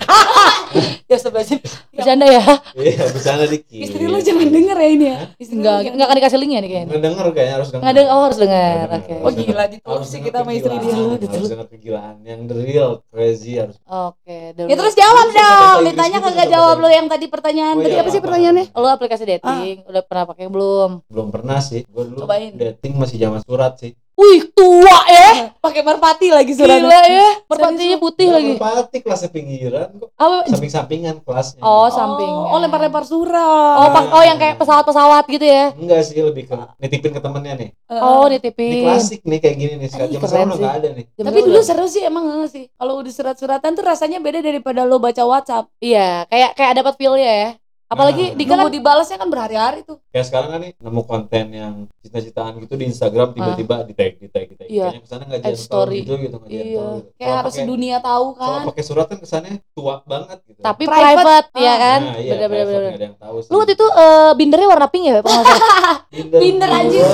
Ya 1.08 1.16
astagfirullahaladzim. 1.16 1.60
Bercanda 1.96 2.26
ya. 2.28 2.44
Iya, 2.76 3.04
bercanda 3.08 3.46
dikit. 3.48 3.80
Istri 3.80 4.04
lu 4.04 4.20
jangan 4.20 4.48
denger 4.52 4.76
ya 4.76 4.90
ini 4.92 5.06
ya. 5.08 5.18
Istri 5.40 5.56
lu 5.56 5.60
Enggak, 5.64 5.78
enggak 5.88 6.06
akan 6.06 6.18
dikasih 6.20 6.38
linknya 6.38 6.60
nih 6.60 6.70
kayaknya. 6.70 6.92
Ngedenger 6.92 7.26
kayaknya 7.32 7.54
harus 7.56 7.68
denger. 7.72 7.82
Nggak 7.82 7.94
ada, 7.96 8.02
oh 8.04 8.22
harus 8.28 8.38
dengar. 8.38 8.60
Nggak 8.68 8.92
Oke. 8.92 9.08
denger, 9.08 9.24
Oh 9.24 9.32
gila 9.32 9.64
denger. 9.64 9.88
Harus 9.88 10.08
sih 10.08 10.12
denger 10.12 10.28
kita 10.28 10.38
sama 10.38 10.52
istri 10.52 10.76
dia. 10.76 10.94
Harus 11.32 11.50
denger 11.50 11.68
kegilaan 11.72 12.16
yang 12.28 12.40
the 12.44 12.56
real 12.60 12.92
crazy 13.08 13.54
harus. 13.56 13.76
Oke. 13.88 14.38
Ya 14.54 14.76
terus 14.76 14.96
jawab 15.00 15.28
dong. 15.32 15.78
Ditanya 15.88 16.18
kagak 16.20 16.48
jawab 16.52 16.76
lo 16.78 16.90
yang 16.92 17.08
tadi 17.08 17.26
pertanyaan. 17.32 17.76
Oh, 17.78 17.82
Tadi 17.82 17.94
iya, 17.96 18.02
apa 18.04 18.10
sih 18.12 18.20
pertanyaannya? 18.20 18.66
Lo 18.76 18.88
aplikasi 18.92 19.24
dating 19.24 19.76
udah 19.88 20.04
pernah 20.04 20.24
pakai 20.28 20.46
belum? 20.52 20.90
belum 21.08 21.28
pernah 21.32 21.64
sih. 21.64 21.88
Gua 21.88 22.04
dulu 22.04 22.28
Cobain. 22.28 22.52
dating 22.52 23.00
masih 23.00 23.16
zaman 23.16 23.40
surat 23.48 23.80
sih. 23.80 23.96
Wih, 24.18 24.50
tua 24.50 24.98
ya. 25.06 25.54
Pakai 25.58 25.86
merpati 25.86 26.28
lagi 26.28 26.50
suratnya. 26.50 26.82
Gila 26.82 27.02
ya. 27.06 27.28
Merpatinya 27.46 27.98
putih 27.98 28.28
lagi. 28.28 28.52
Merpati 28.52 28.98
kelasnya 29.00 29.30
pinggiran 29.30 29.94
kok. 29.94 30.10
Apa? 30.12 30.50
Samping-sampingan 30.50 31.22
kelasnya. 31.22 31.62
Oh, 31.62 31.86
Oh, 31.86 31.88
samping. 31.88 32.26
oh 32.26 32.58
lempar-lempar 32.58 33.06
surat. 33.06 33.78
Oh, 33.78 33.88
pak- 33.88 34.10
oh 34.10 34.24
yang 34.24 34.36
kayak 34.36 34.58
pesawat-pesawat 34.58 35.22
gitu 35.28 35.46
ya. 35.46 35.70
Enggak 35.72 36.02
sih, 36.02 36.18
lebih 36.18 36.44
ke 36.44 36.58
nitipin 36.78 37.14
ke 37.14 37.22
temennya 37.22 37.54
nih. 37.56 37.70
Eh, 37.70 37.94
Oh, 37.96 38.26
Ini 38.26 38.36
nitipin. 38.36 38.84
klasik 38.84 39.22
nih 39.22 39.38
kayak 39.38 39.56
gini 39.56 39.74
nih. 39.78 39.88
Sekarang 39.88 40.10
zaman 40.10 40.26
sekarang 40.26 40.42
udah 40.44 40.52
sih. 40.52 40.64
nggak 40.64 40.76
ada 40.76 40.90
nih. 40.92 41.06
Tapi 41.16 41.40
dulu 41.40 41.60
seru 41.62 41.86
sih 41.86 42.02
emang 42.02 42.24
nggak 42.26 42.50
sih. 42.50 42.66
Kalau 42.74 42.94
udah 42.98 43.14
surat-suratan 43.14 43.72
tuh 43.72 43.86
rasanya 43.86 44.18
beda 44.18 44.42
daripada 44.42 44.82
lo 44.82 44.98
baca 44.98 45.24
WhatsApp. 45.24 45.70
Iya, 45.78 46.26
kayak 46.26 46.52
kayak 46.54 46.74
dapat 46.76 46.94
feel-nya 46.96 47.32
ya. 47.38 47.50
Apalagi 47.88 48.24
Nah. 48.26 48.36
di 48.36 48.44
Nunggu 48.44 48.68
kan 48.68 48.76
dibalasnya 48.76 49.16
kan 49.16 49.30
berhari-hari 49.30 49.80
tuh. 49.82 50.04
Kayak 50.10 50.28
sekarang 50.28 50.50
kan 50.52 50.60
nih 50.60 50.72
nemu 50.76 51.02
konten 51.04 51.46
yang 51.50 51.74
cita-citaan 51.98 52.60
gitu 52.60 52.76
di 52.76 52.86
Instagram 52.86 53.32
tiba-tiba 53.32 53.76
di 53.82 53.94
tag 53.94 54.14
di 54.14 54.28
tag 54.28 54.46
di 54.46 54.56
tag. 54.56 54.68
Iya. 54.68 54.84
Kayaknya 54.86 55.00
ke 55.00 55.08
sana 55.08 55.24
nggak 55.24 55.42
gentle 55.42 55.64
story. 55.64 56.00
gitu 56.02 56.14
gitu 56.18 56.36
nggak 56.36 56.50
Iya. 56.50 56.60
gentle 56.60 56.68
gitu. 56.68 57.10
Kayak 57.10 57.16
Kalau 57.18 57.40
harus 57.40 57.54
pakai- 57.54 57.68
dunia 57.68 57.98
tahu 57.98 58.26
Kalau 58.30 58.44
kan. 58.54 58.68
pakai 58.68 58.84
surat 58.84 59.06
kan 59.06 59.18
kesannya 59.18 59.54
tua 59.72 59.96
banget 60.04 60.38
gitu. 60.44 60.60
tapi 60.60 60.84
Private. 60.84 61.00
private, 61.16 61.48
ya 61.56 61.64
Ah. 61.66 61.78
kan? 61.78 62.02
Nah, 62.02 62.18
iya, 62.18 62.32
Bener 62.34 62.48
bener 62.50 62.50
private, 62.60 62.76
bener. 62.78 62.92
ada 62.94 63.06
yang 63.06 63.18
tahu 63.18 63.36
sih. 63.40 63.50
Lu 63.50 63.56
waktu 63.58 63.74
itu 63.74 63.88
eh, 63.88 64.32
bindernya 64.36 64.68
warna 64.68 64.88
pink 64.88 65.04
ya? 65.06 65.16
Kalau? 65.18 65.44
Binder, 66.12 66.40
Binder, 66.40 66.70
anjir. 66.70 67.08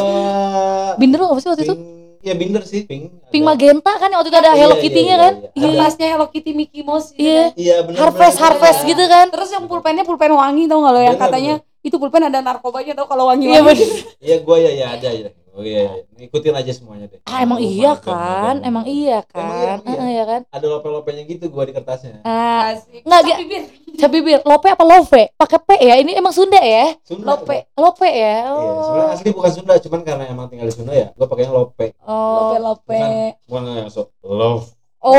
Binder 0.96 1.18
lu 1.20 1.28
apa 1.28 1.40
sih 1.40 1.50
waktu 1.50 1.64
itu? 1.64 1.76
Pink, 2.24 2.32
ya 2.32 2.40
binder 2.40 2.64
sih, 2.64 2.88
pink. 2.88 3.04
Pink 3.30 3.44
Ada- 3.44 3.52
magenta 3.52 3.92
kan 3.94 4.08
yang 4.08 4.20
waktu 4.20 4.32
itu 4.32 4.40
ada 4.40 4.48
Iya, 4.50 4.60
Hello 4.64 4.76
iya, 4.76 4.82
Kitty-nya 4.82 5.04
iya, 5.10 5.18
kan? 5.20 5.34
iya. 5.36 5.50
Iya. 5.52 5.64
Kertasnya 5.68 6.08
Hello 6.08 6.26
Kitty 6.32 6.52
Mickey 6.54 6.80
Mouse 6.82 7.08
gitu 7.12 7.20
Iya. 7.20 7.36
kan. 7.36 7.52
Iya, 7.60 7.76
bener. 7.84 8.00
Harvest 8.00 8.16
bener, 8.34 8.44
harvest 8.48 8.80
bener. 8.80 8.90
gitu 8.90 9.04
kan? 9.06 9.26
Terus 9.28 9.50
yang 9.52 9.64
pulpennya 9.68 10.04
pulpen 10.04 10.32
wangi 10.32 10.64
tau 10.66 10.80
nggak 10.80 10.94
lo 10.94 11.02
yang 11.02 11.10
Bener, 11.14 11.24
katanya 11.28 11.54
itu 11.84 11.96
pulpen 11.98 12.24
ada 12.24 12.40
narkobanya 12.40 12.94
tau 12.96 13.06
kalau 13.06 13.28
wangi 13.28 13.46
Iya 13.46 13.60
bener. 13.62 13.90
Iya, 14.24 14.36
gua 14.40 14.58
ya 14.58 14.72
ya 14.72 14.88
ada 14.96 15.10
ya. 15.12 15.30
Oh 15.54 15.62
iya, 15.62 15.86
iya. 15.86 16.26
ikutin 16.26 16.50
aja 16.50 16.74
semuanya 16.74 17.06
deh. 17.06 17.22
Ah 17.30 17.46
emang 17.46 17.62
iya 17.62 17.94
kan? 17.94 18.58
magang. 18.58 18.58
Emang 18.66 18.86
iya 18.90 19.22
Emang 19.30 19.30
kan? 19.30 19.46
iya, 19.54 19.74
iya. 19.78 19.94
Heeh, 19.94 20.10
ya 20.10 20.24
kan? 20.26 20.42
Ada 20.50 20.66
lope-lopenya 20.66 21.24
gitu 21.24 21.46
gua 21.48 21.64
di 21.64 21.78
kertasnya. 21.78 22.26
Ah, 22.26 22.74
Asik. 22.74 23.06
Nggak, 23.06 23.22
Cap 23.22 23.30
dia- 23.30 24.10
bibir. 24.10 24.40
lope 24.42 24.68
apa 24.68 24.82
love? 24.82 25.14
Pakai 25.38 25.60
P 25.62 25.70
ya? 25.78 25.96
Ini 26.02 26.18
emang 26.18 26.34
Sunda 26.34 26.58
ya? 26.58 26.98
Sunda. 27.06 27.38
Lope. 27.38 27.70
Lope 27.78 28.10
ya? 28.10 28.50
Iya, 28.50 28.50
Oh. 28.50 28.82
sebenarnya 28.82 29.14
asli 29.14 29.30
bukan 29.30 29.52
Sunda, 29.54 29.74
cuman 29.78 30.00
karena 30.02 30.24
emang 30.26 30.50
tinggal 30.50 30.66
di 30.66 30.74
Sunda 30.74 30.90
ya, 30.92 31.14
gua 31.14 31.28
pakainya 31.30 31.54
lope. 31.54 31.88
Oh. 32.02 32.34
Lope 32.34 32.58
lope. 32.58 33.04
Bukan 33.46 33.64
yang 33.78 33.90
so 33.94 34.10
love. 34.26 34.66
Oh. 34.98 35.14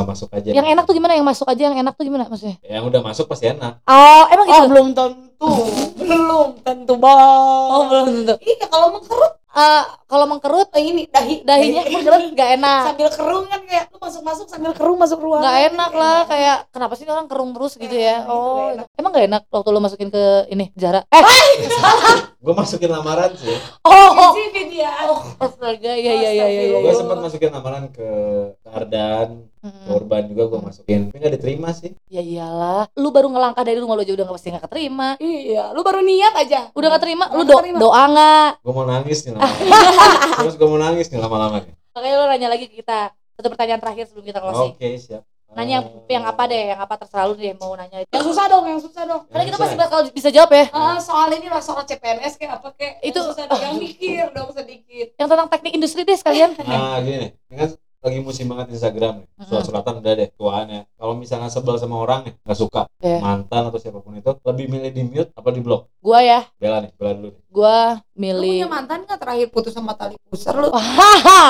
Nggak, 0.00 0.06
nggak 0.06 0.08
masuk 0.16 0.28
aja. 0.32 0.48
Yang 0.50 0.66
enak 0.72 0.84
tuh 0.84 0.94
gimana? 0.94 1.12
Yang 1.12 1.26
masuk 1.28 1.46
aja 1.46 1.62
yang 1.62 1.76
enak 1.76 1.92
tuh 1.92 2.04
gimana 2.04 2.24
maksudnya? 2.24 2.56
Yang 2.62 2.84
udah 2.88 3.00
masuk 3.02 3.24
pasti 3.26 3.44
enak. 3.46 3.72
Oh, 3.84 4.24
emang 4.26 4.46
Oh 4.46 4.54
gitu? 4.56 4.68
belum 4.68 4.88
tentu, 4.90 5.50
belum 5.96 6.48
tentu 6.60 6.94
bang. 6.96 7.68
Oh, 7.68 7.82
belum 7.86 8.04
tentu. 8.16 8.34
Iya 8.40 8.66
kalau 8.66 8.88
mengkerut 8.94 9.32
Eh, 9.50 9.82
kalau 10.06 10.30
mengkerut 10.30 10.70
eh, 10.70 10.84
ini 10.84 11.10
dahi 11.10 11.42
dahinya 11.42 11.82
mengkerut 11.84 12.22
gak 12.32 12.54
enak. 12.54 12.82
sambil 12.86 13.10
kerung 13.10 13.44
kan 13.44 13.58
kayak 13.66 13.90
lu 13.90 13.98
masuk 13.98 14.22
masuk 14.22 14.46
sambil 14.46 14.70
kerung 14.70 14.94
masuk 14.94 15.18
ruangan. 15.18 15.42
Gak 15.42 15.58
enak 15.66 15.90
lah 15.92 16.18
kayak 16.22 16.58
kenapa 16.70 16.94
sih 16.94 17.02
orang 17.04 17.26
kerung 17.26 17.50
terus 17.50 17.74
gitu 17.74 17.90
ya? 17.90 18.22
Nah, 18.22 18.30
Oh, 18.30 18.46
nggak 18.46 18.70
enak. 18.70 18.86
emang 18.94 19.10
gak 19.10 19.26
enak 19.26 19.42
waktu 19.50 19.68
lu 19.68 19.82
masukin 19.82 20.06
ke 20.08 20.22
ini 20.46 20.70
Zara? 20.78 21.02
Eh, 21.04 21.22
salah. 21.66 22.30
gue 22.30 22.54
masukin 22.54 22.94
lamaran 22.94 23.34
sih 23.34 23.58
Oh, 23.82 24.30
Isi 24.30 24.44
video. 24.54 24.86
oh, 25.08 25.18
astaga, 25.36 25.92
iya 25.92 26.12
iya 26.14 26.30
iya 26.30 26.46
iya. 26.46 26.78
gue 26.78 26.86
iya. 26.86 26.94
sempat 26.94 27.18
masukin 27.18 27.50
lamaran 27.50 27.90
ke, 27.90 28.06
ke 28.54 28.68
Ardan 28.70 29.49
ke 29.60 29.66
Mm-mm. 29.66 29.92
Urban 29.92 30.22
juga 30.24 30.42
gue 30.46 30.60
masukin 30.62 31.00
tapi 31.06 31.16
nggak 31.16 31.34
diterima 31.36 31.68
sih 31.70 31.92
Ya 32.08 32.20
iyalah, 32.20 32.88
lu 32.94 33.08
baru 33.08 33.28
ngelangkah 33.28 33.60
dari 33.60 33.76
rumah 33.76 33.92
lu 33.92 34.00
aja 34.00 34.12
udah 34.12 34.24
gak 34.24 34.34
pasti 34.34 34.48
gak 34.50 34.64
keterima. 34.64 35.08
Iya, 35.16 35.70
lu 35.70 35.80
baru 35.80 36.00
niat 36.00 36.32
aja. 36.34 36.60
Udah 36.72 36.88
gak 36.90 37.02
terima, 37.02 37.28
lu 37.28 37.44
Nggak 37.44 37.46
do 37.46 37.56
keterima. 37.60 37.78
doa 37.78 38.02
nggak? 38.06 38.48
gue 38.58 38.72
mau 38.72 38.86
nangis 38.86 39.18
nih 39.20 39.32
lama-lama 39.32 39.76
terus 40.40 40.54
gue 40.56 40.64
mau 40.66 40.80
nangis 40.80 41.06
nih 41.06 41.20
lama-lama 41.20 41.56
nih 41.60 41.72
Makanya 41.90 42.16
lu 42.16 42.26
nanya 42.26 42.48
lagi 42.48 42.64
ke 42.66 42.74
kita. 42.76 43.00
Satu 43.32 43.48
pertanyaan 43.48 43.78
terakhir 43.78 44.04
sebelum 44.06 44.24
kita 44.26 44.38
closing. 44.38 44.72
oke 44.72 44.88
siap 44.96 45.22
Nanya 45.50 45.72
yang, 45.76 45.86
Eh, 46.00 46.14
yang 46.14 46.24
apa 46.24 46.42
deh, 46.46 46.62
yang 46.68 46.78
apa 46.78 46.94
terserah 46.96 47.26
lu 47.26 47.34
deh 47.34 47.50
mau 47.54 47.74
nanya. 47.74 48.06
Yang 48.06 48.24
susah 48.24 48.46
dong, 48.46 48.64
yang 48.64 48.78
susah 48.78 49.02
dong. 49.02 49.22
Karena 49.26 49.44
kita 49.44 49.58
pasti 49.58 49.74
bakal 49.74 49.98
bisa 50.08 50.30
jawab 50.30 50.50
ya. 50.52 50.64
Ah, 50.70 50.96
soal 50.96 51.26
ini 51.32 51.46
lah 51.46 51.58
soal 51.58 51.82
CPNS 51.82 52.34
kayak 52.36 52.52
apa 52.56 52.70
kayak 52.72 53.02
Itu- 53.02 53.18
yang 53.18 53.28
susah 53.28 53.44
dong, 53.44 53.58
yang 53.60 53.74
mikir 53.76 54.30
dong 54.30 54.50
sedikit. 54.50 55.06
Yang 55.12 55.28
tentang 55.28 55.48
teknik 55.48 55.72
industri 55.74 56.00
deh 56.02 56.14
sekalian. 56.14 56.54
Nah 56.56 56.98
gini 56.98 57.16
nih, 57.18 57.30
ini 57.44 57.56
kan 57.56 57.68
lagi 58.00 58.18
musim 58.18 58.48
banget 58.48 58.72
Instagram 58.72 59.20
nih. 59.20 59.28
Surat 59.44 59.60
suratan 59.62 60.00
udah 60.00 60.12
deh 60.16 60.28
tuaan 60.32 60.66
ya. 60.66 60.82
Kalau 60.96 61.12
misalnya 61.12 61.52
sebel 61.52 61.76
sama 61.76 62.00
orang 62.00 62.24
nih, 62.24 62.34
nggak 62.40 62.56
suka 62.58 62.82
Iya. 62.98 63.20
mantan 63.20 63.68
atau 63.68 63.76
siapa 63.76 64.00
pun 64.00 64.16
itu, 64.16 64.32
lebih 64.40 64.66
milih 64.72 64.90
di 64.90 65.02
mute 65.04 65.30
apa 65.36 65.48
di 65.52 65.60
blok? 65.60 65.92
Gua 66.00 66.24
ya, 66.24 66.48
Bela 66.56 66.80
nih, 66.80 66.96
bela 66.96 67.12
dulu 67.12 67.28
nih. 67.28 67.42
gua 67.52 68.00
Lu 68.00 68.16
milih 68.16 68.56
punya 68.64 68.72
mantan 68.72 68.98
nggak 69.04 69.20
terakhir 69.20 69.48
putus 69.52 69.72
sama 69.76 69.92
tali 69.92 70.16
pusar 70.32 70.56
lu? 70.56 70.72
Hahaha. 70.76 71.40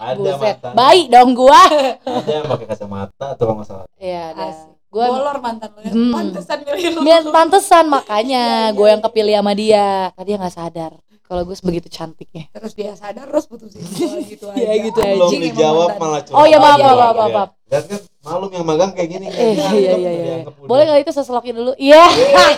Ada 0.00 0.16
Buset. 0.16 0.40
mantan, 0.40 0.72
Baik 0.72 1.06
dong 1.12 1.30
gua. 1.36 1.62
ada 2.00 2.30
yang 2.32 2.46
pakai 2.48 2.66
kacamata 2.66 3.26
atau 3.36 3.44
nggak 3.52 3.66
salah. 3.68 3.86
Iya, 4.00 4.22
ada. 4.32 4.44
Asik. 4.48 4.68
Gua 4.90 5.06
Bolor 5.06 5.38
mantan 5.38 5.70
lu 5.76 5.80
ya. 5.86 5.92
Hmm. 5.94 6.10
Pantesan 6.10 6.58
milih 6.66 6.84
lu. 6.98 7.00
Pantesan 7.30 7.84
makanya 7.86 8.42
Iya, 8.42 8.66
iya, 8.66 8.74
gue 8.74 8.86
yang 8.88 8.98
iya. 8.98 9.06
kepilih 9.06 9.34
sama 9.38 9.52
dia. 9.54 9.86
Tadi 10.18 10.26
dia 10.26 10.36
nggak 10.40 10.54
sadar 10.56 10.92
kalau 11.30 11.46
gue 11.46 11.54
sebegitu 11.54 11.86
cantiknya. 11.86 12.50
Terus 12.50 12.74
dia 12.74 12.90
sadar 12.92 13.22
terus 13.24 13.46
putusin 13.46 13.78
gua 13.78 14.18
gitu 14.20 14.44
aja. 14.50 14.58
Iya, 14.58 14.72
gitu 14.82 14.98
aja. 14.98 15.14
Belum 15.14 15.30
dijawab 15.30 15.90
malah 15.94 16.20
curhat. 16.20 16.34
Oh, 16.34 16.44
iya, 16.44 16.58
maaf, 16.58 16.74
lagi. 16.74 16.82
maaf, 16.82 16.90
Iya, 16.90 16.98
maaf, 16.98 17.14
iya. 17.14 17.36
maaf. 17.38 17.50
Lihat 17.70 17.84
kan, 17.86 18.00
malum 18.20 18.50
yang 18.50 18.66
magang 18.66 18.90
kayak 18.90 19.08
gini. 19.08 19.26
Eh, 19.30 19.54
iya 19.54 19.70
iya 19.94 20.10
iya. 20.10 20.34
udah. 20.42 20.66
Boleh 20.66 20.82
nggak 20.84 21.00
itu 21.00 21.10
saya 21.14 21.22
selokin 21.24 21.54
dulu? 21.54 21.72
Iya. 21.78 22.02
Eh, 22.02 22.54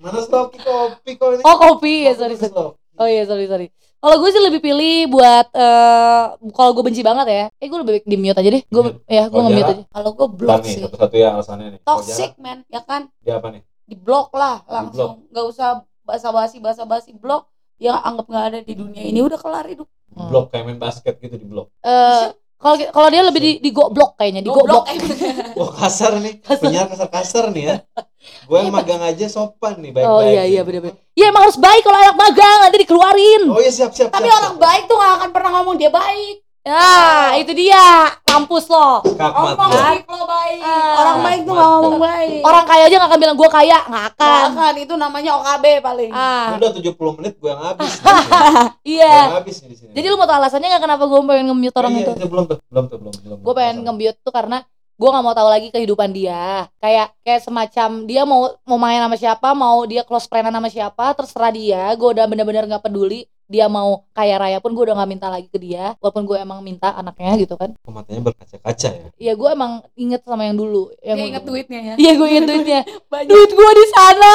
Mana 0.00 0.20
sloki 0.20 0.56
kopi 0.58 1.10
kok 1.14 1.28
ini? 1.30 1.42
Oh 1.42 1.56
kopi 1.58 1.92
ya 2.02 2.12
Kopi 2.12 2.18
sorry 2.18 2.34
sorry. 2.34 2.72
Oh 2.94 3.04
iya 3.06 3.22
sorry 3.24 3.44
sorry. 3.44 3.66
Kalau 3.98 4.16
gue 4.16 4.30
sih 4.30 4.42
lebih 4.42 4.60
pilih 4.60 5.08
buat 5.08 5.48
eh 5.50 6.24
kalau 6.50 6.70
gue 6.72 6.84
benci 6.84 7.00
banget 7.00 7.24
ya, 7.26 7.44
eh 7.50 7.66
gue 7.66 7.78
lebih 7.80 7.92
baik 8.00 8.04
di 8.04 8.16
mute 8.16 8.36
aja 8.36 8.50
deh. 8.50 8.62
Gue 8.66 8.82
Mute. 8.84 9.00
ya 9.06 9.24
gue 9.24 9.32
Kalau 9.32 9.44
nge-mute 9.44 9.70
aja. 9.70 9.82
Kalau 9.88 10.10
gua 10.12 10.26
Bentar 10.28 10.40
blok 10.40 10.60
nih, 10.60 10.72
sih. 10.72 10.82
satu-satu 10.84 11.14
ya 11.16 11.28
alasannya 11.32 11.66
nih. 11.72 11.80
Toxic 11.84 12.32
man, 12.36 12.58
ya 12.68 12.80
kan? 12.80 13.08
Dia 13.20 13.40
apa 13.40 13.48
nih? 13.48 13.62
Di 13.84 13.96
blok 13.96 14.28
lah 14.32 14.60
langsung. 14.66 15.24
Nggak 15.28 15.44
usah 15.48 15.68
basa-basi 16.00 16.60
basa-basi 16.60 17.16
blok. 17.16 17.48
Ya 17.78 17.98
anggap 17.98 18.26
nggak 18.30 18.44
ada 18.50 18.58
di 18.62 18.74
dunia 18.78 19.02
ini 19.02 19.20
udah 19.20 19.38
kelar 19.38 19.66
hidup. 19.66 19.88
Di 20.14 20.22
blok 20.30 20.54
kayak 20.54 20.64
main 20.70 20.78
basket 20.78 21.18
gitu 21.18 21.34
di 21.34 21.46
blok. 21.46 21.74
Eh 21.82 22.30
kalau 22.64 22.80
kalau 22.96 23.08
dia 23.12 23.20
lebih 23.20 23.40
di, 23.44 23.52
di 23.60 23.70
goblok 23.76 24.16
kayaknya, 24.16 24.40
di 24.40 24.48
goblok. 24.48 24.88
Wah 25.60 25.70
kasar 25.84 26.16
nih, 26.16 26.40
penyiar 26.64 26.88
kasar-kasar 26.88 27.52
nih 27.52 27.64
ya. 27.68 27.76
Gue 28.48 28.56
yang 28.64 28.72
magang 28.72 29.04
aja 29.04 29.28
sopan 29.28 29.84
nih, 29.84 29.92
baik-baik. 29.92 30.08
Oh 30.08 30.24
iya 30.24 30.48
iya 30.48 30.64
nih. 30.64 30.64
bener-bener. 30.64 30.96
Ya 31.12 31.28
emang 31.28 31.44
harus 31.44 31.60
baik 31.60 31.84
kalau 31.84 32.00
anak 32.00 32.16
magang 32.16 32.58
nanti 32.64 32.78
dikeluarin. 32.80 33.42
Oh 33.52 33.60
iya 33.60 33.68
siap 33.68 33.92
siap. 33.92 34.08
Tapi 34.16 34.24
siap, 34.24 34.38
orang 34.40 34.54
siap. 34.56 34.64
baik 34.64 34.82
tuh 34.88 34.96
nggak 34.96 35.12
akan 35.12 35.30
pernah 35.36 35.50
ngomong 35.60 35.76
dia 35.76 35.90
baik. 35.92 36.36
Nah 36.64 37.36
itu 37.36 37.52
dia, 37.52 37.76
mampus 38.24 38.66
lo. 38.66 39.04
Kakmat 39.04 39.52
Ngomong 39.52 39.68
lo. 39.68 39.76
baik 39.78 40.04
lo 40.06 40.24
baik. 40.24 40.60
Ah. 40.64 40.92
Orang 40.96 41.18
baik 41.20 41.40
tuh 41.40 41.52
nggak 41.52 41.68
ngomong 41.70 41.96
baik. 42.00 42.40
Orang 42.40 42.64
kaya 42.64 42.82
aja 42.84 42.96
gak 42.96 43.04
akan 43.06 43.20
bilang 43.20 43.36
gue 43.36 43.50
kaya, 43.52 43.78
gak 43.78 43.90
Nggak 43.90 44.04
akan. 44.16 44.48
akan 44.50 44.74
itu 44.80 44.94
namanya 44.96 45.30
OKB 45.36 45.64
paling. 45.78 46.10
Ah 46.10 46.56
Udah 46.56 46.70
70 46.72 47.16
menit 47.20 47.34
gue 47.36 47.50
yang 47.50 47.62
habis. 47.62 47.92
iya. 48.96 49.12
Gue 49.12 49.28
yang 49.28 49.36
habis 49.38 49.56
nih 49.60 49.68
di 49.68 49.76
sini. 49.76 49.90
Jadi 49.92 50.06
lu 50.06 50.16
mau 50.16 50.24
tau 50.24 50.36
alasannya 50.36 50.68
gak 50.70 50.82
kenapa 50.82 51.04
gue 51.04 51.20
pengen 51.22 51.44
nge-mute 51.46 51.76
orang 51.76 51.92
Iya, 51.92 52.00
itu? 52.00 52.12
iya, 52.16 52.26
belum 52.26 52.44
tuh, 52.46 52.58
belum 52.64 52.84
tuh, 52.88 52.98
belum 52.98 53.12
belum. 53.14 53.38
gue 53.44 53.54
pengen 53.54 53.76
nge-mute 53.84 54.18
tuh 54.18 54.32
karena 54.32 54.58
gue 54.94 55.08
nggak 55.10 55.24
mau 55.26 55.34
tahu 55.34 55.50
lagi 55.50 55.68
kehidupan 55.68 56.14
dia 56.14 56.70
kayak 56.78 57.10
kayak 57.20 57.42
semacam 57.42 58.06
dia 58.06 58.22
mau 58.22 58.46
mau 58.62 58.78
main 58.78 59.02
sama 59.02 59.18
siapa 59.18 59.50
mau 59.50 59.82
dia 59.82 60.00
close 60.00 60.24
friend 60.24 60.46
sama 60.46 60.70
siapa 60.70 61.10
terserah 61.12 61.50
dia 61.50 61.82
gue 61.92 62.08
udah 62.08 62.22
bener-bener 62.24 62.62
nggak 62.64 62.78
peduli 62.80 63.26
dia 63.44 63.68
mau 63.68 64.08
kaya 64.16 64.40
raya 64.40 64.58
pun 64.58 64.72
gue 64.72 64.84
udah 64.88 64.96
nggak 64.96 65.10
minta 65.10 65.28
lagi 65.28 65.48
ke 65.52 65.60
dia 65.60 65.92
walaupun 66.00 66.24
gue 66.24 66.36
emang 66.40 66.64
minta 66.64 66.96
anaknya 66.96 67.36
gitu 67.44 67.54
kan. 67.60 67.76
Matanya 67.84 68.32
berkaca-kaca 68.32 68.90
ya. 68.90 69.06
ya 69.20 69.32
gue 69.36 69.48
emang 69.52 69.84
inget 69.94 70.24
sama 70.24 70.48
yang 70.48 70.56
dulu. 70.56 70.88
Yang 71.04 71.16
Dia 71.20 71.26
inget 71.28 71.44
duitnya 71.44 71.80
ya. 71.80 71.94
iya 72.00 72.12
gue 72.16 72.28
inget 72.28 72.46
duitnya. 72.48 72.80
Banyak. 73.12 73.28
Duit 73.28 73.50
gue 73.52 73.70
di 73.76 73.86
sana. 73.92 74.34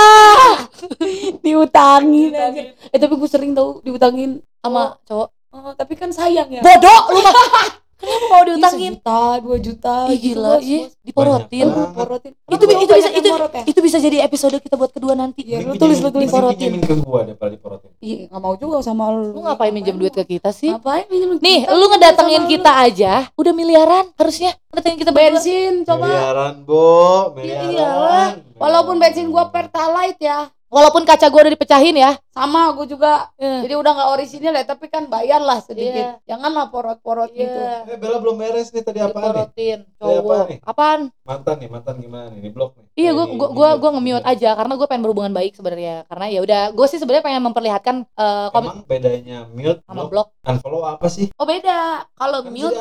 Diutangin 1.45 2.32
aja. 2.34 2.62
Eh 2.93 3.00
tapi 3.02 3.13
gue 3.17 3.30
sering 3.30 3.52
tau 3.58 3.82
diutangin 3.82 4.39
sama 4.62 4.95
cowok. 5.10 5.30
Oh, 5.50 5.74
tapi 5.74 5.98
kan 5.98 6.13
sayang 6.13 6.45
ya. 6.54 6.62
bodoh 6.62 7.02
lu 7.10 7.26
mah 7.26 7.34
kenapa 8.00 8.26
mau 8.26 8.44
diutangin 8.44 8.80
Ih, 8.90 8.96
sejuta, 8.96 9.20
dua 9.40 9.58
juta. 9.58 9.96
Ih, 10.06 10.16
gitu, 10.16 10.26
gila 10.34 10.52
bos, 10.52 10.64
iya 10.64 10.80
diporotin 11.02 11.66
Banyak 11.66 11.76
Lu 11.76 11.94
porotin. 11.94 12.32
itu 12.50 12.64
itu 12.80 12.94
bisa 12.96 13.10
itu 13.12 13.28
ya? 13.28 13.62
itu 13.64 13.80
bisa 13.80 13.98
jadi 13.98 14.18
episode 14.22 14.56
kita 14.58 14.74
buat 14.74 14.90
kedua 14.90 15.14
nanti 15.14 15.42
Iya, 15.42 15.62
lu 15.62 15.76
tulis, 15.76 16.00
lu 16.00 16.08
tulis. 16.08 16.26
mending 16.26 16.32
Porotin. 16.32 16.70
pinjemin 16.72 16.82
ke 16.82 16.94
daripada 16.96 17.52
diporotin. 17.52 17.90
Iya, 18.00 18.18
nggak 18.28 18.40
mau 18.40 18.56
juga 18.56 18.80
sama 18.80 19.04
lu. 19.10 19.32
lu 19.32 19.40
ngapain 19.42 19.70
minjem 19.70 19.96
duit 19.96 20.12
ke 20.12 20.24
kita 20.24 20.50
sih 20.50 20.72
Ngapain 20.72 21.06
minjem 21.08 21.30
duit 21.32 21.42
Nih, 21.42 21.60
lu 21.66 21.86
ngedatengin 21.88 22.44
kita 22.48 22.72
aja, 22.80 23.14
udah 23.34 23.52
miliaran 23.52 24.06
harusnya. 24.16 24.56
Ngedatengin 24.70 24.98
kita 24.98 25.12
bensin 25.12 25.74
coba. 25.84 26.06
Miliaran, 26.06 26.54
Bo. 26.62 26.88
Miliaran. 27.34 27.70
iyalah. 27.70 28.28
Walaupun 28.56 28.96
bensin 28.96 29.28
gua 29.28 29.50
pertalite 29.50 30.22
ya, 30.22 30.48
Walaupun 30.69 31.01
kaca 31.01 31.27
gua 31.27 31.41
udah 31.43 31.53
dipecahin 31.53 31.97
ya. 31.97 32.13
sama 32.29 32.71
gua 32.71 32.88
juga. 32.88 33.27
Iya. 33.36 33.67
Jadi 33.67 33.73
udah 33.75 33.91
nggak 33.91 34.10
orisinil 34.10 34.53
ya, 34.53 34.63
tapi 34.63 34.88
kan 34.88 35.03
bayar 35.05 35.41
lah 35.41 35.60
sedikit. 35.60 35.91
Iya. 35.91 36.23
Janganlah 36.25 36.71
porot-porot 36.71 37.36
gitu. 37.36 37.60
Eh, 37.84 37.99
Bella 37.99 38.15
belum 38.17 38.39
beres 38.39 38.71
nih 38.71 38.79
tadi 38.79 39.03
apaan 39.03 39.51
nih? 39.51 39.84
Tadi 39.91 40.15
apaan? 40.15 40.45
Apaan? 40.63 40.99
Mantan 41.19 41.55
nih, 41.60 41.67
mantan 41.67 41.95
gimana 41.99 42.32
nih? 42.32 42.39
Di 42.39 42.49
blok 42.49 42.79
nih. 42.79 42.86
Iya, 42.95 43.12
Eh, 43.12 43.13
gua 43.13 43.25
mute. 43.27 43.75
gua 43.75 43.89
nge-mute 43.91 44.23
aja 44.23 44.49
karena 44.55 44.73
gua 44.79 44.88
pengen 44.88 45.03
berhubungan 45.03 45.34
baik 45.34 45.51
sebenarnya. 45.51 46.08
Karena 46.08 46.25
ya 46.32 46.39
udah, 46.39 46.62
gua 46.71 46.88
sih 46.88 46.95
sebenarnya 46.95 47.25
pengen 47.25 47.43
memperlihatkan 47.43 47.95
eh 48.08 48.47
kom- 48.49 48.71
Emang 48.71 48.88
bedanya 48.88 49.38
mute 49.49 49.79
sama 49.84 50.08
blok, 50.08 50.32
blog. 50.32 50.47
unfollow 50.47 50.82
apa 50.86 51.08
sih? 51.10 51.27
Oh 51.36 51.43
beda. 51.43 52.08
Kalau 52.13 52.39
Kan 52.39 52.55
mute, 52.55 52.77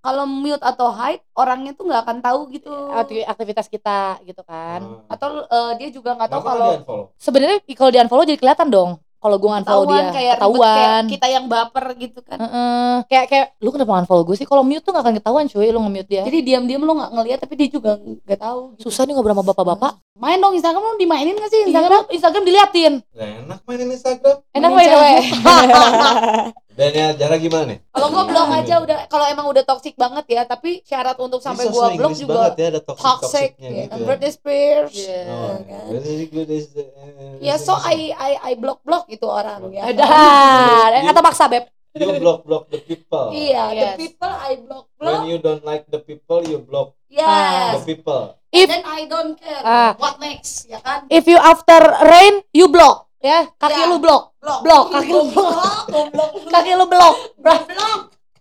kalau 0.00 0.24
mute 0.24 0.62
atau 0.64 0.88
hide, 0.88 1.20
orangnya 1.34 1.76
tuh 1.76 1.84
nggak 1.84 2.00
akan 2.00 2.18
tahu 2.24 2.40
gitu. 2.48 2.72
Akti- 2.72 3.26
aktivitas 3.26 3.68
kita 3.68 4.24
gitu 4.24 4.40
kan. 4.40 5.04
Ah. 5.04 5.12
Atau 5.12 5.44
eh, 5.44 5.72
dia 5.76 5.88
juga 5.92 6.16
nggak 6.16 6.30
tahu 6.32 6.40
kalau? 6.40 6.72
Sebenarnya 7.16 7.58
kalau 7.74 7.90
di 7.90 7.98
unfollow 7.98 8.24
jadi 8.24 8.38
kelihatan 8.40 8.68
dong. 8.68 8.90
Kalau 9.16 9.42
gua 9.42 9.58
unfollow 9.58 9.88
ketahuan 9.88 10.04
dia, 10.06 10.12
kayak 10.12 10.12
ribet, 10.12 10.20
kayak 10.22 10.36
ketahuan. 10.38 11.02
kita 11.08 11.26
yang 11.26 11.44
baper 11.48 11.84
gitu 11.98 12.20
kan. 12.22 12.38
Heeh. 12.38 12.94
Kayak 13.10 13.26
kayak 13.26 13.46
lu 13.64 13.68
kenapa 13.72 13.92
unfollow 14.04 14.22
gue 14.22 14.36
sih? 14.38 14.46
Kalau 14.46 14.62
mute 14.62 14.84
tuh 14.84 14.92
gak 14.94 15.02
akan 15.02 15.14
ketahuan 15.18 15.44
cuy, 15.50 15.68
lu 15.72 15.80
nge-mute 15.82 16.08
dia. 16.12 16.22
Jadi 16.22 16.38
diam-diam 16.44 16.84
lu 16.84 16.92
nggak 16.94 17.10
ngeliat 17.16 17.38
tapi 17.42 17.54
dia 17.58 17.68
juga 17.72 17.96
nggak 17.98 18.38
tahu. 18.38 18.60
Gitu. 18.76 18.86
Susah 18.86 19.02
nih 19.08 19.16
ngobrol 19.16 19.34
sama 19.34 19.44
bapak-bapak. 19.50 19.92
Main 20.20 20.38
dong 20.38 20.54
Instagram 20.54 20.84
lu 20.84 21.00
dimainin 21.00 21.34
gak 21.34 21.50
sih 21.50 21.60
Instagram 21.64 22.04
Instagram? 22.06 22.14
Instagram 22.14 22.42
diliatin. 22.44 22.92
Nggak 23.02 23.28
enak 23.42 23.60
mainin 23.66 23.88
Instagram. 23.90 24.36
Enak 24.52 24.70
Mainin 24.70 24.76
main 24.76 24.88
cewek. 24.94 25.22
Dan 26.76 26.90
ya 26.92 27.06
jarak 27.16 27.40
gimana 27.40 27.64
nih? 27.72 27.78
Kalau 27.88 28.08
gua 28.12 28.24
blok 28.28 28.48
aja 28.52 28.74
udah 28.84 28.98
kalau 29.08 29.24
emang 29.26 29.48
udah 29.48 29.64
toxic 29.64 29.96
banget 29.96 30.28
ya, 30.28 30.44
tapi 30.44 30.84
syarat 30.84 31.16
untuk 31.16 31.40
sampai 31.40 31.72
gua 31.72 31.88
blok 31.96 32.12
juga 32.12 32.52
banget 32.52 32.54
ya, 32.60 32.66
ada 32.68 32.80
toxic 32.84 33.00
toxic 33.02 33.50
toxicnya 33.56 33.68
ya. 33.68 33.82
gitu 33.82 33.96
ya. 33.96 34.04
Britney 34.04 34.30
Spears. 34.30 34.92
Iya. 34.92 35.20
Oh, 35.26 35.56
kan? 35.56 35.84
the- 35.88 36.90
eh, 36.92 37.34
Ya 37.40 37.56
so 37.56 37.72
I 37.72 38.12
I 38.12 38.32
I 38.38 38.52
block 38.54 38.84
block 38.84 39.08
gitu 39.08 39.24
orang 39.24 39.72
ya. 39.72 39.82
Ada. 39.90 40.04
Kata 41.08 41.20
paksa 41.24 41.48
beb. 41.48 41.64
you 41.96 42.12
block 42.20 42.44
block 42.44 42.68
the 42.68 42.76
people. 42.78 43.32
Iya, 43.32 43.72
the 43.72 43.76
Yes. 43.80 43.96
people 43.96 44.28
I 44.28 44.52
block 44.60 44.84
When 44.94 45.00
block. 45.00 45.22
you 45.24 45.38
don't 45.40 45.64
like 45.64 45.88
the 45.88 45.96
people, 45.96 46.44
you 46.44 46.60
block 46.60 46.92
the 47.08 47.24
Yes. 47.24 47.88
people. 47.88 48.36
If 48.52 48.68
Then 48.68 48.84
I 48.84 49.08
don't 49.08 49.36
care. 49.36 49.64
Ah. 49.64 49.96
What 49.96 50.20
next? 50.20 50.68
Ya 50.68 50.80
kan? 50.80 51.08
if 51.08 51.24
you 51.24 51.40
after 51.40 51.80
rain, 52.04 52.44
you 52.52 52.68
block. 52.68 53.05
Ya, 53.24 53.48
kaki 53.56 53.80
Ya. 53.80 53.88
lu 53.88 53.96
blok. 53.98 54.36
Blok. 54.38 54.60
Blok, 54.62 54.84
kaki 54.92 55.10
lu 55.10 55.22
blok. 55.32 55.52
Kaki 56.52 56.72
lu 56.76 56.84
blok. 56.86 57.14
Blok. 57.40 57.60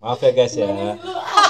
Maaf 0.04 0.20
ya 0.22 0.32
guys 0.36 0.54
ya. 0.54 0.68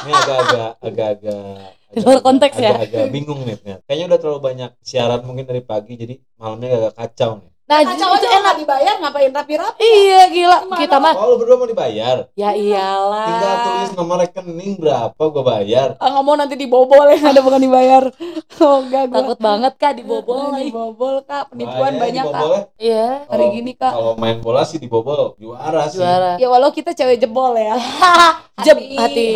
Ini 0.06 0.12
agak-agak 0.14 0.72
agak-agak 0.80 1.44
Di 1.92 2.00
luar 2.04 2.20
konteks 2.24 2.56
ya. 2.60 2.72
Agak-agak 2.78 3.08
bingung 3.12 3.42
nih. 3.44 3.58
Kayaknya 3.84 4.06
udah 4.14 4.20
terlalu 4.22 4.40
banyak 4.44 4.72
siaran 4.80 5.22
mungkin 5.26 5.44
dari 5.48 5.60
pagi 5.64 5.98
jadi 5.98 6.16
malamnya 6.38 6.68
agak 6.88 6.94
kacau 6.96 7.42
nih. 7.42 7.52
Nah, 7.66 7.82
Kacau 7.82 7.98
itu 8.14 8.22
aja 8.22 8.28
enak. 8.30 8.42
nggak 8.42 8.58
dibayar 8.62 8.96
ngapain 9.00 9.32
rapi-rapi? 9.32 9.82
Iya, 9.82 10.22
gila. 10.30 10.58
Gimana? 10.62 10.78
Kita 10.78 10.96
mah 10.98 11.14
Oh, 11.16 11.26
lu 11.28 11.36
berdua 11.36 11.58
mau 11.58 11.66
dibayar? 11.66 12.30
ya 12.34 12.54
iyalah. 12.54 13.26
Tinggal 13.26 13.56
tulis 13.60 13.92
nomor 13.94 14.18
rekening 14.22 14.74
berapa 14.78 15.18
gua 15.26 15.44
bayar. 15.44 15.98
Ah, 15.98 16.08
nggak 16.08 16.24
mau 16.24 16.36
nanti 16.36 16.54
dibobol 16.54 17.06
ya, 17.08 17.18
ada 17.28 17.42
bukan 17.42 17.58
dibayar. 17.60 18.04
Oh 18.56 18.80
enggak 18.80 19.10
gua. 19.10 19.18
Takut 19.20 19.40
banget 19.42 19.74
Kak 19.76 19.94
dibobol. 19.96 20.54
dibobol 20.56 21.16
kak, 21.22 21.50
penipuan 21.50 21.76
Bahaya 21.92 22.00
banyak 22.00 22.24
kak. 22.24 22.30
dibobolnya. 22.30 22.62
Iya. 22.78 23.08
Hari 23.26 23.26
Kalau- 23.42 23.52
gini 23.52 23.72
kak. 23.74 23.92
Kalau 23.92 24.12
main 24.16 24.38
bola 24.40 24.62
sih 24.62 24.78
dibobol 24.78 25.22
juara 25.36 25.82
sih. 25.88 25.98
Juara. 25.98 26.32
Ya 26.38 26.48
walau 26.48 26.70
kita 26.70 26.94
cewek 26.94 27.18
jebol 27.18 27.52
ya. 27.54 27.76
Jeb 28.64 28.80
hati. 28.80 29.28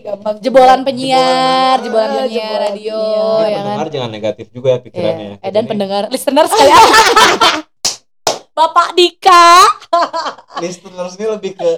gampang 0.00 0.40
Jebolan 0.40 0.80
penyiar, 0.80 1.76
jebolan 1.78 2.08
Jebolan 2.08 2.08
penyiar 2.24 2.30
jebolan 2.30 2.62
radio 2.64 2.96
penyiar. 2.96 3.20
Jadi 3.36 3.42
ya 3.44 3.52
kan. 3.52 3.58
pendengar 3.58 3.88
jangan 3.90 4.10
negatif 4.10 4.46
juga 4.48 4.68
ya 4.70 4.78
pikirannya. 4.80 5.26
Iya. 5.26 5.36
ya. 5.36 5.44
Eh 5.44 5.50
dan 5.50 5.64
pendengar 5.66 6.02
listener 6.08 6.46
sekali. 6.46 6.72
Bapak 8.52 8.92
Dika. 8.92 9.64
listeners 10.62 11.16
ini 11.16 11.26
lebih 11.26 11.56
ke 11.56 11.70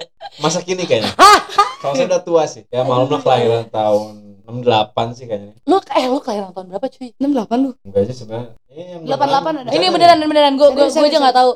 masa 0.43 0.59
kini 0.59 0.83
kayaknya 0.83 1.15
kalau 1.81 1.95
saya 1.95 2.07
udah 2.11 2.21
tua 2.21 2.43
sih 2.45 2.67
ya 2.67 2.83
malum 2.83 3.07
lah 3.07 3.23
kelahiran 3.23 3.65
tahun 3.71 4.35
68 4.45 5.17
sih 5.17 5.25
kayaknya 5.25 5.55
Lu 5.65 5.79
eh 5.81 6.05
lu 6.05 6.19
kelahiran 6.19 6.51
tahun 6.51 6.67
berapa 6.75 6.87
cuy? 6.91 7.09
68 7.17 7.63
lu. 7.63 7.69
enggak 7.81 8.01
aja 8.05 8.13
sebenarnya 8.13 8.49
yang 8.77 9.01
88 9.05 9.15
beneran, 9.15 9.55
ada. 9.57 9.71
Ini 9.71 9.85
beneran 9.87 10.17
beneran 10.21 10.53
gue 10.53 10.67
gue 10.69 10.85
gue 10.85 11.05
aja 11.05 11.19
nggak 11.19 11.37
tahu. 11.37 11.51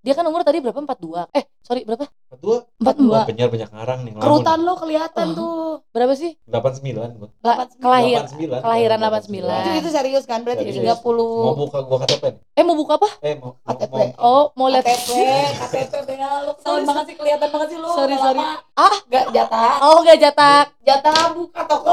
Dia 0.00 0.12
kan 0.12 0.24
umur 0.24 0.40
tadi 0.40 0.58
berapa? 0.58 0.76
42. 0.78 1.28
Eh, 1.30 1.44
sorry 1.60 1.84
berapa? 1.84 2.08
kedua 2.30 2.62
42. 2.78 3.26
penyiar 3.26 3.50
banyak 3.50 3.68
ngarang 3.68 4.00
nih. 4.00 4.12
Kerutan 4.16 4.58
lo 4.60 4.72
kelihatan 4.74 5.26
Oh. 5.28 5.36
tuh. 5.36 5.66
Berapa 5.90 6.14
sih? 6.14 6.38
89 6.46 7.18
gua 7.18 7.28
La- 7.42 7.66
89. 7.66 7.74
kelahir 7.76 8.16
89 8.22 8.60
kelahiran 8.60 8.98
kan, 8.98 9.08
89. 9.10 9.60
Itu 9.60 9.70
itu 9.76 9.88
serius 9.90 10.24
kan 10.24 10.40
berarti 10.40 10.62
Serius. 10.64 10.94
30 10.94 11.04
mau 11.42 11.54
buka 11.54 11.78
gua 11.82 11.98
KTP 12.00 12.24
Eh 12.54 12.62
mau 12.62 12.72
buka 12.74 12.92
apa? 12.96 13.08
eh 13.20 13.34
mau 13.34 13.56
mau, 13.56 13.66
KTP. 13.66 13.94
Oh, 14.16 14.44
mau 14.54 14.68
lihat 14.68 14.84
KTP, 14.84 15.10
KTP 15.58 15.92
beda 16.06 16.26
lu 16.44 16.52
Sorry, 16.56 16.84
banget 16.86 17.04
sih 17.04 17.16
kelihatan 17.16 17.48
banget 17.50 17.68
sih 17.68 17.78
lu. 17.78 17.88
Sorry, 17.90 18.16
sorry. 18.16 18.40
Ah, 18.72 18.94
Enggak 19.02 19.24
jatah. 19.32 19.72
oh 19.82 19.96
enggak 20.00 20.18
jatak. 20.20 20.66
Jatah 20.80 21.34
buka 21.34 21.60
toko. 21.66 21.92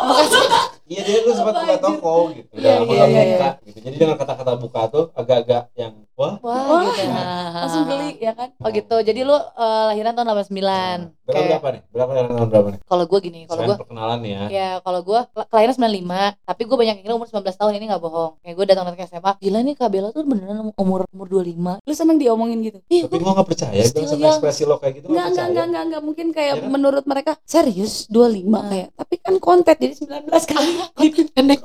iya 0.88 1.02
dia 1.04 1.20
lu 1.20 1.32
sempat 1.32 1.54
buka 1.58 1.76
toko 1.78 2.14
gitu 2.32 2.48
Iya, 2.54 2.80
iya, 2.80 3.04
nggak 3.04 3.10
iya, 3.10 3.26
buka 3.34 3.50
gitu 3.66 3.78
jadi 3.84 3.96
dengan 3.98 4.16
kata-kata 4.16 4.52
buka 4.64 4.82
tuh 4.94 5.04
agak-agak 5.20 5.64
yang 5.82 5.94
wah 6.18 6.34
Wah, 6.40 6.62
Wah, 6.68 6.82
gitu. 6.90 7.14
Langsung 7.54 7.84
geli 7.86 8.18
ya 8.18 8.34
kan? 8.34 8.50
Oh 8.58 8.70
gitu. 8.70 8.96
Jadi 9.00 9.22
lu 9.22 9.34
eh, 9.34 9.84
lahiran 9.88 10.12
tahun 10.12 10.28
89. 10.42 11.14
berapa 11.22 11.30
Kayak 11.30 11.48
berapa 11.52 11.68
nih 11.70 11.82
berapa 11.88 12.10
kelahiran 12.10 12.32
tahun 12.34 12.50
berapa 12.50 12.68
nih 12.70 12.80
kalau 12.82 13.04
gue 13.06 13.20
gini, 13.22 13.40
kalau 13.46 13.62
gue 13.62 13.76
perkenalan 13.78 14.18
nih 14.18 14.32
ya 14.32 14.44
ya 14.48 14.70
kalau 14.80 15.00
gue 15.02 15.20
kelahiran 15.46 15.76
95, 15.76 16.08
tapi 16.42 16.62
gue 16.64 16.78
banyak 16.78 16.94
yang 16.94 17.04
kira 17.04 17.14
umur 17.14 17.28
19 17.28 17.44
tahun 17.54 17.72
ini 17.76 17.86
nggak 17.86 18.02
bohong. 18.02 18.32
Kayak 18.40 18.56
gue 18.56 18.66
datang 18.66 18.86
ke 18.90 19.04
SMA, 19.06 19.32
gila 19.38 19.60
nih 19.62 19.74
Kak 19.76 19.90
Bella 19.90 20.10
tuh 20.10 20.24
beneran 20.24 20.58
umur 20.74 21.00
umur 21.06 21.28
25. 21.28 21.84
Lu 21.84 21.94
seneng 21.94 22.18
diomongin 22.18 22.64
gitu? 22.64 22.80
Ih, 22.88 23.04
tapi 23.04 23.14
gue 23.14 23.20
gua 23.20 23.34
nggak 23.36 23.46
percaya 23.46 23.76
gua 23.76 23.86
Still 23.86 24.08
sama 24.08 24.18
young. 24.18 24.32
ekspresi 24.34 24.64
lo 24.64 24.76
kayak 24.78 24.94
gitu 24.96 25.06
Enggak, 25.06 25.12
nggak 25.12 25.28
enggak, 25.28 25.28
percaya 25.28 25.48
enggak, 25.52 25.66
enggak, 25.68 25.84
enggak 25.84 26.02
mungkin 26.02 26.28
kayak 26.32 26.48
Ya 26.50 26.56
kan? 26.58 26.70
menurut 26.72 27.04
mereka 27.06 27.32
serius 27.44 27.94
25 28.08 28.72
kayak. 28.72 28.88
Tapi 28.96 29.16
kan 29.20 29.34
konten 29.38 29.76
jadi 29.76 29.94
19 29.94 30.32
kali. 30.48 30.72
pendek, 31.36 31.60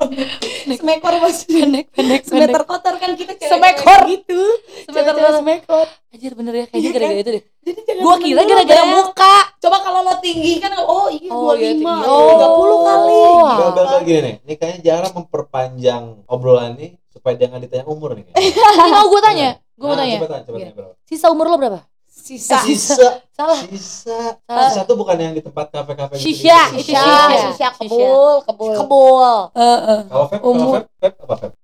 Semekor 0.75 1.15
bos. 1.19 1.39
pendek, 1.45 1.87
pendek, 1.89 2.21
Semeter 2.27 2.63
kotor 2.65 2.95
kan 2.99 3.15
kita 3.15 3.33
Semekor. 3.39 4.01
gitu. 4.11 4.42
Kotor. 4.87 5.33
semekor. 5.35 5.87
Anjir 6.09 6.33
bener 6.33 6.55
ya, 6.55 6.65
kayaknya 6.67 6.81
Iya 6.81 6.91
gara-gara 6.93 7.13
kan? 7.13 7.23
itu 7.23 7.31
deh. 7.31 7.43
Jangan 7.63 8.03
seneng 8.05 8.21
kira 8.21 8.43
gara-gara 8.45 8.85
muka. 8.87 9.37
Coba 9.59 9.77
kalau 9.81 10.01
lo 10.03 10.15
tinggi 10.19 10.53
kan 10.59 10.73
oh 10.77 11.07
iya 11.09 11.31
Oh, 11.31 11.53
25, 11.53 11.63
iya, 11.81 11.95
oh, 12.05 12.31
30 12.37 12.89
kali. 12.89 13.17
Oh, 13.17 13.37
Wah. 13.39 13.57
bel, 13.57 13.71
bel, 13.73 14.01
gini 14.03 14.21
nih, 14.21 14.35
ini 14.43 14.55
kayaknya 14.57 14.81
jarang 14.83 15.13
memperpanjang 15.15 16.03
obrolan 16.27 16.75
ini 16.75 16.99
supaya 17.09 17.35
dia 17.35 17.47
nggak 17.47 17.63
ditanya 17.63 17.87
umur 17.87 18.13
nih. 18.13 18.25
mau 18.93 19.07
gue 19.07 19.21
tanya, 19.21 19.49
gue 19.73 19.85
mau 19.85 19.95
Nah, 19.95 20.03
tanya. 20.03 20.17
Coba 20.17 20.29
tanya, 20.29 20.43
coba 20.43 20.57
Gini. 20.57 20.65
tanya 20.65 20.75
berapa? 20.75 20.95
Sisa 21.05 21.27
umur 21.29 21.47
lo 21.47 21.57
berapa? 21.57 21.81
Sisa. 22.13 22.61
Eh, 22.61 22.65
Sisa, 22.69 23.09
Salah. 23.33 23.59
sisa, 23.65 24.19
Salah. 24.39 24.69
sisa 24.69 24.83
tuh 24.85 24.95
bukan 24.95 25.17
yang 25.17 25.33
di 25.33 25.41
tempat 25.41 25.71
kafe-kafe 25.71 26.15
gitu. 26.15 26.23
Shisha, 26.25 26.61
gitu. 26.71 26.93
shisha. 26.93 27.03
Sisa, 27.03 27.49
sisa 27.51 27.69
kebul, 27.75 28.35
kebul. 28.45 28.75
Kebul. 28.77 29.37
Heeh. 29.53 29.99
Kalau 30.07 30.25
vape, 30.25 30.37
kalau 30.37 30.53
Umur. 30.53 30.73
vape, 30.77 30.89
vape 31.01 31.19
apa 31.21 31.35
vape? 31.41 31.57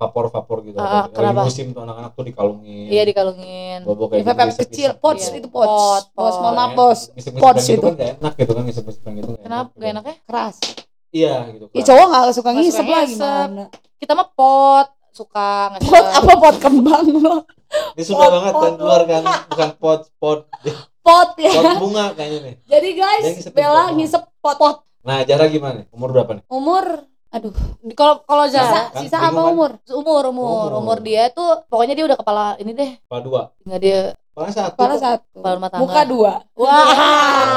Vapor-vapor 0.00 0.58
gitu. 0.64 0.76
Ah, 0.76 1.04
Lagi 1.04 1.12
kenapa? 1.12 1.44
musim 1.44 1.66
tuh 1.70 1.82
anak-anak 1.82 2.10
tuh 2.10 2.24
dikalungin. 2.24 2.88
Iya 2.88 3.02
dikalungin. 3.04 3.78
Bobo 3.84 4.08
Ya, 4.08 4.10
kayak 4.16 4.24
vape 4.26 4.42
gitu, 4.46 4.60
kecil, 4.64 4.90
pots 4.96 5.24
Iya. 5.26 5.36
itu 5.36 5.48
pots. 5.48 5.68
Pot, 5.68 6.04
pot. 6.10 6.34
mohon 6.40 6.56
maaf 6.56 6.72
bos. 6.72 7.00
Ngisep-ngisep 7.10 7.36
Pots 7.38 7.62
gitu 7.62 7.72
itu. 7.74 7.84
kan 7.84 7.92
gak 7.94 8.10
enak 8.16 8.32
gitu 8.34 8.50
kan 8.50 8.62
ngisep-ngisep 8.64 9.02
gitu 9.12 9.30
Kenapa 9.38 9.44
enak 9.44 9.68
gak 9.68 9.76
gitu. 9.76 9.84
enak 9.86 10.02
ya? 10.02 10.14
Keras. 10.24 10.56
Iya 11.10 11.34
gitu 11.50 11.64
Ya 11.70 11.82
cowok 11.84 12.06
gak 12.08 12.22
suka 12.32 12.48
Nggak 12.48 12.62
ngisep 12.62 12.78
suka 12.78 12.88
lah 12.90 13.02
ngisep. 13.02 13.20
gimana. 13.20 13.64
Kita 13.94 14.12
mah 14.14 14.28
pot 14.30 14.88
suka 15.10 15.48
nggak 15.68 15.80
Pot 15.82 16.00
suka. 16.00 16.16
apa 16.16 16.32
pot 16.38 16.56
kembang 16.58 17.06
lo? 17.14 17.36
Ini 17.92 18.02
sudah 18.02 18.16
Pot, 18.16 18.32
banget 18.32 18.52
pot 18.52 18.62
kan 18.62 18.72
keluar 18.74 19.02
kan 19.04 19.22
bukan 19.46 19.70
pot 19.76 20.00
pot 20.16 20.40
Pot 21.00 21.30
ya. 21.36 21.50
pot 21.52 21.74
bunga 21.78 22.04
kayaknya 22.14 22.38
nih. 22.42 22.54
Jadi 22.64 22.88
guys, 22.94 23.24
ngisep 23.28 23.52
Bella 23.52 23.84
pot. 23.84 23.94
ngisep 23.94 24.22
pot. 24.38 24.56
pot. 24.56 24.76
Nah, 25.00 25.20
Jara 25.22 25.44
gimana? 25.46 25.84
Umur 25.90 26.08
berapa 26.10 26.30
nih? 26.32 26.44
Umur 26.46 27.04
aduh, 27.30 27.54
Kalau 27.92 28.14
kalau 28.22 28.44
sisa, 28.44 28.58
Zara 28.60 28.82
kan 28.88 29.00
sisa 29.00 29.16
apa 29.16 29.30
kan? 29.32 29.48
umur? 29.48 29.70
umur 29.88 30.22
umur 30.26 30.50
Umur. 30.68 30.70
umur 30.76 30.98
dia 30.98 31.28
tuh 31.28 31.62
pokoknya 31.66 31.94
dia 31.94 32.04
udah 32.04 32.16
kepala 32.16 32.44
ini 32.56 32.70
deh 32.72 32.90
Kepala 33.00 33.20
dua. 33.20 33.40
nggak 33.62 33.80
dia 33.80 34.00
Kepala 34.30 34.50
satu. 34.52 34.72
Kepala 34.72 34.94
satu. 34.96 35.26
Kepala 35.34 35.52
rumah 35.54 35.68
tangga. 35.68 35.82
Muka 35.84 36.02
dua. 36.06 36.32
Wah, 36.54 36.88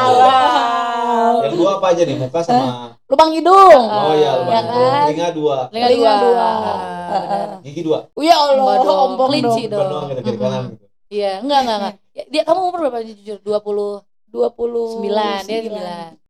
Wow. 0.03 1.35
Yang 1.39 1.53
dua 1.55 1.69
apa 1.73 1.85
aja 1.89 2.01
nih? 2.03 2.17
Muka 2.17 2.39
sama 2.41 2.65
Lubang 3.05 3.31
hidung. 3.31 3.83
Oh 3.85 4.13
iya, 4.13 4.31
lu 4.35 4.43
ya 4.43 4.49
Bang. 4.51 4.65
kan? 4.65 5.05
Telinga 5.05 5.29
dua. 5.31 5.57
Telinga 5.69 5.87
Telinga 5.87 6.11
dua. 6.11 6.23
dua. 6.23 6.43
Ah, 6.43 7.21
benar. 7.21 7.49
Gigi 7.61 7.81
dua. 7.83 7.97
Oh 8.09 8.23
ya 8.23 8.35
Allah, 8.35 8.73
ompong 8.81 9.27
kelinci 9.29 9.63
dong. 9.67 9.85
doang 9.85 10.05
gitu 10.09 10.21
kiri 10.23 10.37
kanan 10.37 10.63
gitu. 10.71 10.85
Iya, 11.07 11.31
enggak 11.39 11.59
enggak 11.61 11.77
enggak. 11.77 11.95
Ya, 12.13 12.23
Dia 12.29 12.41
kamu 12.43 12.59
umur 12.63 12.79
berapa 12.83 12.99
jujur? 13.01 13.37
29. 13.41 14.05
29. 14.29 15.49
Dia 15.49 15.59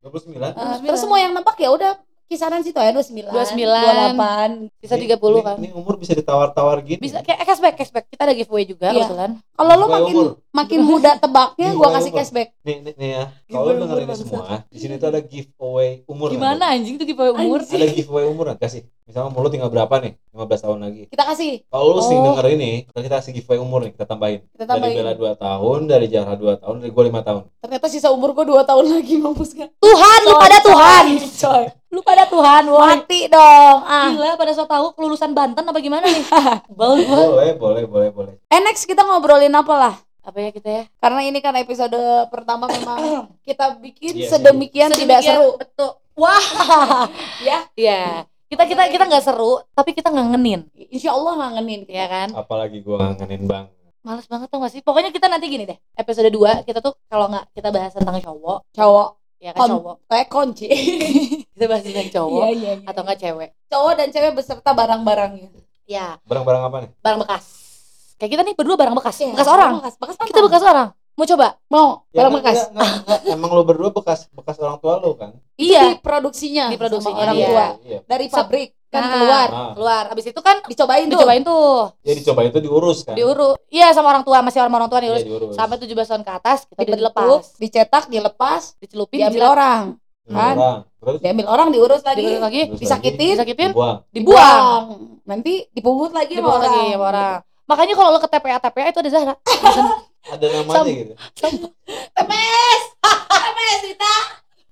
29. 0.00 0.56
Ah, 0.56 0.76
terus 0.78 0.96
semua 0.98 1.18
yang 1.18 1.32
nampak 1.32 1.56
ya 1.56 1.68
udah 1.68 1.92
kisaran 2.24 2.60
situ 2.60 2.76
ya 2.76 2.90
29 2.90 3.28
29. 3.28 3.54
28 4.16 4.68
Sisa 4.80 4.94
Ini- 4.94 5.02
30 5.06 5.38
ini- 5.38 5.44
kan. 5.44 5.56
Ini 5.60 5.70
umur 5.72 5.94
bisa 5.96 6.12
ditawar-tawar 6.12 6.80
gini. 6.80 6.98
Bisa 6.98 7.20
kayak 7.20 7.44
cashback, 7.44 7.74
cashback. 7.76 8.04
Kita 8.08 8.22
ada 8.24 8.34
giveaway 8.34 8.64
juga 8.64 8.90
Iya. 8.90 9.06
kebetulan. 9.06 9.30
kalau 9.54 9.74
lo 9.76 9.86
makin 9.86 10.14
umur. 10.14 10.28
makin 10.50 10.80
muda 10.82 11.10
tebaknya 11.14 11.68
gua 11.72 11.88
kasih 11.94 12.10
umur. 12.10 12.18
cashback 12.18 12.48
Nih, 12.62 12.76
nih, 12.82 12.94
nih 12.96 13.10
ya. 13.12 13.24
Kalau 13.46 13.70
lu 13.70 13.74
dengerin 13.78 14.02
umur 14.02 14.10
ini 14.10 14.14
semua, 14.18 14.46
di 14.66 14.78
sini 14.78 14.94
tuh 14.96 15.08
ada 15.08 15.20
giveaway 15.22 15.90
umur. 16.04 16.28
Gimana 16.28 16.58
nanti. 16.58 16.72
anjing 16.74 16.94
tuh 16.96 17.06
giveaway 17.06 17.32
umur? 17.32 17.60
Anjing. 17.62 17.78
Ada 17.78 17.86
giveaway 17.92 18.24
umur 18.26 18.44
nanti 18.50 18.62
kasih. 18.62 18.82
Misalnya 19.04 19.28
umur 19.28 19.44
lu 19.44 19.50
tinggal 19.52 19.68
berapa 19.68 20.00
nih? 20.00 20.16
15 20.32 20.64
tahun 20.64 20.78
lagi. 20.80 21.02
kita 21.06 21.24
kasih 21.24 21.60
Kalau 21.68 21.92
lu 21.92 22.00
sering 22.00 22.18
Oh. 22.18 22.26
denger 22.32 22.46
ini, 22.50 22.70
kita 22.88 23.14
kasih 23.14 23.30
giveaway 23.30 23.60
umur 23.60 23.84
nih, 23.84 23.92
kita 23.92 24.04
tambahin. 24.04 24.40
kita 24.48 24.64
Dari 24.64 24.68
tambahin 24.70 24.96
Bella 24.96 25.12
2 25.12 25.32
tahun, 25.36 25.78
dari 25.84 26.06
Jara 26.08 26.32
2 26.32 26.56
tahun, 26.56 26.76
dari 26.80 26.88
gua 26.90 27.04
5 27.04 27.20
tahun. 27.20 27.42
ternyata 27.60 27.86
sisa 27.86 28.08
umur 28.08 28.32
gua 28.32 28.44
2 28.46 28.64
tahun 28.64 28.84
lagi 28.90 29.14
mampus 29.18 29.52
kan 29.52 29.68
Tuhan, 29.76 30.18
lu 30.24 30.32
pada 30.34 30.58
Tuhan. 30.58 31.04
coy 31.20 31.64
Lu 31.90 32.00
pada 32.00 32.24
Tuhan, 32.26 32.62
woi. 32.66 32.80
mati 32.80 33.20
dong 33.28 33.78
ah 33.84 34.08
Gila 34.10 34.34
pada 34.34 34.50
so 34.50 34.64
tahu 34.64 34.86
kelulusan 34.90 35.30
Banten 35.30 35.62
apa 35.62 35.78
gimana 35.78 36.08
nih? 36.08 36.24
Boleh, 36.72 37.52
boleh, 37.54 37.84
boleh, 37.84 38.08
boleh. 38.10 38.34
eh 38.48 38.60
next 38.62 38.82
kita 38.82 39.04
ngobrolin 39.04 39.52
apa 39.52 39.74
lah 39.78 39.94
Apa 40.22 40.40
ya 40.40 40.48
kita 40.48 40.68
ya? 40.72 40.82
karena 40.96 41.20
ini 41.22 41.38
kan 41.38 41.52
episode 41.54 41.92
pertama 42.28 42.64
memang 42.66 43.28
kita 43.46 43.76
bikin 43.76 44.16
Iya 44.16 44.26
sih. 44.26 44.30
sedemikian 44.32 44.88
tidak 44.90 45.20
seru 45.20 45.54
Betul. 45.54 45.92
Wah. 46.14 47.04
ya 47.46 47.68
Iya. 47.74 48.24
Kita 48.54 48.64
kita 48.64 48.82
kita 48.86 49.04
nggak 49.04 49.24
seru, 49.24 49.58
tapi 49.70 49.90
kita 49.90 50.08
ngangenin, 50.08 50.70
insya 50.88 51.10
Allah 51.10 51.34
ngangenin 51.36 51.82
ya 51.84 52.06
kan? 52.06 52.28
Apalagi 52.32 52.78
gua 52.80 53.02
ngangenin 53.04 53.42
bang. 53.44 53.66
Males 54.00 54.24
banget 54.24 54.46
tau 54.46 54.60
gak 54.60 54.70
sih? 54.70 54.78
Pokoknya 54.78 55.10
kita 55.10 55.26
nanti 55.26 55.48
gini 55.48 55.64
deh. 55.64 55.74
Episode 55.92 56.28
2 56.28 56.62
kita 56.62 56.78
tuh 56.78 56.94
kalau 57.04 57.26
nggak 57.26 57.50
kita 57.50 57.68
bahas 57.68 57.90
tentang 57.90 58.20
cowok, 58.20 58.68
cowok 58.70 59.08
ya 59.40 59.50
kan 59.50 59.58
Kon- 59.58 59.72
cowok. 59.74 59.96
kayak 60.06 60.28
kunci 60.28 60.68
Kita 61.52 61.64
bahas 61.66 61.82
tentang 61.82 62.08
cowok 62.08 62.44
iya 62.44 62.48
iya 62.48 62.72
iya. 62.74 62.86
atau 62.86 63.00
enggak 63.02 63.18
cewek. 63.18 63.48
cowok 63.66 63.92
dan 63.94 64.08
cewek 64.08 64.32
beserta 64.32 64.70
barang-barangnya 64.70 65.48
Ya, 65.84 66.16
Barang-barang 66.22 66.62
apa 66.64 66.76
nih? 66.80 66.90
barang 66.96 67.20
bekas. 67.20 67.44
Kayak 68.14 68.30
kita 68.30 68.42
nih 68.42 68.54
berdua 68.54 68.76
barang 68.78 68.94
bekas. 68.94 69.16
Iya, 69.18 69.32
bekas 69.34 69.50
orang. 69.50 69.72
bekas 69.76 69.94
bekas 69.98 70.16
Kita 70.22 70.40
bekas 70.40 70.62
orang. 70.62 70.88
Mau 71.14 71.24
coba? 71.24 71.48
mau 71.68 72.02
Ya, 72.10 72.20
barang 72.20 72.32
enggak, 72.32 72.42
bekas 72.44 72.58
enggak, 72.66 72.90
enggak, 72.90 73.18
enggak. 73.22 73.34
Emang 73.34 73.50
lu 73.50 73.62
berdua 73.62 73.90
bekas 73.90 74.26
bekas 74.28 74.56
orang 74.58 74.78
tua 74.78 74.98
lu 74.98 75.14
kan? 75.14 75.30
Iya. 75.54 75.82
di 75.88 76.02
produksinya 76.02 76.64
Di 76.66 76.76
produksinya, 76.76 77.14
sama 77.14 77.24
orang 77.24 77.36
iya. 77.36 77.46
tua 77.46 77.66
Iya. 77.80 77.98
dari 78.04 78.26
pabrik 78.26 78.68
kan 78.88 79.00
Nah, 79.00 79.10
keluar 79.12 79.48
Ah. 79.48 79.72
Keluar. 79.74 80.04
Abis 80.08 80.24
itu 80.28 80.40
kan 80.40 80.56
dicobain 80.64 81.04
tuh 81.04 81.14
dicobain 81.16 81.42
tuh. 81.42 81.78
Ya 82.00 82.12
dicoba 82.14 82.40
itu 82.42 82.58
diurus 82.58 82.98
kan? 83.02 83.14
Diurus. 83.14 83.54
Iya 83.68 83.90
sama 83.90 84.06
orang 84.08 84.22
tua, 84.22 84.38
masih 84.40 84.58
sama 84.60 84.74
orang 84.76 84.86
tua 84.88 85.00
diurus. 85.00 85.22
diurus. 85.22 85.52
Sampai 85.52 85.76
17 85.78 86.06
tahun 86.08 86.22
ke 86.22 86.32
atas 86.32 86.58
kita 86.64 86.80
dibentuk 86.80 86.98
dilepas. 87.10 87.42
dicetak 87.56 88.04
dilepas 88.06 88.62
Dicelupin, 88.76 89.18
diambil 89.20 89.34
dijilat, 89.36 89.54
orang 89.54 89.82
Diurus 90.24 90.34
kan? 90.36 90.54
orang. 90.56 90.78
Terus 90.96 91.18
diambil 91.20 91.46
orang 91.48 91.68
diurus 91.70 92.02
lagi 92.02 92.22
diurus 92.24 92.40
lagi, 92.40 92.60
Terus 92.64 92.80
disakitin, 92.80 93.34
disakitin, 93.34 93.70
dibuang. 93.70 93.96
dibuang. 94.10 94.82
nanti 95.24 95.54
dipungut 95.70 96.10
lagi 96.10 96.32
sama 96.32 96.38
Dibuang 96.40 96.54
orang 96.56 96.72
lagi 96.72 96.84
sama 96.90 97.04
orang. 97.04 97.38
Makanya 97.64 97.94
kalau 97.94 98.10
lo 98.10 98.18
ke 98.18 98.28
TPA 98.28 98.58
TPA 98.58 98.88
itu 98.88 99.00
ada 99.00 99.10
Zahra. 99.10 99.34
Ada 100.26 100.46
namanya 100.50 100.74
Sam- 100.80 100.88
gitu. 100.88 101.14
TPS 102.10 102.82
TPS 103.30 103.80
kita 103.86 104.12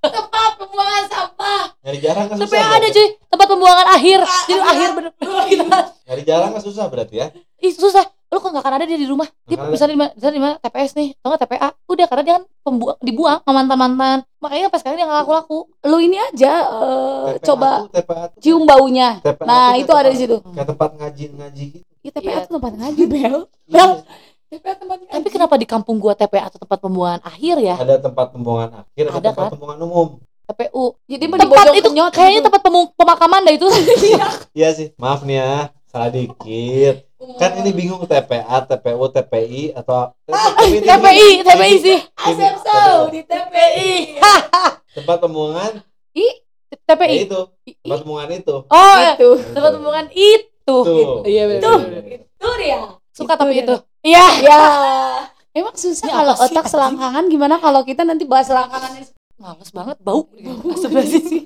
tempat 0.02 0.50
pembuangan 0.56 1.04
sampah 1.06 1.62
Nyari 1.82 1.98
jarang 1.98 2.26
kan 2.26 2.36
susah. 2.36 2.48
TPA 2.48 2.68
ada 2.72 2.88
cuy, 2.88 3.06
tempat 3.26 3.46
pembuangan 3.48 3.86
akhir. 3.90 4.18
Jadi 4.44 4.54
Ah, 4.56 4.70
akhir 4.70 4.88
bener. 4.92 5.12
Nyari 6.06 6.22
jarang 6.22 6.50
kan 6.52 6.60
susah 6.60 6.84
berarti 6.86 7.14
ya. 7.16 7.26
Ih 7.58 7.70
susah. 7.70 8.02
Lo 8.26 8.40
kok 8.40 8.48
gak 8.48 8.64
akan 8.64 8.74
ada 8.74 8.86
dia 8.86 8.96
di 8.96 9.04
rumah? 9.04 9.28
Dia 9.44 9.60
Nggak 9.60 9.68
misalnya 9.68 9.92
di 9.92 9.98
mana? 9.98 10.10
Misalnya 10.14 10.32
di 10.32 10.42
mana? 10.42 10.54
TPS 10.56 10.92
nih, 10.94 11.08
atau 11.12 11.28
nggak 11.28 11.42
TPA? 11.42 11.68
Udah 11.84 12.06
karena 12.06 12.22
dia 12.22 12.34
kan 12.34 12.44
pembuang, 12.62 12.96
dibuang 12.98 13.38
sama 13.38 13.54
mantan-mantan. 13.60 14.18
Makanya 14.40 14.64
sampai 14.64 14.80
sekarang 14.80 14.96
dia 14.96 15.06
nggak 15.06 15.20
laku-laku. 15.20 15.58
lu 15.82 15.96
ini 16.00 16.16
aja 16.18 16.52
eh, 16.64 17.26
TPA 17.34 17.44
coba 17.44 17.70
tuh, 17.76 17.88
TPA 17.92 18.22
tuh 18.24 18.38
cium 18.40 18.62
baunya 18.64 19.08
TPA 19.20 19.44
nah 19.44 19.70
itu 19.74 19.92
ada 19.92 20.08
di 20.08 20.16
situ 20.16 20.36
Kayak 20.46 20.68
tempat 20.70 20.90
ngaji-ngaji 20.96 21.64
gitu. 21.68 21.84
ya 22.00 22.10
TPA 22.10 22.30
Iya. 22.32 22.40
tuh 22.40 22.52
tempat 22.56 22.72
ngaji 22.72 23.02
bel 23.04 23.36
Iya. 23.44 23.68
Bel. 23.68 23.90
TPA 24.52 24.76
tempat 24.76 24.96
ngaji 25.00 25.12
Tapi 25.16 25.28
kenapa 25.32 25.54
di 25.56 25.64
kampung 25.64 25.96
gua 25.96 26.12
TPA 26.12 26.52
atau 26.52 26.60
tempat 26.60 26.76
pembuangan 26.76 27.20
akhir 27.24 27.56
ya? 27.56 27.74
Ada 27.80 27.96
tempat 28.04 28.26
pembuangan 28.36 28.84
akhir, 28.84 29.04
ada, 29.08 29.16
Ada 29.16 29.28
tempat 29.32 29.40
kan? 29.40 29.50
pembuangan 29.56 29.80
umum. 29.80 30.08
TPU. 30.42 30.84
jadi 31.08 31.24
Tempat 31.24 31.66
itu 31.72 31.88
Kenyot 31.88 32.12
kayaknya 32.12 32.40
gitu. 32.42 32.46
tempat 32.52 32.60
pemakaman 32.92 33.40
dah 33.48 33.54
itu. 33.56 33.68
Iya 34.52 34.68
sih. 34.76 34.92
Maaf 35.00 35.24
nih 35.24 35.40
ya. 35.40 35.72
salah 35.92 36.08
dikit 36.08 37.04
kan 37.36 37.52
ini 37.54 37.70
bingung 37.70 38.02
TPA 38.02 38.64
TPU 38.64 39.04
TPI 39.06 39.76
atau 39.76 40.10
TPI 40.26 41.44
TPI 41.44 41.74
sih 41.78 41.98
Asep 42.16 42.54
Sau 42.58 43.12
di 43.12 43.20
TPI. 43.22 44.16
tempat 44.90 45.16
pembuangan 45.20 45.84
I 46.16 46.26
ya 46.72 46.76
TPI 46.88 47.28
itu 47.28 47.40
tempat 47.84 47.98
pembuangan 48.02 48.30
itu 48.32 48.56
oh 48.64 48.96
Itu. 49.04 49.30
tempat 49.52 49.70
pembuangan 49.70 50.08
itu 50.10 50.78
iya 51.28 51.44
bener, 51.46 51.60
bener. 51.60 52.02
Itu 52.24 52.48
dia. 52.56 52.80
suka 53.12 53.36
tapi 53.36 53.60
itu 53.60 53.76
iya. 54.02 54.26
Ya. 54.42 54.60
Emang 55.52 55.76
susah 55.76 56.08
kalau 56.08 56.34
sih, 56.34 56.48
otak 56.48 56.64
anjing? 56.64 56.72
selangkangan 56.74 57.24
gimana 57.28 57.54
kalau 57.60 57.80
kita 57.84 58.02
nanti 58.02 58.24
bahas 58.24 58.48
selangkangannya? 58.48 59.04
Males 59.38 59.70
banget 59.74 59.96
bau. 60.00 60.26
Astagfirullahaladzim 60.34 61.24
sih 61.30 61.42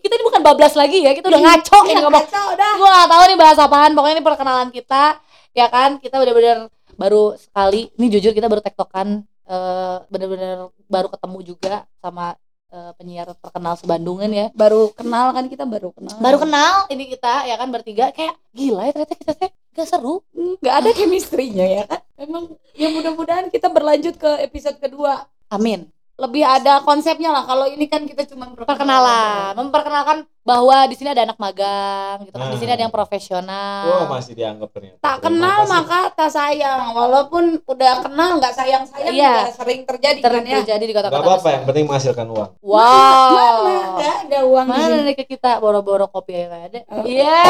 kita 0.00 0.12
ini 0.16 0.24
bukan 0.24 0.42
bablas 0.44 0.74
lagi 0.78 0.98
ya 1.02 1.12
kita 1.16 1.26
udah 1.28 1.40
ngaco 1.42 1.78
ini 1.90 2.00
ngomong. 2.02 2.24
gue 2.24 2.88
gak 2.88 3.08
tahu 3.10 3.22
nih 3.26 3.38
bahas 3.38 3.58
apaan 3.58 3.92
pokoknya 3.96 4.14
ini 4.20 4.24
perkenalan 4.24 4.70
kita 4.70 5.18
ya 5.56 5.66
kan? 5.66 5.98
Kita 5.98 6.20
bener-bener 6.20 6.70
baru 6.96 7.36
sekali 7.36 7.92
ini 7.98 8.06
jujur 8.08 8.32
kita 8.32 8.46
baru 8.48 8.62
tektokan 8.62 9.24
eh, 9.48 9.96
bener-bener 10.08 10.70
baru 10.86 11.08
ketemu 11.10 11.38
juga 11.42 11.74
sama 11.98 12.38
eh, 12.70 12.92
penyiar 12.96 13.28
terkenal 13.36 13.74
sebandungan 13.76 14.30
ya. 14.30 14.46
Baru 14.54 14.94
kenal 14.94 15.34
kan 15.34 15.44
kita 15.50 15.64
baru 15.66 15.90
kenal. 15.92 16.16
baru 16.22 16.36
kenal 16.40 16.74
ini 16.92 17.04
kita 17.10 17.50
ya 17.50 17.54
kan 17.58 17.68
bertiga. 17.72 18.14
Kayak 18.14 18.38
gila 18.54 18.82
ya 18.86 18.92
ternyata 18.94 19.14
kita 19.18 19.32
teh 19.34 19.50
gak 19.76 19.86
seru 19.86 20.24
nggak 20.32 20.74
ada 20.74 20.90
chemistry-nya 20.90 21.66
ya 21.66 21.84
kan. 21.84 22.00
Emang 22.16 22.44
ya 22.72 22.88
mudah-mudahan 22.88 23.46
kita 23.46 23.68
berlanjut 23.68 24.16
ke 24.16 24.40
episode 24.40 24.76
kedua. 24.76 25.28
amin 25.46 25.84
Lebih 26.16 26.40
ada 26.42 26.80
konsepnya 26.80 27.28
lah. 27.28 27.44
Kalau 27.44 27.68
ini 27.68 27.84
kan 27.84 28.00
kita 28.02 28.24
cuma 28.24 28.48
perkenalan 28.50 29.52
memperkenalkan 29.54 30.24
bahwa 30.40 30.86
di 30.86 30.94
sini 30.94 31.10
ada 31.10 31.22
anak 31.22 31.36
magang 31.36 32.22
gitu 32.22 32.32
kan 32.32 32.48
di 32.48 32.56
sini 32.56 32.70
ada 32.70 32.80
yang 32.80 32.94
profesional 32.94 33.84
Wah 33.84 34.06
masih 34.08 34.32
dianggap 34.32 34.70
ternyata 34.70 34.96
Tak 34.96 35.16
Terima 35.18 35.26
kenal 35.28 35.58
kasih. 35.58 35.70
maka 35.70 36.00
tak 36.10 36.30
sayang. 36.30 36.82
Walaupun 36.90 37.44
udah 37.62 37.92
kenal 38.00 38.30
nggak 38.34 38.54
sayang 38.54 38.84
sayang 38.86 39.12
Iya. 39.12 39.32
juga 39.44 39.52
sering 39.54 39.80
terjadi 39.84 40.18
Ter- 40.18 40.32
kan 40.32 40.42
ya. 40.42 40.56
terjadi 40.56 40.82
di 40.82 40.88
Gak 40.88 40.98
kota-kota 41.02 41.20
apa-apa 41.20 41.36
besar. 41.38 41.52
yang 41.52 41.64
penting 41.66 41.84
menghasilkan 41.84 42.26
uang 42.26 42.50
wow 42.62 43.60
Mana 43.92 44.12
ada 44.24 44.38
uang 44.42 44.66
di 44.66 44.72
mana 44.72 44.96
nih 45.02 45.14
ke 45.14 45.24
kita 45.28 45.50
boro-boro 45.58 46.06
kopi 46.06 46.32
ya 46.32 46.44
nggak 46.46 46.62
ada 46.64 46.80
Oh. 46.88 47.04
iya 47.04 47.44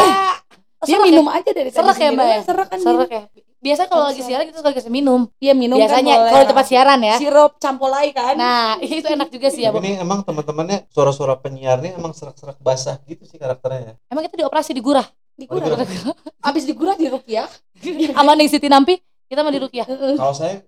Dia 0.84 0.92
Serak 0.92 1.00
ya? 1.00 1.08
minum 1.08 1.26
aja 1.26 1.50
dari 1.50 1.70
Serak 1.72 1.96
ya. 1.96 2.08
Mbak, 2.12 2.26
ya? 2.26 2.40
Serak 2.44 2.66
kan 2.68 2.78
Serak 2.78 3.10
ya 3.10 3.22
biasanya 3.56 3.88
kalau 3.88 4.04
lagi 4.06 4.22
siaran 4.22 4.44
kita 4.46 4.58
suka 4.60 4.70
kasih 4.70 4.92
minum 4.92 5.26
Iya 5.40 5.56
minum 5.56 5.74
biasanya 5.74 6.14
kan 6.14 6.28
kalau 6.28 6.42
di 6.44 6.48
tempat 6.52 6.66
siaran 6.68 7.00
ya 7.02 7.16
sirup 7.18 7.52
campolai 7.58 8.14
kan. 8.14 8.38
nah 8.38 8.76
itu 8.84 9.02
enak 9.02 9.26
juga 9.26 9.48
sih 9.50 9.64
ya 9.64 9.74
Bu. 9.74 9.80
ini 9.80 9.98
emang 9.98 10.22
teman-temannya 10.22 10.86
suara-suara 10.86 11.34
penyiarnya 11.40 11.98
emang 11.98 12.14
serak-serak 12.14 12.60
basah 12.60 13.00
gitu 13.08 13.26
sih 13.26 13.40
karakternya 13.40 13.80
ya 13.82 13.92
emang 14.06 14.22
kita 14.22 14.36
dioperasi 14.38 14.70
di 14.70 14.78
gurah 14.78 15.06
digurah. 15.34 15.66
Oh, 15.68 16.14
Abis 16.48 16.64
digurah 16.64 16.94
di 16.94 17.10
rupiah. 17.10 17.48
sama 18.16 18.32
nih 18.32 18.46
Siti 18.46 18.68
Nampi 18.70 18.96
kita 19.26 19.42
mau 19.42 19.50
di 19.50 19.58
Rukiah 19.58 19.86
kalau 20.14 20.30
saya 20.30 20.62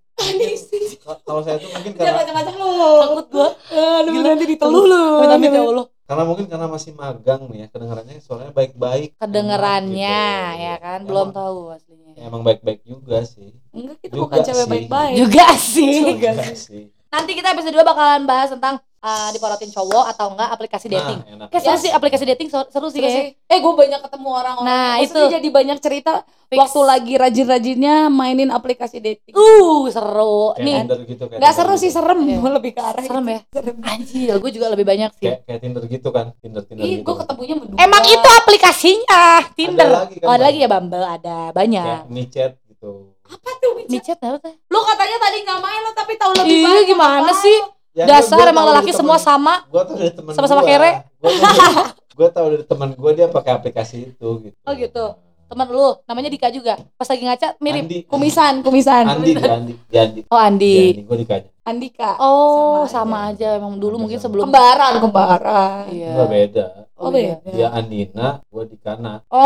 kalau 1.23 1.41
saya 1.47 1.63
tuh 1.63 1.71
mungkin 1.71 1.95
Jangan 1.95 2.03
karena 2.03 2.19
macam-macam 2.19 2.55
lu. 2.59 2.71
takut 2.99 3.27
gua 3.31 3.49
Aduh, 3.71 4.11
Gila. 4.11 4.29
nanti 4.29 4.45
diteluh 4.51 4.85
lu. 4.85 5.03
Amit 5.23 5.49
ya 5.49 5.63
Allah 5.63 5.87
karena 6.09 6.23
mungkin 6.25 6.47
karena 6.49 6.67
masih 6.67 6.93
magang 6.97 7.41
nih 7.53 7.59
ya 7.63 7.67
kedengarannya 7.69 8.17
suaranya 8.25 8.53
baik-baik. 8.57 9.09
Kedengerannya 9.21 10.21
enak 10.25 10.57
gitu. 10.57 10.65
ya 10.65 10.75
kan? 10.81 10.99
Emang- 10.99 11.09
belum 11.13 11.29
tahu 11.37 11.59
aslinya. 11.77 12.11
ya, 12.17 12.23
emang 12.27 12.43
baik-baik 12.43 12.81
juga 12.83 13.19
sih. 13.29 13.53
Enggak, 13.77 13.97
kita 14.01 14.13
Juga 14.17 14.25
bukan 14.25 14.39
cewek 14.49 14.67
baik-baik. 14.73 15.15
juga 15.21 15.47
sih. 15.55 15.93
Juga 16.03 16.33
sih 16.57 16.85
nanti 17.09 17.31
kita 17.33 17.49
episode 17.51 17.73
2 17.73 17.83
bakalan 17.83 18.23
bahas 18.23 18.49
tentang 18.49 18.75
uh, 18.99 19.29
diporotin 19.31 19.69
cowok 19.69 20.05
atau 20.09 20.27
enggak 20.31 20.49
aplikasi 20.51 20.87
dating 20.87 21.19
nah, 21.19 21.33
enak 21.35 21.49
Kayak 21.49 21.63
seru 21.63 21.73
Yes. 21.73 21.81
sih 21.81 21.91
aplikasi 21.91 22.25
dating 22.27 22.49
seru, 22.49 22.65
seru 22.69 22.87
sih 22.89 23.01
sih, 23.01 23.25
eh 23.33 23.59
gue 23.59 23.73
banyak 23.75 24.01
ketemu 24.01 24.29
orang-orang. 24.31 24.67
Nah, 24.67 24.91
Maksudnya 24.99 25.23
itu. 25.23 25.35
jadi 25.35 25.49
banyak 25.51 25.79
cerita 25.79 26.13
Fix. 26.47 26.57
waktu 26.57 26.81
lagi 26.83 27.15
rajin-rajinnya 27.15 27.97
mainin 28.09 28.49
aplikasi 28.49 28.99
dating. 28.99 29.33
uh 29.33 29.85
seru 29.89 30.53
kayak 30.55 30.65
nih 30.87 31.07
gitu 31.07 31.25
kayak 31.27 31.39
Nggak 31.39 31.53
seru 31.55 31.75
gitu. 31.75 31.83
sih, 31.83 31.91
serem. 31.91 32.19
Iya. 32.23 32.39
Lebih 32.57 32.71
ke 32.71 32.83
arah 32.83 33.03
serem 33.03 33.25
itu. 33.25 33.31
ya 33.31 33.41
Serem. 33.51 33.77
anjir 33.83 34.35
gue 34.35 34.51
juga 34.51 34.67
lebih 34.69 34.85
banyak 34.85 35.11
sih 35.15 35.25
kayak 35.25 35.39
kayak 35.45 35.61
Tinder 35.61 35.83
gitu 35.87 36.09
kan 36.11 36.27
Tinder 36.39 36.63
Tinder 36.63 36.83
Ih, 36.83 36.93
gitu 36.95 37.03
gue 37.03 37.15
ketemunya 37.19 37.55
berdua. 37.57 37.77
emang 37.79 38.05
itu 38.05 38.29
aplikasinya 38.35 39.23
Tinder 39.51 39.89
lagi 39.89 40.17
kan, 40.17 40.27
oh 40.27 40.33
ada 40.35 40.45
lagi 40.45 40.59
ya 40.59 40.69
Bumble 40.69 41.07
ada 41.07 41.37
banyak 41.51 41.85
kayak 41.87 42.05
micet 42.09 42.53
gitu 42.67 43.17
Apa 43.31 43.51
tuh, 43.57 43.71
Mica? 43.77 43.89
micet 43.91 44.19
apa 44.19 44.39
tuh 44.39 44.55
Lu 44.67 44.81
katanya 44.83 45.17
tadi 45.19 45.37
nggak 45.41 45.59
main 45.59 45.81
lo 45.81 45.91
tapi 45.93 46.13
tahu 46.15 46.33
lebih 46.35 46.55
Iya, 46.55 46.67
banyak. 46.67 46.85
gimana 46.87 47.33
sih? 47.35 47.59
Ya, 47.93 48.05
dasar 48.07 48.39
gua 48.39 48.49
emang 48.49 48.67
dari 48.71 48.93
semua 48.93 49.17
temen- 49.17 49.27
sama 49.27 49.55
gua 49.67 49.83
tahu 49.83 49.97
dari 49.97 50.13
teman 50.13 50.33
Sama-sama 50.33 50.61
gua. 50.61 50.69
kere. 50.69 50.91
gua 51.19 51.31
tahu, 51.33 51.73
gua 52.15 52.29
tahu 52.31 52.47
dari 52.49 52.65
teman 52.65 52.89
gua 52.95 53.11
dia 53.13 53.27
pakai 53.27 53.53
aplikasi 53.53 53.97
itu 54.09 54.29
gitu 54.41 54.57
Oh, 54.63 54.73
gitu. 54.73 55.05
teman 55.45 55.65
lu 55.67 55.97
namanya 56.05 56.29
Dika 56.29 56.49
juga 56.49 56.77
pas 56.93 57.07
lagi 57.07 57.25
ngaca 57.25 57.57
mirip 57.59 57.83
Andi 57.83 57.99
Kumisan, 58.05 58.61
kumisan. 58.61 59.05
Andi 59.09 59.33
di 59.33 59.41
Andi 59.41 59.73
di 59.83 59.97
Andi 59.97 60.21
oh 60.23 60.37
di 60.37 60.45
Andi 60.47 60.71
Andi 60.93 61.03
gua 61.09 61.17
dikanya 61.17 61.51
Andika. 61.65 62.11
oh 62.19 62.85
Sama 62.85 62.89
sama, 62.89 63.19
aja 63.29 63.57
emang 63.57 63.77
dulu 63.77 63.93
Sama 63.93 64.03
mungkin 64.03 64.19
sama. 64.19 64.25
sebelum 64.25 64.45
Kembaran, 64.47 64.93
kembaran. 65.01 65.85
iya 65.89 66.13
gua 66.13 66.27
beda 66.27 66.67
Oh, 66.95 67.09
iya. 67.11 67.41
beda. 67.41 67.51
dia 67.51 67.69
Andina 67.71 68.29
gua 68.47 68.63
Dikana 68.63 69.13
Oh, 69.29 69.41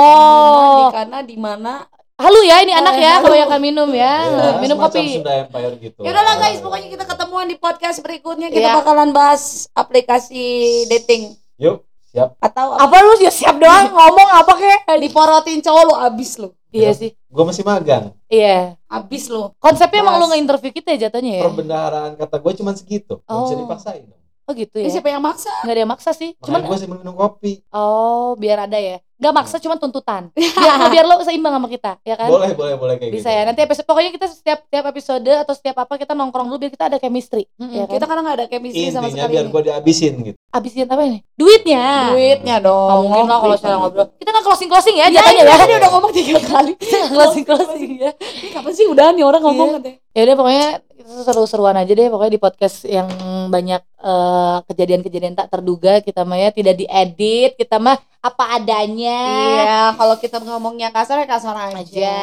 di 0.77 0.83
oh 0.83 0.91
kana 0.91 1.19
di 1.23 1.37
mana? 1.37 1.87
Halu 2.23 2.41
ya 2.43 2.57
ini 2.59 2.71
Oh, 2.71 2.79
anak 2.79 2.95
iya, 2.95 3.03
ya 3.03 3.13
halu. 3.13 3.25
kebanyakan 3.27 3.61
minum 3.61 3.89
ya. 3.91 4.15
Iya, 4.23 4.51
minum 4.59 4.77
kopi. 4.79 5.05
Sunda 5.17 5.33
Empire 5.41 5.75
gitu. 5.77 6.01
Ya 6.01 6.11
udahlah 6.11 6.35
guys, 6.39 6.59
pokoknya 6.59 6.89
kita 6.89 7.05
ketemuan 7.05 7.47
di 7.47 7.57
podcast 7.57 7.99
berikutnya. 7.99 8.49
Kita 8.49 8.63
Iya. 8.65 8.75
bakalan 8.79 9.11
bahas 9.11 9.67
aplikasi 9.73 10.45
dating. 10.87 11.35
Yuk 11.57 11.83
siap. 12.05 12.35
Atau 12.39 12.73
apa? 12.73 12.97
Lu? 12.99 13.19
Ya 13.19 13.31
siap 13.31 13.57
doang. 13.57 13.91
Ngomong 13.93 14.29
apa 14.31 14.53
kek? 14.55 14.81
Diporotin 14.99 15.61
cowok 15.61 15.83
lu 15.85 15.95
abis 15.97 16.39
lu. 16.39 16.51
iya 16.71 16.89
sih. 16.91 17.13
gua 17.29 17.45
masih 17.45 17.61
magang. 17.63 18.17
Iya. 18.27 18.81
Abis 18.87 19.29
lu. 19.29 19.53
konsepnya 19.59 20.01
emang 20.01 20.17
lu 20.17 20.27
nge-interview 20.27 20.73
kita 20.73 20.93
ya 20.93 21.09
jatuhnya 21.09 21.41
ya? 21.41 21.45
Perbendaharaan 21.45 22.17
kata 22.17 22.37
gua 22.39 22.53
cuma 22.53 22.73
segitu. 22.73 23.21
Nggak 23.21 23.37
bisa 23.39 23.55
Oh. 23.55 23.61
dipaksain. 23.61 24.05
Dong 24.05 24.21
oh 24.43 24.53
gitu 24.53 24.75
Ini 24.75 24.89
ya? 24.89 24.93
siapa 24.99 25.09
yang 25.09 25.23
maksa? 25.23 25.53
nggak 25.63 25.71
ada 25.71 25.81
yang 25.81 25.93
maksa 25.93 26.11
sih. 26.11 26.35
Cuman 26.35 26.59
cuman 26.59 26.61
gua 26.67 26.77
sih 26.77 26.89
minum 26.89 27.15
kopi. 27.15 27.53
Oh 27.71 28.35
biar 28.35 28.65
ada 28.65 28.75
ya 28.75 28.99
nggak 29.23 29.31
maksa 29.33 29.57
cuman 29.57 29.79
tuntutan. 29.79 30.23
Biar, 30.59 30.91
biar 30.91 31.05
lo 31.07 31.23
seimbang 31.23 31.55
sama 31.55 31.71
kita 31.71 31.95
ya 32.03 32.19
kan? 32.19 32.27
Boleh 32.27 32.51
boleh 32.53 32.75
boleh 32.75 32.95
kayak 32.99 33.15
bisa 33.15 33.31
gitu. 33.31 33.39
ya. 33.39 33.43
Nanti 33.47 33.61
episode 33.63 33.87
pokoknya 33.87 34.11
kita 34.11 34.27
setiap 34.27 34.67
setiap 34.67 34.85
episode 34.91 35.31
atau 35.31 35.55
setiap 35.55 35.77
apa 35.79 35.95
kita 35.95 36.11
nongkrong 36.13 36.51
dulu 36.51 36.59
biar 36.59 36.73
kita 36.75 36.91
ada 36.91 36.99
chemistry. 36.99 37.47
Ya 37.55 37.87
kan? 37.87 37.95
Kita 37.95 38.05
kadang 38.11 38.27
nggak 38.27 38.37
ada 38.43 38.47
chemistry 38.51 38.91
sama 38.91 39.07
intinya 39.07 39.23
sekali. 39.23 39.35
biar 39.39 39.47
gua 39.47 39.63
dihabisin 39.63 40.15
gitu. 40.27 40.39
Abisin 40.51 40.91
apa 40.91 41.03
ini? 41.07 41.23
Duitnya. 41.33 42.11
Duitnya 42.11 42.57
dong. 42.59 42.83
Nggak 42.83 42.99
mungkin 42.99 43.25
lah 43.25 43.39
kalau 43.39 43.57
saya 43.57 43.77
ngobrol. 43.79 44.07
Kita 44.19 44.31
kan 44.35 44.43
closing 44.43 44.69
closing 44.69 44.97
ya 44.99 45.07
Ya, 45.07 45.23
jatuhnya 45.23 45.43
ya 45.47 45.55
Dia 45.63 45.79
udah 45.79 45.91
ngomong 45.95 46.11
tiga 46.11 46.37
kali. 46.43 46.73
closing 47.15 47.45
closing 47.47 47.91
ya. 48.03 48.11
Ini 48.19 48.49
kapan 48.51 48.73
sih 48.75 48.87
udah 48.91 49.07
nih 49.15 49.23
orang 49.23 49.43
ngomong 49.47 49.71
Iya. 49.79 50.02
Ya 50.13 50.21
udah 50.23 50.37
pokoknya 50.37 50.69
kita 50.95 51.23
seru-seruan 51.27 51.75
aja 51.75 51.89
deh 51.91 52.07
pokoknya 52.07 52.33
di 52.33 52.41
podcast 52.41 52.77
yang 52.87 53.09
banyak 53.49 53.81
eh, 53.99 54.57
kejadian-kejadian 54.67 55.35
tak 55.35 55.51
terduga 55.51 55.99
kita 55.99 56.23
mah 56.23 56.39
ya 56.39 56.49
tidak 56.51 56.77
diedit 56.77 57.57
kita 57.57 57.77
mah 57.77 57.97
apa 58.21 58.55
adanya 58.55 59.19
Iya, 59.59 59.99
kalau 59.99 60.15
kita 60.15 60.39
ngomongnya 60.39 60.89
kasar 60.89 61.19
ya 61.19 61.27
kasar 61.27 61.59
aja. 61.59 61.75
aja 61.75 62.15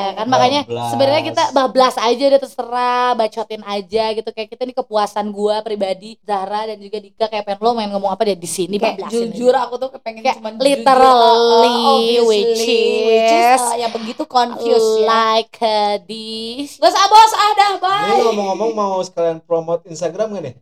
ya 0.00 0.10
kan 0.14 0.24
makanya 0.26 0.64
Bablas. 0.64 0.88
sebenarnya 0.88 1.22
kita 1.26 1.42
bablas 1.52 1.96
aja 2.00 2.24
deh 2.26 2.40
terserah 2.40 3.12
bacotin 3.12 3.60
aja 3.62 4.04
gitu 4.12 4.24
kayak 4.26 4.48
kita 4.48 4.64
nih 4.64 4.72
kepuasan 4.74 5.28
gua 5.28 5.60
pribadi 5.60 6.16
Zahra 6.22 6.64
dan 6.64 6.80
juga 6.80 6.96
Dika 6.98 7.28
kayak 7.28 7.44
pengen 7.44 7.60
lo 7.60 7.76
main 7.76 7.90
ngomong 7.90 8.08
apa 8.08 8.24
deh 8.24 8.32
di 8.34 8.48
sini 8.48 8.80
Kayak 8.80 9.04
bablasin 9.04 9.28
jujur 9.28 9.52
aja. 9.52 9.60
aku 9.62 9.74
tuh 9.76 9.90
kepengen 9.92 10.22
Kayak 10.22 10.36
cuma 10.40 10.50
literally, 10.56 11.76
which 12.22 12.64
is 12.64 13.60
uh, 13.60 13.76
ya 13.76 13.88
begitu 13.90 14.24
confused 14.24 14.92
ya. 14.98 15.04
like 15.04 15.52
uh, 15.60 16.00
this 16.02 16.76
Gak 16.76 16.88
usah 16.88 17.02
harus 17.32 17.40
ada 17.56 17.66
bye. 17.80 18.12
Lu 18.12 18.14
ngomong-ngomong 18.28 18.70
mau 18.76 19.00
sekalian 19.00 19.40
promote 19.40 19.88
Instagram 19.88 20.36
gak 20.36 20.42
nih? 20.44 20.54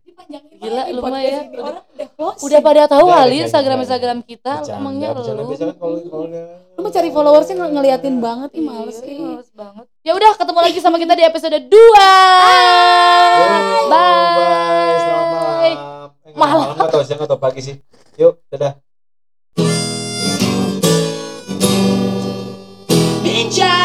Gila 0.61 0.83
lumayan. 0.95 1.51
udah, 1.51 1.83
udah 2.39 2.61
pada 2.63 2.87
tahu 2.87 3.11
kali 3.11 3.43
Instagram 3.43 3.83
Instagram 3.83 4.19
kita 4.23 4.63
emangnya 4.71 5.11
lu? 5.17 5.27
Kan 5.27 5.43
lu 6.79 6.81
mau 6.87 6.93
cari 6.93 7.09
followersnya 7.11 7.61
ng 7.61 7.73
ngeliatin 7.77 8.17
iya. 8.17 8.23
banget 8.25 8.51
ih 8.57 8.65
males 8.65 8.99
iya, 9.03 9.11
ih 9.11 9.17
iya, 9.19 9.27
males 9.27 9.51
banget. 9.53 9.85
Ya 10.01 10.13
udah 10.17 10.31
ketemu 10.39 10.61
lagi 10.65 10.79
sama 10.81 10.97
kita 10.97 11.13
di 11.19 11.25
episode 11.27 11.59
2 11.61 11.69
bye. 13.91 13.91
Bye 13.91 14.97
selamat 14.97 15.79
malam. 16.39 16.79
Atau 16.79 17.03
siang 17.05 17.21
atau 17.21 17.37
pagi 17.37 17.61
sih. 17.61 17.77
Yuk 18.17 18.41
dadah. 18.49 18.79
Bincang. 23.21 23.80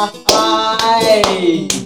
Hi. 0.00 1.77